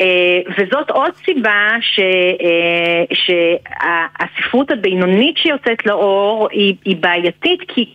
אה, 0.00 0.40
וזאת 0.58 0.90
עוד 0.90 1.14
סיבה 1.24 1.68
ש, 1.80 2.00
אה, 2.42 3.04
שהספרות 3.14 4.70
הבינונית 4.70 5.36
שיוצאת 5.38 5.86
לאור 5.86 6.48
היא, 6.50 6.74
היא 6.84 6.96
בעייתית 6.96 7.60
כי 7.68 7.94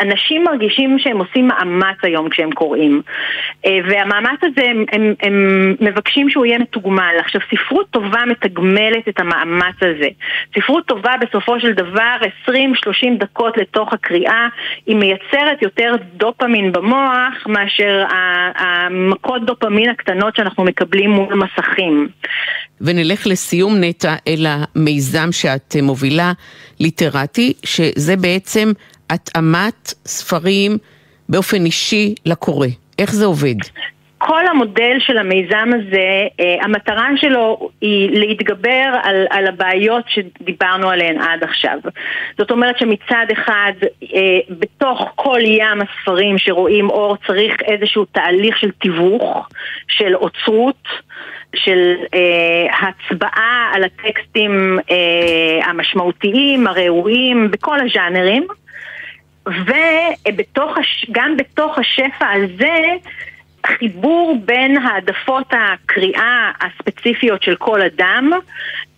אנשים 0.00 0.44
מרגישים 0.44 0.98
שהם 0.98 1.18
עושים 1.18 1.48
מאמץ 1.48 1.96
היום 2.02 2.28
כשהם 2.28 2.50
קוראים 2.50 3.02
אה, 3.66 3.78
והמאמץ 3.88 4.38
הזה 4.42 4.70
הם, 4.70 4.84
הם, 4.92 5.14
הם 5.22 5.74
מבקשים 5.80 6.30
שהוא 6.30 6.46
יהיה 6.46 6.58
מתוגמל. 6.58 7.14
עכשיו 7.20 7.40
ספרות 7.54 7.86
טובה 7.90 8.24
מתגמלת 8.26 9.08
את 9.08 9.20
המאמץ 9.20 9.76
הזה. 9.82 10.08
ספרות 10.54 10.86
טובה 10.86 11.12
בסופו 11.20 11.60
של 11.60 11.72
דבר 11.72 12.16
20-30 12.48 12.50
דקות 13.18 13.56
לתוך 13.56 13.92
הקריאה 13.92 14.48
היא 14.86 14.96
מייצרת 14.96 15.62
יותר 15.62 15.94
דופמין 16.14 16.72
במוח 16.72 17.46
מאשר 17.46 18.04
המכות 18.56 19.44
דופמין 19.44 19.88
הקטנות 19.88 20.36
שאנחנו 20.36 20.64
מקבלים 20.64 21.10
מול 21.10 21.34
מסכים. 21.34 22.08
ונלך 22.80 23.26
לסיום 23.26 23.74
נטע 23.80 24.14
אל 24.28 24.46
המיזם 24.46 25.32
שאת 25.32 25.76
מובילה, 25.82 26.32
ליטרטי, 26.80 27.52
שזה 27.64 28.16
בעצם 28.16 28.72
התאמת 29.10 29.94
ספרים 30.06 30.78
באופן 31.28 31.64
אישי 31.64 32.14
לקורא. 32.26 32.66
איך 32.98 33.12
זה 33.12 33.24
עובד? 33.24 33.54
כל 34.18 34.46
המודל 34.46 34.96
של 34.98 35.18
המיזם 35.18 35.68
הזה, 35.74 36.26
אה, 36.40 36.56
המטרה 36.64 37.08
שלו 37.16 37.70
היא 37.80 38.10
להתגבר 38.10 38.98
על, 39.02 39.26
על 39.30 39.46
הבעיות 39.46 40.04
שדיברנו 40.08 40.90
עליהן 40.90 41.18
עד 41.18 41.44
עכשיו. 41.44 41.78
זאת 42.38 42.50
אומרת 42.50 42.78
שמצד 42.78 43.26
אחד, 43.32 43.72
אה, 44.14 44.38
בתוך 44.50 45.12
כל 45.14 45.40
ים 45.44 45.78
הספרים 45.82 46.38
שרואים 46.38 46.90
אור 46.90 47.16
צריך 47.26 47.54
איזשהו 47.62 48.04
תהליך 48.04 48.58
של 48.58 48.70
תיווך, 48.70 49.48
של 49.88 50.14
אוצרות. 50.14 50.88
של 51.54 51.94
אה, 52.14 52.88
הצבעה 52.88 53.70
על 53.72 53.84
הטקסטים 53.84 54.78
אה, 54.90 55.68
המשמעותיים, 55.70 56.66
הראויים, 56.66 57.50
בכל 57.50 57.78
הז'אנרים. 57.80 58.46
וגם 59.48 61.36
בתוך 61.36 61.78
השפע 61.78 62.26
הזה 62.30 62.76
חיבור 63.66 64.36
בין 64.44 64.76
העדפות 64.76 65.46
הקריאה 65.50 66.50
הספציפיות 66.60 67.42
של 67.42 67.56
כל 67.56 67.82
אדם 67.82 68.30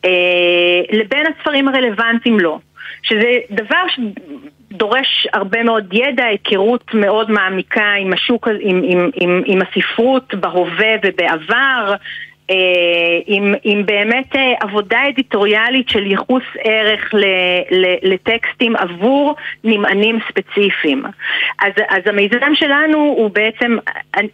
אה, 0.05 0.80
לבין 0.93 1.26
הספרים 1.26 1.68
הרלוונטיים 1.68 2.40
לו. 2.40 2.61
שזה 3.03 3.38
דבר 3.51 3.82
שדורש 3.88 5.26
הרבה 5.32 5.62
מאוד 5.62 5.95
ידע, 5.95 6.24
היכרות 6.24 6.95
מאוד 6.95 7.30
מעמיקה 7.30 7.93
עם 7.93 8.12
השוק, 8.12 8.49
עם, 8.61 8.82
עם, 8.84 9.11
עם, 9.14 9.43
עם 9.47 9.59
הספרות 9.62 10.34
בהווה 10.34 10.95
ובעבר, 11.03 11.95
עם, 13.26 13.55
עם 13.64 13.86
באמת 13.86 14.36
אה, 14.36 14.55
עבודה 14.61 14.98
אדיטוריאלית 15.09 15.88
של 15.88 16.07
ייחוס 16.07 16.42
ערך 16.64 17.14
ל, 17.14 17.24
ל, 17.70 17.94
לטקסטים 18.03 18.76
עבור 18.76 19.34
נמענים 19.64 20.18
ספציפיים. 20.28 21.03
אז, 21.61 21.72
אז 21.88 22.03
המיזם 22.07 22.55
שלנו 22.55 22.98
הוא 22.98 23.30
בעצם, 23.30 23.76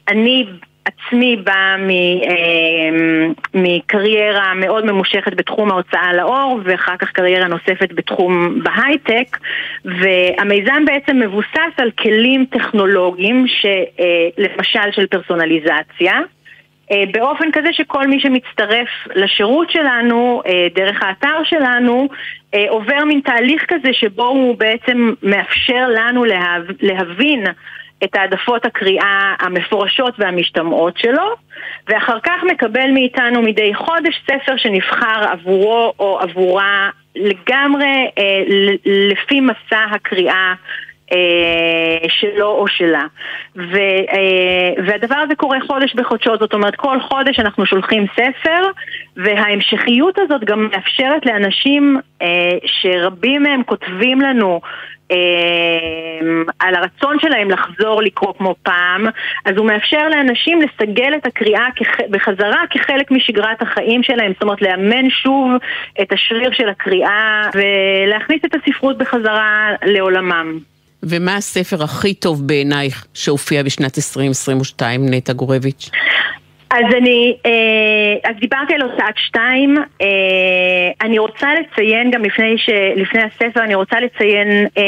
אני 0.08 0.46
עצמי 0.88 1.36
באה 1.36 1.76
אה, 1.76 3.36
מקריירה 3.54 4.54
מאוד 4.54 4.84
ממושכת 4.84 5.34
בתחום 5.34 5.70
ההוצאה 5.70 6.12
לאור 6.12 6.60
ואחר 6.64 6.96
כך 6.96 7.10
קריירה 7.10 7.48
נוספת 7.48 7.92
בתחום 7.94 8.60
בהייטק 8.62 9.38
והמיזם 9.84 10.84
בעצם 10.86 11.18
מבוסס 11.18 11.72
על 11.76 11.90
כלים 11.90 12.44
טכנולוגיים 12.50 13.46
שלמשל 13.48 14.92
של 14.92 15.06
פרסונליזציה 15.06 16.12
אה, 16.12 16.22
באופן 17.12 17.52
כזה 17.52 17.68
שכל 17.72 18.06
מי 18.06 18.20
שמצטרף 18.20 18.88
לשירות 19.14 19.70
שלנו, 19.70 20.42
אה, 20.46 20.66
דרך 20.74 21.02
האתר 21.02 21.44
שלנו, 21.44 22.08
אה, 22.54 22.64
עובר 22.68 23.04
מין 23.04 23.20
תהליך 23.20 23.64
כזה 23.68 23.92
שבו 23.92 24.26
הוא 24.26 24.56
בעצם 24.58 25.12
מאפשר 25.22 25.88
לנו 25.88 26.24
להבין 26.80 27.44
את 28.04 28.16
העדפות 28.16 28.66
הקריאה 28.66 29.34
המפורשות 29.40 30.14
והמשתמעות 30.18 30.98
שלו, 30.98 31.34
ואחר 31.88 32.20
כך 32.20 32.44
מקבל 32.52 32.90
מאיתנו 32.90 33.42
מדי 33.42 33.74
חודש 33.74 34.22
ספר 34.30 34.56
שנבחר 34.56 35.24
עבורו 35.30 35.92
או 35.98 36.18
עבורה 36.20 36.90
לגמרי 37.16 38.10
לפי 38.86 39.40
מסע 39.40 39.84
הקריאה 39.90 40.34
אה, 40.34 40.87
שלו 42.08 42.46
או 42.46 42.68
שלה. 42.68 43.04
ו, 43.56 43.76
אה, 44.12 44.84
והדבר 44.86 45.14
הזה 45.14 45.34
קורה 45.34 45.58
חודש 45.66 45.94
בחודשו, 45.94 46.36
זאת 46.40 46.54
אומרת 46.54 46.76
כל 46.76 47.00
חודש 47.00 47.38
אנחנו 47.38 47.66
שולחים 47.66 48.06
ספר 48.12 48.62
וההמשכיות 49.16 50.18
הזאת 50.18 50.44
גם 50.44 50.68
מאפשרת 50.70 51.26
לאנשים 51.26 52.00
אה, 52.22 52.58
שרבים 52.64 53.42
מהם 53.42 53.62
כותבים 53.62 54.20
לנו 54.20 54.60
על 56.58 56.74
הרצון 56.74 57.16
שלהם 57.20 57.50
לחזור 57.50 58.02
לקרוא 58.02 58.32
כמו 58.38 58.54
פעם, 58.62 59.06
אז 59.44 59.56
הוא 59.56 59.66
מאפשר 59.66 60.08
לאנשים 60.08 60.60
לסגל 60.62 61.14
את 61.14 61.26
הקריאה 61.26 61.66
בחזרה 62.10 62.62
כחלק 62.70 63.10
משגרת 63.10 63.62
החיים 63.62 64.02
שלהם, 64.02 64.32
זאת 64.32 64.42
אומרת 64.42 64.62
לאמן 64.62 65.10
שוב 65.10 65.50
את 66.02 66.12
השריר 66.12 66.52
של 66.52 66.68
הקריאה 66.68 67.50
ולהכניס 67.54 68.44
את 68.44 68.54
הספרות 68.54 68.98
בחזרה 68.98 69.70
לעולמם. 69.84 70.58
ומה 71.02 71.36
הספר 71.36 71.82
הכי 71.82 72.14
טוב 72.14 72.46
בעינייך 72.46 73.06
שהופיע 73.14 73.62
בשנת 73.62 73.98
2022, 73.98 75.06
נטע 75.10 75.32
גורביץ'? 75.32 75.90
אז 76.70 76.84
אני, 76.96 77.36
אה, 77.46 78.30
אז 78.30 78.36
דיברתי 78.40 78.74
על 78.74 78.82
הוצאת 78.82 79.14
שתיים, 79.16 79.78
אה, 80.02 80.06
אני 81.02 81.18
רוצה 81.18 81.48
לציין 81.54 82.10
גם 82.10 82.24
לפני, 82.24 82.58
ש, 82.58 82.70
לפני 82.96 83.22
הספר, 83.22 83.64
אני 83.64 83.74
רוצה 83.74 84.00
לציין 84.00 84.66
אה, 84.78 84.82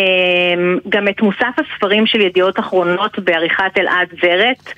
גם 0.89 1.09
את 1.09 1.23
מוסף 1.23 1.55
הספרים 1.59 2.07
של 2.07 2.21
ידיעות 2.21 2.59
אחרונות 2.59 3.19
בעריכת 3.19 3.79
אלעד 3.79 4.09
ורת, 4.23 4.73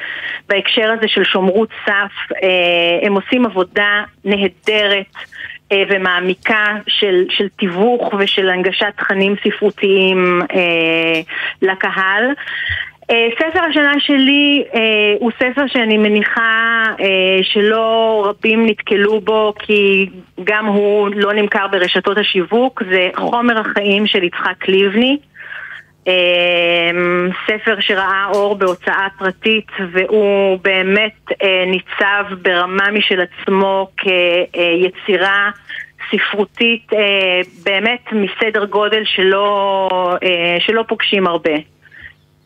בהקשר 0.49 0.91
הזה 0.99 1.09
של 1.09 1.25
שומרות 1.25 1.69
סף, 1.87 2.37
הם 3.03 3.15
עושים 3.15 3.47
עבודה 3.47 4.03
נהדרת. 4.25 5.07
אה, 5.73 5.83
ומעמיקה 5.89 6.77
של, 6.87 7.25
של 7.31 7.49
תיווך 7.49 8.15
ושל 8.19 8.49
הנגשת 8.49 8.93
תכנים 8.97 9.35
ספרותיים 9.45 10.43
אה, 10.55 11.21
לקהל. 11.63 12.25
אה, 13.11 13.29
ספר 13.39 13.61
השנה 13.71 13.93
שלי 13.99 14.65
הוא 15.21 15.31
ספר 15.37 15.67
שאני 15.67 15.99
מניחה 15.99 16.85
שלא 17.43 18.23
רבים 18.27 18.67
נתקלו 18.67 19.21
בו 19.21 19.55
כי 19.59 20.09
גם 20.45 20.67
הוא 20.67 21.09
לא 21.15 21.33
נמכר 21.33 21.67
ברשתות 21.73 22.19
השיווק, 22.19 22.83
זה 22.91 23.09
חומר 23.17 23.59
החיים 23.59 24.07
של 24.07 24.23
יצחק 24.23 24.69
לבני. 24.69 25.19
אמ, 26.07 27.29
ספר 27.47 27.81
שראה 27.81 28.27
אור 28.35 28.55
בהוצאה 28.57 29.09
פרטית 29.19 29.69
והוא 29.93 30.59
באמת 30.63 31.15
אה, 31.43 31.65
ניצב 31.67 32.25
ברמה 32.43 32.91
משל 32.91 33.21
עצמו 33.21 33.89
כיצירה 33.97 35.51
ספרותית 36.11 36.93
אה, 36.93 37.41
באמת 37.65 38.13
מסדר 38.13 38.65
גודל 38.65 39.03
שלא, 39.05 39.89
אה, 40.23 40.57
שלא 40.61 40.85
פוגשים 40.89 41.27
הרבה. 41.27 41.55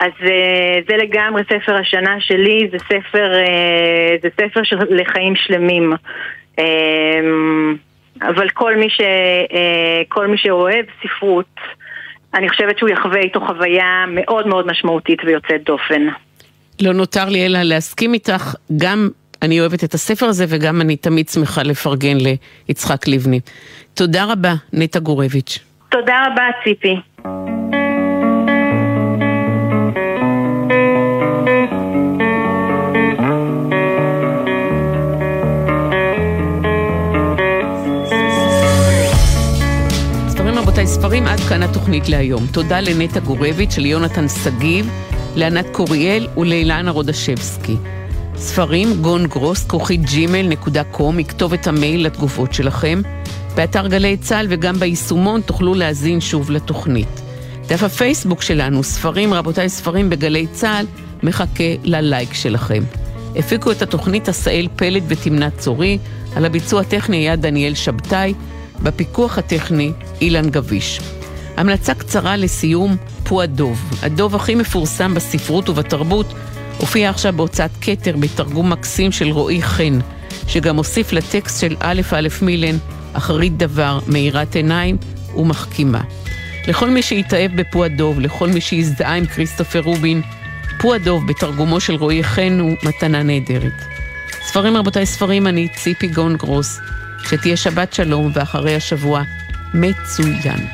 אז 0.01 0.13
זה 0.89 0.97
לגמרי 0.97 1.43
ספר 1.45 1.77
השנה 1.77 2.21
שלי, 2.21 2.69
זה 2.71 2.79
ספר, 2.79 3.33
זה 4.23 4.29
ספר 4.41 4.63
של 4.63 4.77
לחיים 4.91 5.37
שלמים. 5.37 5.93
אמ, 6.59 7.77
אבל 8.23 8.49
כל 8.49 8.77
מי, 8.77 8.91
ש, 8.91 9.01
כל 10.09 10.27
מי 10.27 10.39
שאוהב 10.39 10.85
ספרות 11.03 11.61
אני 12.35 12.49
חושבת 12.49 12.79
שהוא 12.79 12.91
יחווה 12.91 13.21
איתו 13.21 13.41
חוויה 13.41 14.05
מאוד 14.09 14.47
מאוד 14.47 14.67
משמעותית 14.67 15.19
ויוצאת 15.27 15.65
דופן. 15.65 16.07
לא 16.81 16.93
נותר 16.93 17.29
לי 17.29 17.47
אלא 17.47 17.63
להסכים 17.63 18.15
איתך, 18.15 18.55
גם 18.77 19.09
אני 19.43 19.61
אוהבת 19.61 19.85
את 19.85 19.95
הספר 19.95 20.27
הזה 20.27 20.45
וגם 20.49 20.81
אני 20.81 20.97
תמיד 20.97 21.29
שמחה 21.29 21.63
לפרגן 21.63 22.17
ליצחק 22.69 23.09
לבני. 23.09 23.41
תודה 23.95 24.25
רבה, 24.25 24.55
נטע 24.73 24.99
גורביץ'. 24.99 25.59
תודה 25.89 26.27
רבה, 26.27 26.43
ציפי. 26.65 26.97
רבותיי, 40.97 41.11
ספרים 41.11 41.27
עד 41.27 41.41
כאן 41.41 41.63
התוכנית 41.63 42.09
להיום. 42.09 42.47
תודה 42.53 42.81
לנטע 42.81 43.21
גורביץ', 43.21 43.79
ליונתן 43.79 44.29
שגיב, 44.29 44.91
לענת 45.37 45.67
קוריאל 45.73 46.29
ולאילנה 46.37 46.91
רודשבסקי. 46.91 47.77
ספרים 48.37 49.03
גון 49.03 49.27
גרוס, 49.27 49.65
כרוכית 49.65 50.05
ג'ימל 50.05 50.43
נקודה 50.43 50.85
קום, 50.85 51.19
יכתוב 51.19 51.53
את 51.53 51.67
המייל 51.67 52.07
לתגובות 52.07 52.55
שלכם. 52.55 53.03
באתר 53.55 53.87
גלי 53.87 54.17
צה"ל 54.17 54.47
וגם 54.51 54.75
ביישומון 54.77 55.41
תוכלו 55.41 55.75
להאזין 55.75 56.21
שוב 56.21 56.51
לתוכנית. 56.51 57.21
דף 57.69 57.83
הפייסבוק 57.83 58.43
שלנו, 58.43 58.83
ספרים, 58.83 59.35
רבותיי, 59.35 59.69
ספרים 59.69 60.11
בגלי 60.11 60.47
צה"ל, 60.47 60.87
מחכה 61.23 61.75
ללייק 61.85 62.35
שלכם. 62.35 62.83
הפיקו 63.37 63.71
את 63.71 63.83
התוכנית 63.83 64.29
עשאל 64.29 64.69
פלד 64.77 65.03
ותמנת 65.09 65.59
צורי, 65.59 65.99
על 66.37 66.45
הביצוע 66.45 66.81
הטכני 66.81 67.17
היה 67.17 67.37
דניאל 67.37 67.75
שבתאי, 67.75 68.35
בפיקוח 68.83 69.39
הטכני 69.39 69.93
אילן 70.21 70.51
גביש. 70.51 71.01
המלצה 71.57 71.95
קצרה 71.95 72.37
לסיום, 72.37 72.97
פו 73.25 73.43
הדוב. 73.43 73.91
הדוב 74.03 74.35
הכי 74.35 74.55
מפורסם 74.55 75.15
בספרות 75.15 75.69
ובתרבות, 75.69 76.35
הופיע 76.79 77.11
עכשיו 77.11 77.33
בהוצאת 77.37 77.71
כתר 77.81 78.17
בתרגום 78.17 78.73
מקסים 78.73 79.13
של 79.13 79.29
רועי 79.29 79.63
חן, 79.63 79.99
שגם 80.49 80.77
הוסיף 80.77 81.13
לטקסט 81.13 81.61
של 81.61 81.77
א' 81.81 82.01
א' 82.13 82.29
מילן, 82.43 82.77
אחרית 83.13 83.57
דבר, 83.57 83.99
מאירת 84.07 84.57
עיניים 84.57 84.97
ומחכימה. 85.37 86.01
לכל 86.69 86.91
מי 86.91 87.03
שהתאהב 87.03 87.61
בפו 87.61 87.85
הדוב, 87.85 88.21
לכל 88.21 88.49
מי 88.49 88.61
שהזדהה 88.61 89.15
עם 89.15 89.27
כריסטופר 89.27 89.81
רובין, 89.81 90.23
פו 90.79 90.95
הדוב 90.95 91.27
בתרגומו 91.27 91.81
של 91.81 91.95
רועי 91.95 92.25
חן 92.25 92.59
הוא 92.61 92.77
מתנה 92.83 93.23
נהדרת. 93.23 93.73
ספרים 94.47 94.77
רבותיי 94.77 95.07
ספרים, 95.07 95.47
אני 95.47 95.69
ציפי 95.77 96.07
גון 96.07 96.37
גרוס. 96.37 96.79
שתהיה 97.23 97.57
שבת 97.57 97.93
שלום 97.93 98.31
ואחרי 98.35 98.75
השבוע 98.75 99.23
מצוין. 99.75 100.67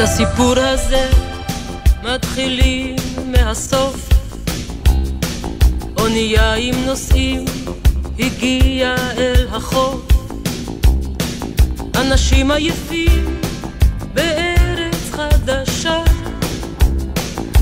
את 0.00 0.04
הסיפור 0.04 0.54
הזה 0.58 0.99
מתחילים 2.40 2.96
מהסוף. 3.26 4.08
אונייה 5.98 6.54
עם 6.54 6.74
נוסעים 6.86 7.44
הגיעה 8.18 8.96
אל 9.16 9.46
החוף. 9.52 10.00
אנשים 11.96 12.50
עייפים 12.50 13.40
בארץ 14.14 15.10
חדשה. 15.12 16.02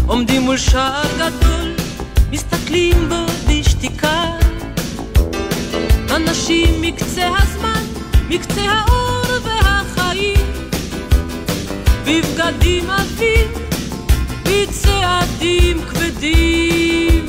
עומדים 0.07 0.43
מול 0.43 0.57
שער 0.57 1.03
גדול 1.17 1.75
מסתכלים 2.31 3.09
בו 3.09 3.27
בשתיקה. 3.49 4.25
אנשים 6.17 6.83
מקצה 6.83 7.29
הזמן, 7.39 7.83
מקצה 8.29 8.63
האור 8.63 9.27
והחיים. 9.45 10.47
בבגדים 12.05 12.91
עבים 12.91 13.68
בצעדים 15.39 15.83
כבדים. 15.83 17.27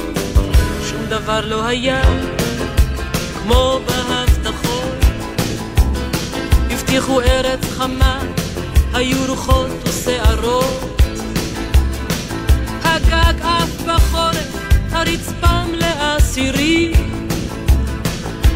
שום 0.89 1.05
דבר 1.09 1.45
לא 1.45 1.65
היה 1.65 2.01
כמו 3.41 3.79
בהבטחות. 3.85 4.95
הבטיחו 6.69 7.21
ארץ 7.21 7.59
חמה 7.77 8.19
היו 8.93 9.17
רוחות 9.27 9.67
ושערות. 9.83 11.01
הגג 12.83 13.41
עף 13.41 13.81
בחורף 13.87 14.55
הרצפה 14.91 15.63
מלאה 15.71 16.19
סירים 16.19 16.91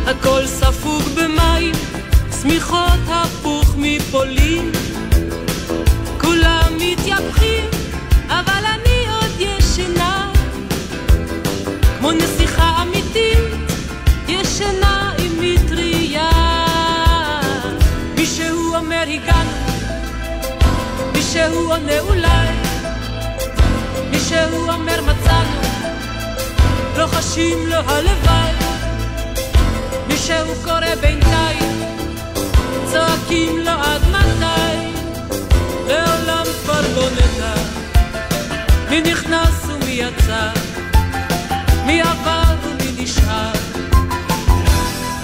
הכל 0.06 0.48
ספוג 0.48 1.02
במים 1.16 1.76
שמיכות 2.42 3.00
הפוך 3.08 3.76
מפולין. 3.78 4.72
כולם 6.22 6.74
מתייפחים 6.78 7.73
כמו 12.04 12.12
נסיכה 12.12 12.82
אמיתית, 12.82 13.40
ישנה 14.28 15.12
עם 15.18 15.32
מטריה. 15.40 16.30
מישהו 18.16 18.76
אומר 18.76 19.04
הגענו, 19.08 19.52
מישהו 21.14 21.72
עונה 21.72 22.00
אולי, 22.00 22.48
מישהו 24.12 24.70
אומר 24.70 25.02
מצאנו, 25.02 25.62
לוחשים 26.98 27.68
לו 27.68 27.76
הלוואי, 27.76 28.52
מישהו 30.08 30.56
קורא 30.64 30.96
בינתיים, 31.02 31.82
צועקים 32.92 33.60
לו 33.60 33.72
עד 33.72 34.02
מתי, 34.10 35.00
לעולם 35.88 36.46
כבר 36.64 36.82
לא 36.96 37.10
נדע. 37.10 37.54
מי 38.90 39.02
נכנס 39.02 39.66
ומי 39.66 39.92
יצא, 39.92 40.50
מי 41.94 42.02
עבר 42.02 42.56
ומי 42.64 43.04
נשאר, 43.04 43.52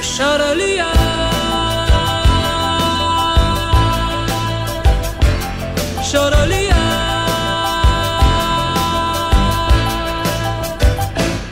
שר 0.02 0.42
עלייה. 0.42 0.94
שר 6.04 6.34
עלייה. 6.36 7.26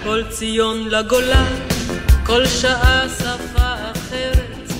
כל 0.03 0.23
ציון 0.29 0.87
לגולה, 0.89 1.45
כל 2.25 2.45
שעה 2.47 3.01
שפה 3.17 3.73
אחרת, 3.91 4.71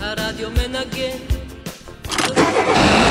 הרדיו 0.00 0.48
מנגן. 0.50 1.18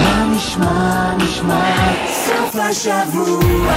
מה 0.04 0.26
נשמע, 0.36 1.16
נשמע 1.18 1.94
סוף 2.26 2.56
השבוע, 2.56 3.74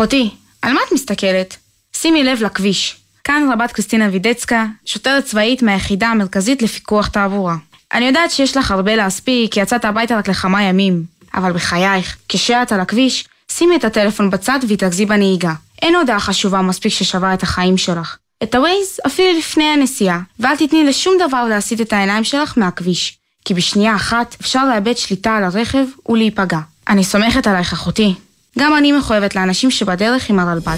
אחותי, 0.00 0.30
על 0.62 0.72
מה 0.72 0.80
את 0.88 0.92
מסתכלת? 0.92 1.56
שימי 1.96 2.24
לב 2.24 2.42
לכביש. 2.42 2.96
כאן 3.24 3.48
רבת 3.52 3.72
קריסטינה 3.72 4.08
וידצקה, 4.12 4.66
שוטרת 4.84 5.24
צבאית 5.24 5.62
מהיחידה 5.62 6.08
המרכזית 6.08 6.62
לפיקוח 6.62 7.08
תעבורה. 7.08 7.56
אני 7.92 8.04
יודעת 8.04 8.30
שיש 8.30 8.56
לך 8.56 8.70
הרבה 8.70 8.96
להספיק, 8.96 9.52
כי 9.52 9.60
יצאת 9.60 9.84
הביתה 9.84 10.18
רק 10.18 10.28
לכמה 10.28 10.62
ימים. 10.62 11.04
אבל 11.34 11.52
בחייך, 11.52 12.16
כשאת 12.28 12.72
על 12.72 12.80
הכביש, 12.80 13.28
שימי 13.50 13.76
את 13.76 13.84
הטלפון 13.84 14.30
בצד 14.30 14.58
והתרכזי 14.68 15.06
בנהיגה. 15.06 15.52
אין 15.82 15.94
הודעה 15.94 16.20
חשובה 16.20 16.62
מספיק 16.62 16.92
ששווה 16.92 17.34
את 17.34 17.42
החיים 17.42 17.78
שלך. 17.78 18.16
את 18.42 18.54
הווייז 18.54 19.00
אפילו 19.06 19.38
לפני 19.38 19.64
הנסיעה, 19.64 20.20
ואל 20.38 20.56
תתני 20.56 20.84
לשום 20.84 21.14
דבר 21.28 21.44
להסיט 21.44 21.80
את 21.80 21.92
העיניים 21.92 22.24
שלך 22.24 22.52
מהכביש. 22.56 23.18
כי 23.44 23.54
בשנייה 23.54 23.96
אחת 23.96 24.36
אפשר 24.40 24.64
לאבד 24.64 24.96
שליטה 24.96 25.36
על 25.36 25.44
הרכב 25.44 25.84
ולהיפגע. 26.08 26.58
אני 26.88 27.04
סומכת 27.04 27.46
עלייך 27.46 27.72
אחותי. 27.72 28.14
גם 28.58 28.76
אני 28.76 28.92
מחויבת 28.92 29.36
לאנשים 29.36 29.70
שבדרך 29.70 30.30
עם 30.30 30.38
הרלב"ד. 30.38 30.76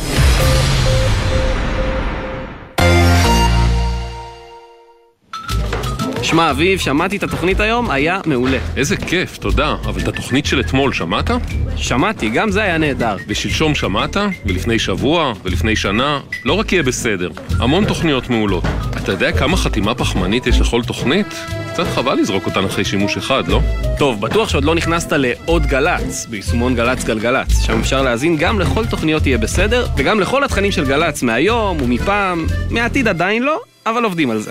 שמע, 6.33 6.51
אביב, 6.51 6.79
שמעתי 6.79 7.17
את 7.17 7.23
התוכנית 7.23 7.61
היום, 7.61 7.91
היה 7.91 8.21
מעולה. 8.27 8.59
איזה 8.77 8.97
כיף, 8.97 9.37
תודה. 9.37 9.77
אבל 9.85 10.01
את 10.01 10.09
התוכנית 10.09 10.47
של 10.47 10.61
אתמול 10.61 10.93
שמעת? 10.93 11.31
שמעתי, 11.77 12.29
גם 12.29 12.51
זה 12.51 12.63
היה 12.63 12.79
נהדר. 12.79 13.17
ושלשום 13.29 13.75
שמעת? 13.75 14.17
ולפני 14.47 14.79
שבוע? 14.79 15.33
ולפני 15.45 15.77
שנה? 15.77 16.21
לא 16.45 16.53
רק 16.53 16.73
יהיה 16.73 16.83
בסדר, 16.83 17.31
המון 17.59 17.85
תוכניות 17.85 18.31
מעולות. 18.31 18.65
אתה 18.97 19.13
יודע 19.13 19.33
כמה 19.33 19.57
חתימה 19.57 19.95
פחמנית 19.95 20.47
יש 20.47 20.61
לכל 20.61 20.83
תוכנית? 20.83 21.27
קצת 21.73 21.87
חבל 21.87 22.15
לזרוק 22.15 22.47
אותן 22.47 22.65
אחרי 22.65 22.85
שימוש 22.85 23.17
אחד, 23.17 23.49
לא? 23.49 23.61
טוב, 23.99 24.21
בטוח 24.21 24.49
שעוד 24.49 24.65
לא 24.65 24.75
נכנסת 24.75 25.13
לעוד 25.13 25.67
גל"צ, 25.67 26.27
ביישומון 26.31 26.75
גל"צ 26.75 27.05
גלגלצ, 27.05 27.63
שם 27.67 27.81
אפשר 27.81 28.03
להאזין 28.03 28.37
גם 28.37 28.61
לכל 28.61 28.87
תוכניות 28.87 29.27
יהיה 29.27 29.39
בסדר, 29.39 29.87
וגם 29.97 30.21
לכל 30.21 30.45
התכנים 30.45 30.73
של 30.73 30.85
גל"צ 30.85 31.23
מהיום 31.23 31.83
ומפעם, 31.83 32.47
מהעתיד 32.71 33.09
עדיין 33.09 33.43
לא, 33.43 33.61
אבל 33.87 34.05
עובדים 34.05 34.31
על 34.31 34.39
זה. 34.39 34.51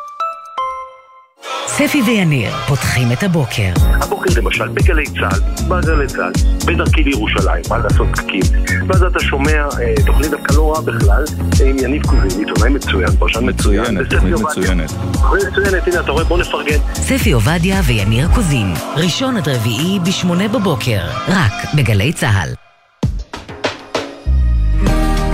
ספי 1.67 2.01
ויניר 2.01 2.51
פותחים 2.67 3.11
את 3.11 3.23
הבוקר. 3.23 3.71
הבוקר 3.75 4.29
למשל 4.37 4.67
בגלי 4.67 5.03
צה"ל, 5.05 5.39
בגלי 5.67 6.07
צה"ל, 6.07 6.31
בדרכי 6.67 7.03
לירושלים, 7.03 7.63
מה 7.69 7.77
לעשות 7.77 8.07
פקקים, 8.11 8.41
ואז 8.87 9.03
אתה 9.03 9.19
שומע 9.19 9.63
אה, 9.79 9.93
תוכנית 10.05 10.31
דווקא 10.31 10.53
לא 10.53 10.71
רעה 10.71 10.81
בכלל, 10.81 11.23
עם 11.65 11.77
יניב 11.77 12.05
קוזין, 12.05 12.39
עיתונאי 12.39 12.69
מצוין, 12.69 13.09
פרשן 13.19 13.49
מצוין, 13.49 13.83
מצוינת, 13.83 14.13
תוכנית 14.13 14.33
מצוינת. 14.33 14.91
תוכנית 15.13 15.43
מצוינת, 15.51 15.87
הנה 15.87 15.99
אתה 15.99 16.11
רואה, 16.11 16.23
בוא 16.23 16.37
נפרגן. 16.37 16.77
ספי 16.93 17.31
עובדיה 17.31 17.81
ויניר 17.85 18.27
קוזין, 18.35 18.73
ראשון 18.95 19.37
עד 19.37 19.49
רביעי 19.49 19.99
בשמונה 19.99 20.47
בבוקר, 20.47 21.01
רק 21.27 21.53
בגלי 21.77 22.13
צה"ל. 22.13 22.49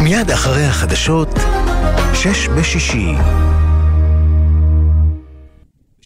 מיד 0.03 0.31
אחרי 0.31 0.65
החדשות, 0.65 1.39
שש 2.13 2.47
בשישי. 2.47 3.13